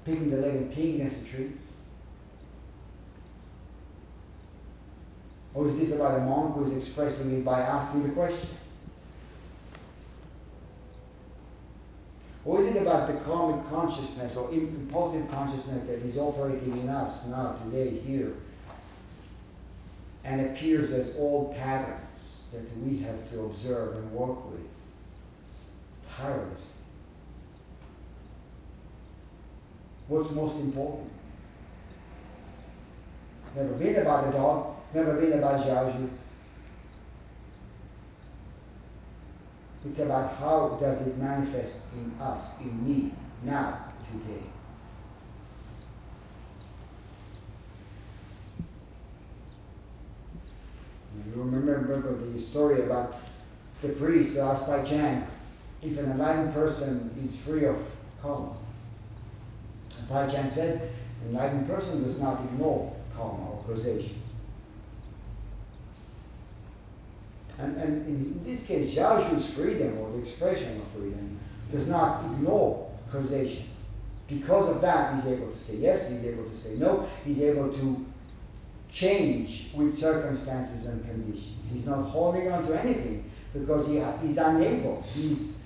picking 0.05 0.29
the 0.29 0.37
leg 0.37 0.55
and 0.55 0.73
peeing 0.73 0.95
against 0.95 1.23
a 1.23 1.25
tree? 1.25 1.51
Or 5.53 5.67
is 5.67 5.77
this 5.77 5.91
about 5.93 6.19
a 6.19 6.21
monk 6.23 6.55
who 6.55 6.63
is 6.63 6.75
expressing 6.75 7.31
it 7.37 7.45
by 7.45 7.61
asking 7.61 8.03
the 8.03 8.09
question? 8.09 8.49
Or 12.45 12.59
is 12.59 12.75
it 12.75 12.81
about 12.81 13.07
the 13.07 13.13
karmic 13.13 13.63
consciousness 13.69 14.35
or 14.35 14.51
impulsive 14.51 15.31
consciousness 15.31 15.87
that 15.87 15.99
is 15.99 16.17
operating 16.17 16.77
in 16.77 16.89
us 16.89 17.27
now, 17.29 17.53
today, 17.53 17.89
here, 17.89 18.33
and 20.25 20.41
appears 20.47 20.91
as 20.91 21.15
old 21.17 21.55
patterns 21.55 22.32
that 22.53 22.77
we 22.77 22.99
have 22.99 23.29
to 23.31 23.41
observe 23.45 23.97
and 23.97 24.11
work 24.11 24.51
with 24.51 24.69
tirelessly? 26.15 26.75
What's 30.07 30.31
most 30.31 30.59
important? 30.59 31.09
It's 33.47 33.55
never 33.55 33.73
been 33.73 34.01
about 34.01 34.25
the 34.25 34.37
dog, 34.37 34.75
it's 34.79 34.93
never 34.93 35.13
been 35.13 35.33
about 35.33 35.65
Zhao 35.65 36.09
It's 39.85 39.99
about 39.99 40.37
how 40.37 40.77
does 40.79 41.07
it 41.07 41.17
manifest 41.17 41.75
in 41.93 42.13
us, 42.21 42.59
in 42.61 42.87
me, 42.87 43.11
now, 43.43 43.85
today. 44.01 44.43
You 51.35 51.41
remember, 51.41 52.15
the 52.15 52.39
story 52.39 52.83
about 52.83 53.17
the 53.81 53.89
priest 53.89 54.35
who 54.35 54.41
asked 54.41 54.65
Pai 54.65 54.83
Chang 54.85 55.25
if 55.81 55.97
an 55.97 56.05
enlightened 56.05 56.53
person 56.53 57.13
is 57.19 57.43
free 57.43 57.65
of 57.65 57.91
karma. 58.21 58.51
And 59.97 60.07
Pai 60.07 60.31
Chang 60.31 60.49
said, 60.49 60.89
an 61.21 61.29
enlightened 61.29 61.67
person 61.67 62.03
does 62.03 62.19
not 62.19 62.39
ignore 62.41 62.93
karma 63.15 63.51
or 63.51 63.63
causation. 63.65 64.21
And, 67.57 67.77
and 67.77 68.07
in 68.07 68.43
this 68.43 68.67
case, 68.67 68.95
Zhaozhou's 68.95 69.53
freedom 69.53 69.97
or 69.99 70.11
the 70.11 70.19
expression 70.19 70.79
of 70.81 70.87
freedom 70.87 71.39
does 71.71 71.87
not 71.87 72.25
ignore 72.25 72.91
causation. 73.11 73.65
Because 74.27 74.69
of 74.69 74.81
that, 74.81 75.15
he's 75.15 75.27
able 75.27 75.51
to 75.51 75.57
say 75.57 75.77
yes, 75.77 76.09
he's 76.09 76.25
able 76.25 76.43
to 76.43 76.55
say 76.55 76.75
no, 76.75 77.07
he's 77.25 77.41
able 77.41 77.71
to 77.73 78.05
change 78.93 79.69
with 79.73 79.97
circumstances 79.97 80.85
and 80.85 81.03
conditions. 81.03 81.69
He's 81.71 81.85
not 81.87 82.03
holding 82.03 82.51
on 82.51 82.63
to 82.67 82.79
anything 82.79 83.29
because 83.51 83.87
he, 83.87 84.01
he's 84.21 84.37
unable. 84.37 85.01
He's, 85.01 85.59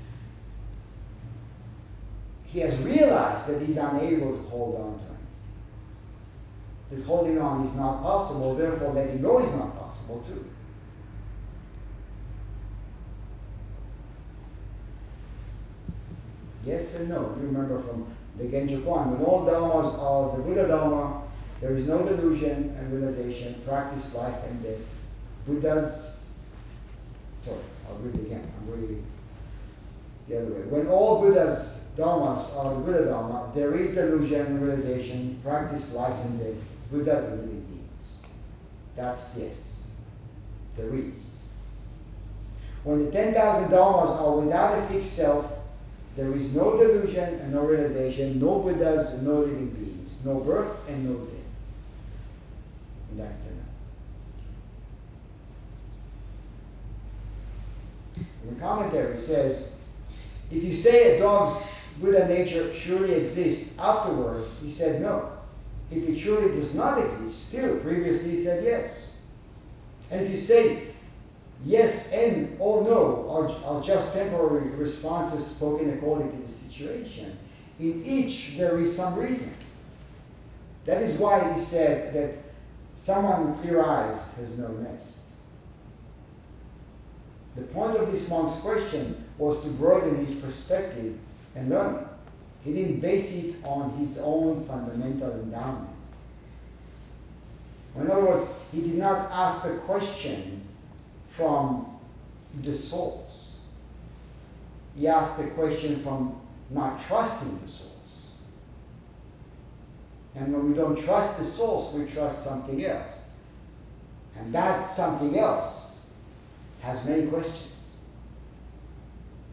he 2.45 2.61
has 2.61 2.81
realized 2.83 3.47
that 3.47 3.61
he's 3.61 3.75
unable 3.75 4.31
to 4.31 4.43
hold 4.49 4.75
on 4.79 4.97
to 4.97 5.03
anything. 5.03 5.17
That 6.89 7.05
holding 7.05 7.37
on 7.37 7.65
is 7.65 7.75
not 7.75 8.01
possible, 8.01 8.55
therefore 8.55 8.93
letting 8.93 9.21
go 9.21 9.39
is 9.41 9.53
not 9.53 9.77
possible 9.77 10.23
too. 10.25 10.45
Yes 16.65 16.95
and 16.95 17.09
no. 17.09 17.35
You 17.39 17.47
remember 17.47 17.79
from 17.79 18.07
the 18.37 18.45
Genjo 18.45 18.81
Koan, 18.83 19.11
when 19.11 19.25
all 19.25 19.45
dharmas 19.45 19.99
are 19.99 20.37
the 20.37 20.43
Buddha 20.43 20.67
Dharma, 20.67 21.26
there 21.59 21.71
is 21.71 21.87
no 21.87 22.03
delusion 22.03 22.75
and 22.77 22.91
realization, 22.91 23.55
practice 23.65 24.13
life 24.13 24.43
and 24.47 24.61
death. 24.61 24.99
Buddhas, 25.47 26.17
sorry, 27.39 27.57
I'll 27.87 27.95
read 27.95 28.15
it 28.15 28.25
again. 28.27 28.51
I'm 28.59 28.71
reading 28.71 29.05
the 30.27 30.37
other 30.37 30.53
way. 30.53 30.61
When 30.61 30.87
all 30.87 31.21
Buddhas 31.21 31.87
dharmas 31.95 32.55
are 32.55 32.75
the 32.75 32.81
Buddha 32.81 33.05
Dharma, 33.05 33.51
there 33.55 33.73
is 33.73 33.95
delusion 33.95 34.45
and 34.45 34.61
realization, 34.61 35.39
practice 35.43 35.93
life 35.93 36.19
and 36.25 36.39
death. 36.39 36.69
Buddhas 36.91 37.25
are 37.25 37.35
living 37.37 37.61
beings. 37.61 38.21
That's 38.95 39.35
yes. 39.37 39.87
There 40.75 40.93
is. 40.93 41.39
When 42.83 43.05
the 43.05 43.11
10,000 43.11 43.69
dharmas 43.69 44.21
are 44.21 44.37
without 44.37 44.77
a 44.77 44.81
fixed 44.83 45.13
self, 45.15 45.57
there 46.15 46.31
is 46.31 46.53
no 46.53 46.77
delusion 46.77 47.35
and 47.35 47.53
no 47.53 47.61
realization, 47.61 48.39
no 48.39 48.59
Buddhas, 48.59 49.21
no 49.21 49.39
living 49.39 49.69
beings, 49.69 50.23
no 50.25 50.39
birth 50.39 50.87
and 50.89 51.05
no 51.05 51.25
death. 51.25 51.36
The 53.17 53.23
In 58.43 58.55
the 58.55 58.61
commentary 58.61 59.13
it 59.13 59.17
says, 59.17 59.75
if 60.51 60.63
you 60.63 60.71
say 60.71 61.17
a 61.17 61.19
dog's 61.19 61.73
Buddha 61.99 62.27
nature 62.27 62.71
surely 62.71 63.15
exists 63.15 63.77
afterwards, 63.79 64.61
he 64.61 64.69
said 64.69 65.01
no. 65.01 65.31
If 65.89 66.07
it 66.07 66.15
surely 66.15 66.49
does 66.49 66.75
not 66.75 66.99
exist, 66.99 67.49
still 67.49 67.79
previously 67.79 68.31
he 68.31 68.35
said 68.35 68.63
yes. 68.63 69.21
And 70.11 70.21
if 70.21 70.29
you 70.29 70.37
say 70.37 70.89
yes 71.65 72.13
and 72.13 72.55
or 72.59 72.83
no 72.83 73.27
are, 73.29 73.49
are 73.65 73.81
just 73.81 74.13
temporary 74.13 74.69
responses 74.69 75.43
spoken 75.45 75.97
according 75.97 76.29
to 76.31 76.37
the 76.37 76.47
situation. 76.47 77.35
In 77.79 78.03
each, 78.05 78.57
there 78.57 78.77
is 78.77 78.95
some 78.95 79.17
reason. 79.17 79.51
That 80.85 81.01
is 81.01 81.17
why 81.17 81.39
it 81.39 81.57
is 81.57 81.65
said 81.65 82.13
that 82.13 82.46
someone 82.97 83.51
with 83.51 83.61
clear 83.61 83.83
eyes 83.83 84.19
has 84.37 84.57
no 84.57 84.69
nest. 84.69 85.19
The 87.55 87.61
point 87.61 87.95
of 87.95 88.11
this 88.11 88.27
monk's 88.27 88.55
question 88.55 89.23
was 89.37 89.61
to 89.63 89.69
broaden 89.69 90.15
his 90.15 90.35
perspective 90.35 91.15
and 91.55 91.69
learning. 91.69 92.07
He 92.63 92.73
didn't 92.73 92.99
base 92.99 93.33
it 93.35 93.55
on 93.63 93.91
his 93.91 94.17
own 94.17 94.65
fundamental 94.65 95.31
endowment. 95.31 95.89
In 97.95 98.09
other 98.09 98.25
words, 98.25 98.47
he 98.71 98.81
did 98.81 98.97
not 98.97 99.29
ask 99.31 99.63
the 99.63 99.75
question 99.77 100.61
from 101.27 101.99
the 102.61 102.73
source. 102.73 103.57
He 104.97 105.07
asked 105.07 105.37
the 105.37 105.47
question 105.51 105.97
from 105.97 106.39
not 106.71 106.99
trusting 106.99 107.59
the 107.59 107.67
source. 107.67 107.86
And 110.37 110.53
when 110.53 110.69
we 110.69 110.75
don't 110.75 110.97
trust 110.97 111.39
the 111.39 111.43
source, 111.43 111.93
we 111.93 112.05
trust 112.05 112.43
something 112.43 112.85
else. 112.85 113.29
And 114.37 114.53
that 114.53 114.85
something 114.85 115.37
else 115.37 116.01
has 116.81 117.03
many 117.05 117.25
questions. 117.25 117.97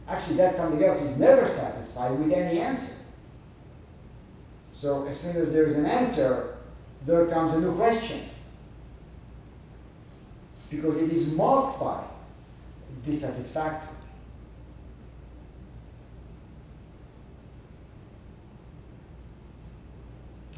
Actually, 0.07 0.37
that 0.37 0.55
something 0.55 0.85
else 0.85 1.01
is 1.01 1.19
never 1.19 1.47
satisfied 1.47 2.19
with 2.19 2.31
any 2.31 2.61
answer. 2.61 3.03
So 4.73 5.07
as 5.07 5.19
soon 5.19 5.37
as 5.37 5.51
there's 5.53 5.79
an 5.79 5.87
answer, 5.87 6.59
there 7.07 7.27
comes 7.29 7.55
a 7.55 7.61
new 7.61 7.75
question. 7.75 8.21
Because 10.71 10.99
it 10.99 11.11
is 11.11 11.35
marked 11.35 11.81
by 11.81 12.03
dissatisfactory. 13.03 13.94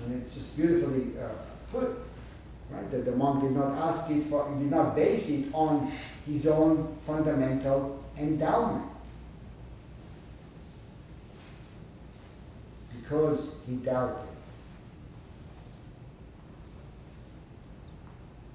And 0.06 0.14
it's 0.14 0.34
just 0.34 0.56
beautifully 0.56 1.18
uh, 1.18 1.28
put, 1.72 1.98
right? 2.70 2.88
That 2.92 3.04
the 3.04 3.16
monk 3.16 3.42
did 3.42 3.52
not 3.52 3.76
ask 3.76 4.08
it 4.08 4.22
for, 4.22 4.48
he 4.52 4.62
did 4.62 4.70
not 4.70 4.94
base 4.94 5.28
it 5.30 5.46
on 5.52 5.90
his 6.24 6.46
own 6.46 6.96
fundamental 7.00 8.04
endowment. 8.16 8.88
Because 13.00 13.56
he 13.66 13.74
doubted. 13.76 14.28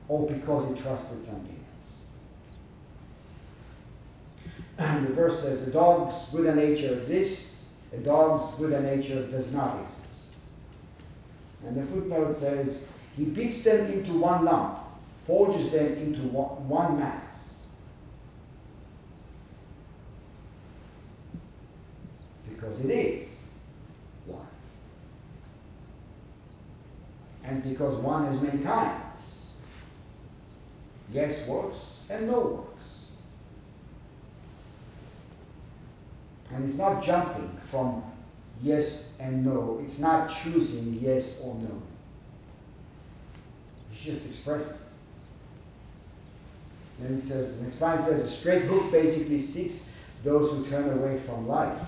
Or 0.08 0.26
because 0.26 0.70
he 0.70 0.82
trusted 0.82 1.20
something 1.20 1.60
else. 4.78 4.90
And 4.90 5.08
the 5.08 5.14
verse 5.14 5.44
says, 5.44 5.66
the 5.66 5.72
dog's 5.72 6.30
Buddha 6.30 6.56
nature 6.56 6.94
exists, 6.94 7.68
the 7.92 7.98
dog's 7.98 8.52
Buddha 8.56 8.82
nature 8.82 9.28
does 9.28 9.52
not 9.52 9.82
exist. 9.82 10.01
And 11.66 11.76
the 11.76 11.84
footnote 11.84 12.34
says, 12.34 12.86
he 13.16 13.26
beats 13.26 13.64
them 13.64 13.92
into 13.92 14.14
one 14.14 14.46
lump, 14.46 14.80
forges 15.26 15.72
them 15.72 15.94
into 15.94 16.22
one 16.22 16.98
mass. 16.98 17.68
Because 22.50 22.86
it 22.86 22.90
is 22.90 23.44
one. 24.26 24.46
And 27.44 27.64
because 27.64 27.96
one 27.96 28.26
has 28.26 28.42
many 28.42 28.64
kinds. 28.64 29.52
Yes 31.12 31.48
works 31.48 32.00
and 32.10 32.28
no 32.28 32.40
works. 32.40 33.12
And 36.52 36.64
it's 36.64 36.78
not 36.78 37.04
jumping 37.04 37.58
from 37.58 38.11
yes 38.62 39.18
and 39.20 39.46
no. 39.46 39.80
It's 39.84 40.00
not 40.00 40.32
choosing 40.32 41.00
yes 41.02 41.40
or 41.42 41.56
no. 41.56 41.82
It's 43.92 44.04
just 44.04 44.26
expressing. 44.26 44.78
Then 47.00 47.18
it 47.18 47.24
says, 47.24 47.58
the 47.58 47.64
next 47.64 47.82
line 47.82 48.00
says, 48.00 48.22
a 48.22 48.28
straight 48.28 48.64
hook 48.64 48.92
basically 48.92 49.40
seeks 49.40 49.96
those 50.24 50.52
who 50.52 50.66
turn 50.66 50.90
away 51.00 51.18
from 51.18 51.48
life. 51.48 51.80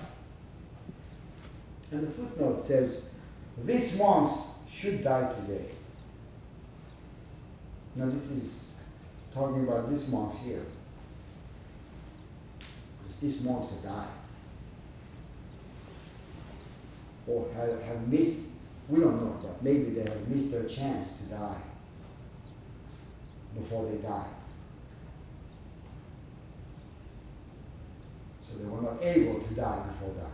And 1.92 2.02
the 2.06 2.10
footnote 2.10 2.60
says, 2.60 3.04
these 3.62 3.96
monks 3.98 4.32
should 4.68 5.04
die 5.04 5.32
today. 5.32 5.66
Now 7.94 8.06
this 8.06 8.32
is 8.32 8.74
talking 9.32 9.62
about 9.62 9.88
these 9.88 10.10
monks 10.10 10.38
here. 10.38 10.64
Because 12.58 13.16
these 13.20 13.44
monks 13.44 13.70
have 13.70 13.82
died 13.84 14.23
or 17.26 17.46
have, 17.54 17.82
have 17.82 18.08
missed, 18.08 18.52
we 18.88 19.00
don't 19.00 19.20
know, 19.20 19.38
but 19.42 19.62
maybe 19.62 19.90
they 19.90 20.02
have 20.02 20.28
missed 20.28 20.52
their 20.52 20.64
chance 20.64 21.18
to 21.18 21.24
die 21.24 21.62
before 23.54 23.86
they 23.86 23.96
died. 23.96 24.26
So 28.46 28.58
they 28.58 28.64
were 28.64 28.82
not 28.82 29.02
able 29.02 29.40
to 29.40 29.54
die 29.54 29.82
before 29.86 30.10
dying. 30.10 30.30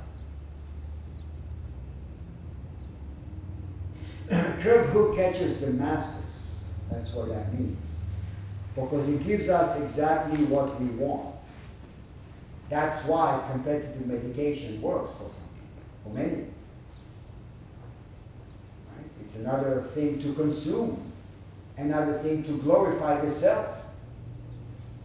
Curved 4.63 4.91
who 4.91 5.15
catches 5.15 5.59
the 5.61 5.69
masses. 5.69 6.61
That's 6.91 7.13
what 7.13 7.29
that 7.29 7.53
means. 7.55 7.97
Because 8.75 9.09
it 9.09 9.25
gives 9.25 9.49
us 9.49 9.81
exactly 9.81 10.45
what 10.45 10.81
we 10.81 10.87
want. 10.91 11.37
That's 12.69 13.05
why 13.05 13.43
competitive 13.51 14.07
medication 14.07 14.81
works 14.81 15.11
for 15.11 15.29
some 15.29 15.49
people, 15.49 16.05
for 16.05 16.11
many. 16.15 16.47
It's 19.31 19.39
another 19.39 19.81
thing 19.81 20.19
to 20.23 20.33
consume, 20.33 21.13
another 21.77 22.15
thing 22.15 22.43
to 22.43 22.59
glorify 22.59 23.21
the 23.21 23.31
self, 23.31 23.85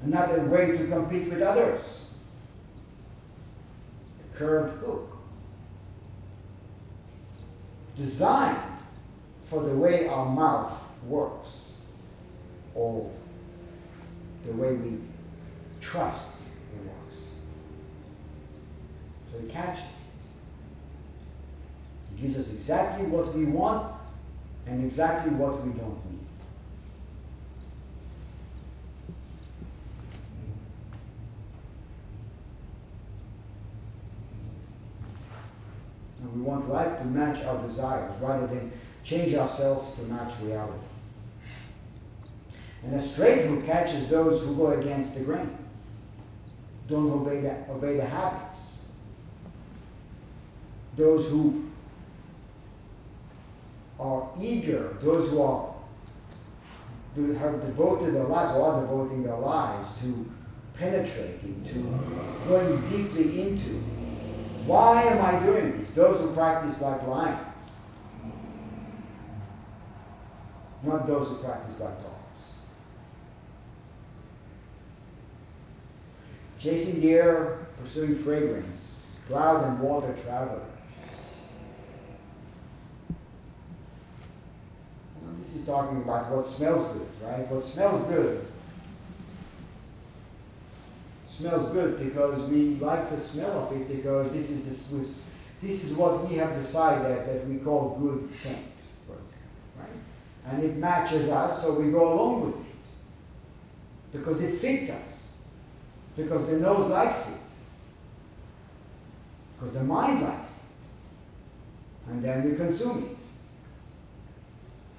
another 0.01 0.45
way 0.45 0.71
to 0.75 0.87
compete 0.87 1.29
with 1.29 1.43
others. 1.43 2.11
The 4.17 4.35
curved 4.35 4.79
hook. 4.79 5.15
Designed 7.95 8.57
for 9.43 9.61
the 9.61 9.75
way 9.75 10.07
our 10.07 10.25
mouth 10.25 10.91
works, 11.05 11.85
or 12.73 13.11
the 14.43 14.53
way 14.53 14.73
we 14.73 14.97
trust 15.79 16.45
it 16.73 16.81
works. 16.83 17.29
So 19.31 19.37
it 19.37 19.49
catches 19.51 19.83
it. 19.83 19.89
It 22.15 22.21
gives 22.23 22.39
us 22.39 22.51
exactly 22.51 23.05
what 23.05 23.31
we 23.35 23.45
want 23.45 23.94
and 24.67 24.83
exactly 24.83 25.31
what 25.33 25.63
we 25.63 25.71
don't 25.73 26.11
need. 26.11 26.19
And 36.21 36.33
we 36.33 36.41
want 36.41 36.69
life 36.69 36.97
to 36.97 37.05
match 37.05 37.43
our 37.45 37.61
desires 37.61 38.13
rather 38.19 38.47
than 38.47 38.71
change 39.03 39.33
ourselves 39.35 39.91
to 39.95 40.01
match 40.03 40.33
reality. 40.41 40.87
And 42.83 42.93
a 42.93 43.01
straight 43.01 43.45
who 43.45 43.61
catches 43.61 44.07
those 44.09 44.43
who 44.43 44.55
go 44.55 44.67
against 44.67 45.15
the 45.15 45.23
grain, 45.23 45.55
don't 46.87 47.11
obey 47.11 47.41
the, 47.41 47.71
obey 47.71 47.97
the 47.97 48.05
habits, 48.05 48.85
those 50.95 51.29
who 51.29 51.69
are 53.99 54.29
eager, 54.39 54.97
those 55.01 55.29
who 55.29 55.41
are 55.41 55.73
have 57.15 57.61
devoted 57.61 58.13
their 58.13 58.25
lives 58.25 58.51
or 58.51 58.73
are 58.73 58.81
devoting 58.81 59.23
their 59.23 59.37
lives 59.37 59.97
to 60.01 60.29
penetrating, 60.73 61.63
to 61.63 62.49
going 62.49 62.81
deeply 62.89 63.41
into. 63.41 63.69
Why 64.65 65.03
am 65.03 65.23
I 65.23 65.39
doing 65.45 65.77
this? 65.77 65.91
Those 65.91 66.19
who 66.19 66.33
practice 66.33 66.81
like 66.81 67.07
lions, 67.07 67.71
not 70.83 71.07
those 71.07 71.29
who 71.29 71.35
practice 71.35 71.79
like 71.79 71.95
dogs. 72.03 72.53
Chasing 76.59 76.99
the 76.99 77.13
air, 77.13 77.67
pursuing 77.77 78.15
fragrance, 78.15 79.17
cloud 79.27 79.63
and 79.63 79.79
water 79.79 80.13
traveler. 80.21 80.65
this 85.37 85.44
is 85.55 85.65
talking 85.65 85.97
about 85.97 86.31
what 86.31 86.45
smells 86.45 86.85
good, 86.93 87.07
right? 87.23 87.47
What 87.49 87.63
smells 87.63 88.03
good 88.05 88.45
smells 91.35 91.73
good 91.73 91.99
because 91.99 92.43
we 92.43 92.75
like 92.75 93.09
the 93.09 93.17
smell 93.17 93.63
of 93.63 93.71
it 93.73 93.89
because 93.93 94.31
this 94.31 94.49
is 94.49 94.65
this, 94.65 95.29
this 95.59 95.83
is 95.83 95.97
what 95.97 96.29
we 96.29 96.35
have 96.35 96.53
decided 96.53 97.27
that 97.27 97.45
we 97.47 97.57
call 97.57 97.97
good 97.99 98.29
scent, 98.29 98.71
for 99.05 99.17
example, 99.17 99.49
right? 99.77 99.89
And 100.47 100.63
it 100.63 100.77
matches 100.77 101.29
us, 101.29 101.61
so 101.61 101.79
we 101.79 101.91
go 101.91 102.13
along 102.13 102.45
with 102.45 102.55
it 102.55 102.85
because 104.13 104.41
it 104.41 104.59
fits 104.59 104.89
us, 104.91 105.41
because 106.15 106.47
the 106.47 106.57
nose 106.57 106.89
likes 106.89 107.35
it, 107.35 107.41
because 109.57 109.73
the 109.73 109.83
mind 109.83 110.21
likes 110.21 110.63
it, 110.63 112.11
and 112.11 112.23
then 112.23 112.49
we 112.49 112.55
consume 112.55 113.09
it. 113.11 113.24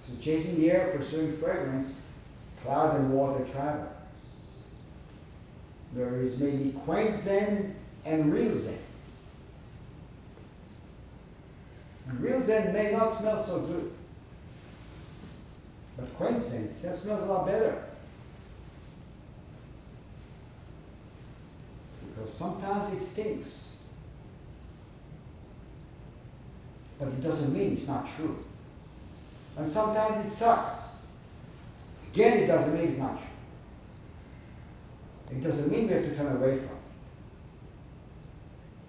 So 0.07 0.13
chasing 0.21 0.57
the 0.57 0.71
air, 0.71 0.93
pursuing 0.97 1.33
fragrance, 1.33 1.93
cloud 2.63 2.97
and 2.97 3.13
water 3.13 3.45
travelers. 3.45 3.89
There 5.95 6.15
is 6.17 6.39
maybe 6.39 6.73
quaint 6.85 7.17
Zen 7.17 7.75
and 8.05 8.33
real 8.33 8.55
Zen. 8.55 8.79
And 12.09 12.21
real 12.21 12.41
Zen 12.41 12.73
may 12.73 12.93
not 12.93 13.09
smell 13.09 13.39
so 13.39 13.61
good. 13.61 13.91
But 15.97 16.15
quaint 16.17 16.43
Zen 16.43 16.67
smells 16.67 17.23
a 17.23 17.27
lot 17.27 17.47
better. 17.47 17.83
Because 22.09 22.33
sometimes 22.33 22.93
it 22.93 23.01
stinks. 23.01 23.83
But 26.99 27.09
it 27.09 27.23
doesn't 27.23 27.53
mean 27.53 27.73
it's 27.73 27.89
not 27.89 28.07
true. 28.07 28.45
And 29.57 29.69
sometimes 29.69 30.25
it 30.25 30.29
sucks. 30.29 30.97
Again, 32.13 32.43
it 32.43 32.47
doesn't 32.47 32.75
mean 32.75 32.85
it's 32.85 32.97
true. 32.97 33.19
It 35.31 35.43
doesn't 35.43 35.71
mean 35.71 35.89
we 35.89 35.95
have 35.95 36.05
to 36.05 36.15
turn 36.15 36.37
away 36.37 36.59
from 36.59 36.67
it. 36.67 36.73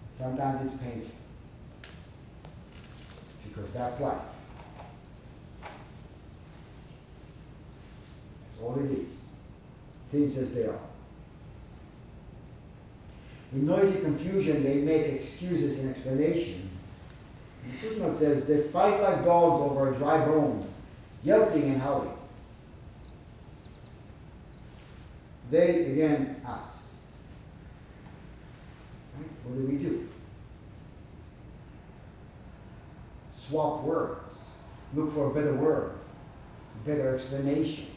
Sometimes 0.08 0.66
it's 0.66 0.82
painful. 0.82 1.12
Because 3.48 3.74
that's 3.74 4.02
life. 4.02 4.22
That's 5.62 5.74
all 8.62 8.78
it 8.80 8.92
is. 8.92 9.16
Things 10.10 10.38
as 10.38 10.54
they 10.54 10.66
are. 10.66 10.80
In 13.54 13.66
noisy 13.66 14.02
confusion, 14.02 14.64
they 14.64 14.76
make 14.76 15.14
excuses 15.14 15.80
and 15.80 15.92
explanation. 15.92 16.67
The 17.72 18.12
says 18.12 18.46
they 18.46 18.62
fight 18.62 19.02
like 19.02 19.26
dogs 19.26 19.72
over 19.72 19.92
a 19.92 19.96
dry 19.96 20.26
bone, 20.26 20.68
yelping 21.24 21.64
and 21.64 21.82
howling. 21.82 22.14
They, 25.50 25.86
again, 25.92 26.42
us. 26.46 26.96
Right? 29.18 29.30
What 29.44 29.58
do 29.58 29.74
we 29.74 29.78
do? 29.78 30.10
Swap 33.32 33.84
words. 33.84 34.68
Look 34.94 35.12
for 35.12 35.32
a 35.32 35.34
better 35.34 35.54
word, 35.54 35.92
better 36.86 37.14
explanation, 37.14 37.88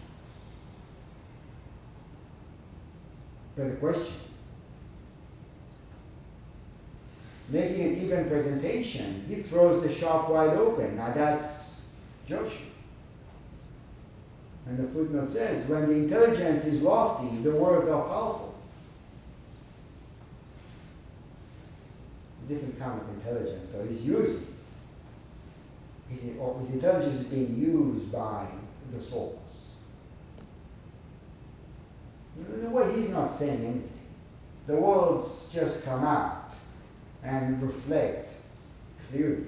better 3.56 3.76
question. 3.76 4.29
Making 7.51 7.82
an 7.82 8.03
even 8.03 8.28
presentation, 8.28 9.24
he 9.28 9.36
throws 9.36 9.82
the 9.82 9.88
shop 9.88 10.30
wide 10.30 10.51
open. 10.51 10.96
Now 10.96 11.12
that's 11.12 11.82
Joshu. 12.28 12.62
And 14.66 14.78
the 14.78 14.88
footnote 14.92 15.28
says, 15.28 15.68
when 15.68 15.88
the 15.88 15.94
intelligence 15.94 16.64
is 16.64 16.80
lofty, 16.80 17.38
the 17.38 17.51
words 17.51 17.88
are 17.88 18.07
powerful. 18.07 18.55
A 22.44 22.48
different 22.48 22.78
kind 22.78 23.01
of 23.01 23.09
intelligence 23.09 23.70
that 23.70 23.80
is 23.86 24.07
using. 24.07 24.46
His, 26.09 26.30
oh, 26.40 26.57
his 26.59 26.70
intelligence 26.74 27.14
is 27.16 27.24
being 27.24 27.59
used 27.59 28.12
by 28.12 28.46
the 28.92 29.01
souls. 29.01 29.38
In 32.36 32.66
a 32.66 32.70
way, 32.70 32.92
he's 32.94 33.11
not 33.11 33.26
saying 33.28 33.64
anything. 33.64 33.98
The 34.68 34.76
words 34.76 35.51
just 35.53 35.84
come 35.84 36.05
out 36.05 36.39
and 37.22 37.62
reflect 37.62 38.28
clearly 39.10 39.46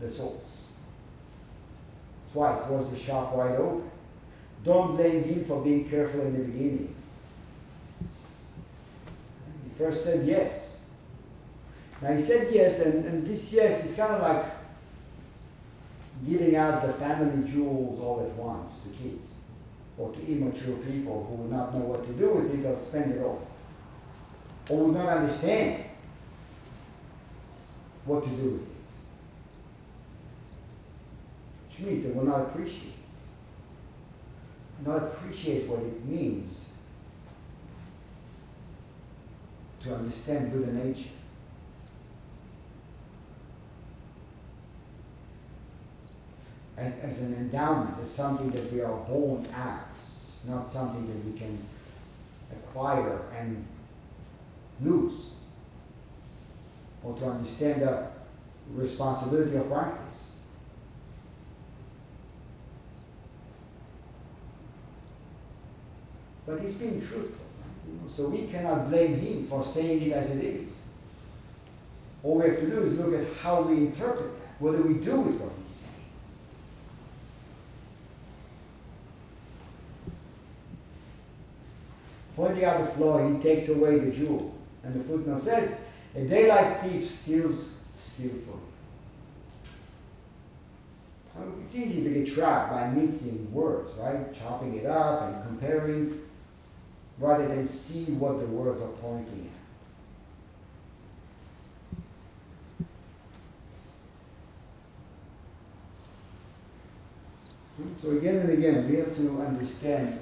the 0.00 0.10
souls. 0.10 0.42
That's 2.24 2.34
why 2.34 2.54
he 2.54 2.64
throws 2.64 2.90
the 2.90 2.98
shop 2.98 3.34
wide 3.34 3.56
open. 3.56 3.90
Don't 4.64 4.96
blame 4.96 5.22
him 5.22 5.44
for 5.44 5.62
being 5.62 5.88
careful 5.88 6.20
in 6.22 6.32
the 6.32 6.44
beginning. 6.44 6.94
He 9.64 9.70
first 9.76 10.04
said 10.04 10.26
yes. 10.26 10.84
Now 12.02 12.12
he 12.12 12.18
said 12.18 12.48
yes, 12.52 12.80
and, 12.80 13.04
and 13.04 13.26
this 13.26 13.52
yes 13.52 13.84
is 13.84 13.96
kind 13.96 14.12
of 14.12 14.22
like 14.22 14.44
giving 16.26 16.56
out 16.56 16.82
the 16.82 16.92
family 16.92 17.48
jewels 17.48 18.00
all 18.00 18.20
at 18.20 18.32
once 18.34 18.80
to 18.82 18.88
kids 18.90 19.34
or 19.96 20.12
to 20.12 20.20
immature 20.26 20.76
people 20.78 21.24
who 21.28 21.42
will 21.42 21.50
not 21.50 21.74
know 21.74 21.80
what 21.80 22.04
to 22.04 22.12
do 22.12 22.34
with 22.34 22.58
it 22.58 22.66
or 22.66 22.74
spend 22.76 23.12
it 23.12 23.22
all 23.22 23.46
or 24.68 24.78
will 24.78 24.92
not 24.92 25.08
understand 25.08 25.84
what 28.08 28.22
to 28.24 28.30
do 28.30 28.50
with 28.50 28.62
it. 28.62 28.76
Which 31.68 31.80
means 31.86 32.04
they 32.04 32.10
will 32.10 32.24
not 32.24 32.48
appreciate. 32.48 32.94
Not 34.84 35.02
appreciate 35.02 35.68
what 35.68 35.80
it 35.80 36.04
means 36.04 36.70
to 39.82 39.94
understand 39.94 40.52
Buddha 40.52 40.72
nature. 40.72 41.10
As, 46.76 46.98
as 47.00 47.22
an 47.22 47.34
endowment, 47.34 47.98
as 48.00 48.10
something 48.10 48.50
that 48.50 48.72
we 48.72 48.80
are 48.80 48.96
born 48.98 49.44
as, 49.52 50.40
not 50.48 50.64
something 50.64 51.06
that 51.08 51.24
we 51.24 51.36
can 51.36 51.58
acquire 52.52 53.20
and 53.36 53.64
lose 54.80 55.32
or 57.02 57.16
to 57.18 57.26
understand 57.26 57.82
the 57.82 58.08
responsibility 58.74 59.56
of 59.56 59.68
practice. 59.68 60.40
But 66.46 66.60
he's 66.60 66.74
being 66.74 67.00
truthful. 67.00 67.44
Right? 67.60 67.92
You 67.92 68.00
know? 68.00 68.08
So 68.08 68.28
we 68.28 68.46
cannot 68.46 68.88
blame 68.88 69.16
him 69.16 69.44
for 69.46 69.62
saying 69.62 70.02
it 70.02 70.12
as 70.12 70.36
it 70.36 70.44
is. 70.44 70.82
All 72.22 72.36
we 72.36 72.48
have 72.48 72.58
to 72.58 72.66
do 72.68 72.82
is 72.82 72.98
look 72.98 73.14
at 73.14 73.26
how 73.42 73.62
we 73.62 73.76
interpret 73.76 74.38
that. 74.40 74.48
What 74.58 74.72
do 74.72 74.82
we 74.82 74.94
do 74.94 75.20
with 75.20 75.40
what 75.40 75.52
he's 75.60 75.68
saying? 75.68 75.94
Pointing 82.34 82.64
out 82.64 82.78
the 82.78 82.92
flaw, 82.92 83.32
he 83.32 83.38
takes 83.38 83.68
away 83.68 83.98
the 83.98 84.10
jewel. 84.10 84.54
And 84.82 84.94
the 84.94 85.00
footnote 85.00 85.42
says, 85.42 85.84
a 86.14 86.26
daylight 86.26 86.80
thief 86.80 87.04
steals 87.04 87.78
skillfully. 87.96 88.68
It's 91.62 91.76
easy 91.76 92.02
to 92.02 92.10
get 92.10 92.26
trapped 92.26 92.72
by 92.72 92.88
mincing 92.88 93.52
words, 93.52 93.92
right? 93.98 94.32
Chopping 94.32 94.74
it 94.74 94.86
up 94.86 95.22
and 95.22 95.42
comparing 95.42 96.20
rather 97.18 97.46
than 97.46 97.66
see 97.66 98.04
what 98.12 98.40
the 98.40 98.46
words 98.46 98.80
are 98.80 98.88
pointing 98.88 99.50
at. 99.52 99.58
Hmm? 107.76 107.88
So 108.00 108.10
again 108.12 108.36
and 108.36 108.50
again, 108.50 108.88
we 108.88 108.96
have 108.96 109.14
to 109.16 109.42
understand 109.42 110.18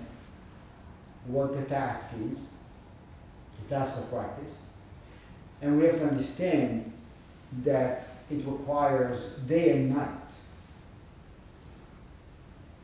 what 1.26 1.54
the 1.54 1.62
task 1.62 2.14
is, 2.28 2.50
the 3.62 3.74
task 3.74 3.98
of 3.98 4.10
practice, 4.10 4.56
and 5.62 5.78
we 5.78 5.86
have 5.86 5.96
to 5.96 6.06
understand 6.06 6.92
that 7.62 8.06
it 8.30 8.44
requires 8.44 9.36
day 9.46 9.70
and 9.70 9.94
night 9.94 10.08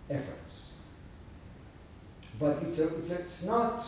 efforts. 0.08 0.72
But 2.38 2.62
it's, 2.62 2.78
a, 2.78 2.96
it's, 2.96 3.10
a, 3.10 3.14
it's 3.14 3.42
not 3.44 3.84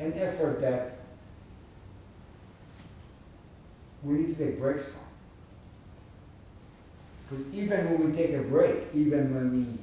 an 0.00 0.12
effort 0.14 0.60
that 0.60 0.98
we 4.02 4.14
need 4.14 4.36
to 4.36 4.44
take 4.44 4.58
breaks 4.58 4.84
from. 4.84 5.00
Because 7.28 7.54
even 7.54 7.90
when 7.90 8.10
we 8.10 8.16
take 8.16 8.32
a 8.34 8.42
break, 8.42 8.86
even 8.94 9.34
when 9.34 9.52
we 9.52 9.78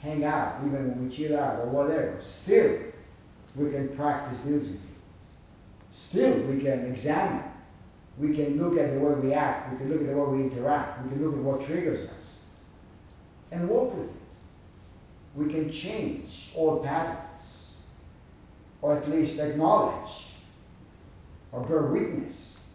hang 0.00 0.24
out, 0.24 0.60
even 0.64 0.88
when 0.88 1.04
we 1.04 1.10
chill 1.10 1.38
out 1.38 1.60
or 1.60 1.66
whatever, 1.66 2.16
still 2.20 2.78
we 3.56 3.70
can 3.70 3.88
practice 3.96 4.38
diligently. 4.38 4.83
Still 5.94 6.40
we 6.40 6.60
can 6.60 6.86
examine. 6.86 7.44
We 8.18 8.34
can 8.34 8.60
look 8.60 8.76
at 8.76 8.94
the 8.94 8.98
way 8.98 9.14
we 9.14 9.32
act. 9.32 9.72
We 9.72 9.78
can 9.78 9.90
look 9.90 10.00
at 10.00 10.08
the 10.08 10.16
way 10.16 10.38
we 10.38 10.42
interact. 10.42 11.04
We 11.04 11.10
can 11.10 11.24
look 11.24 11.34
at 11.34 11.40
what 11.40 11.60
triggers 11.60 12.08
us 12.10 12.42
and 13.52 13.68
work 13.68 13.96
with 13.96 14.08
it. 14.08 14.22
We 15.36 15.48
can 15.48 15.70
change 15.70 16.50
all 16.56 16.82
patterns, 16.82 17.76
or 18.82 18.96
at 18.96 19.08
least 19.08 19.38
acknowledge 19.38 20.32
or 21.52 21.60
bear 21.60 21.82
witness 21.82 22.72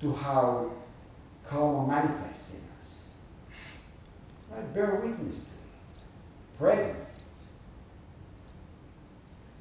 to 0.00 0.12
how 0.12 0.70
karma 1.42 1.84
manifests 1.88 2.54
in 2.54 2.60
us. 2.78 3.06
Right? 4.52 4.72
Bear 4.72 5.00
witness 5.02 5.46
to 5.46 5.50
it, 5.50 6.58
presence 6.58 7.20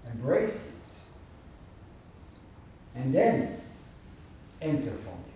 it, 0.03 0.11
embrace 0.11 0.69
it, 0.69 0.84
and 2.95 3.13
then 3.13 3.59
enter 4.61 4.91
from 4.91 5.17
there. 5.25 5.34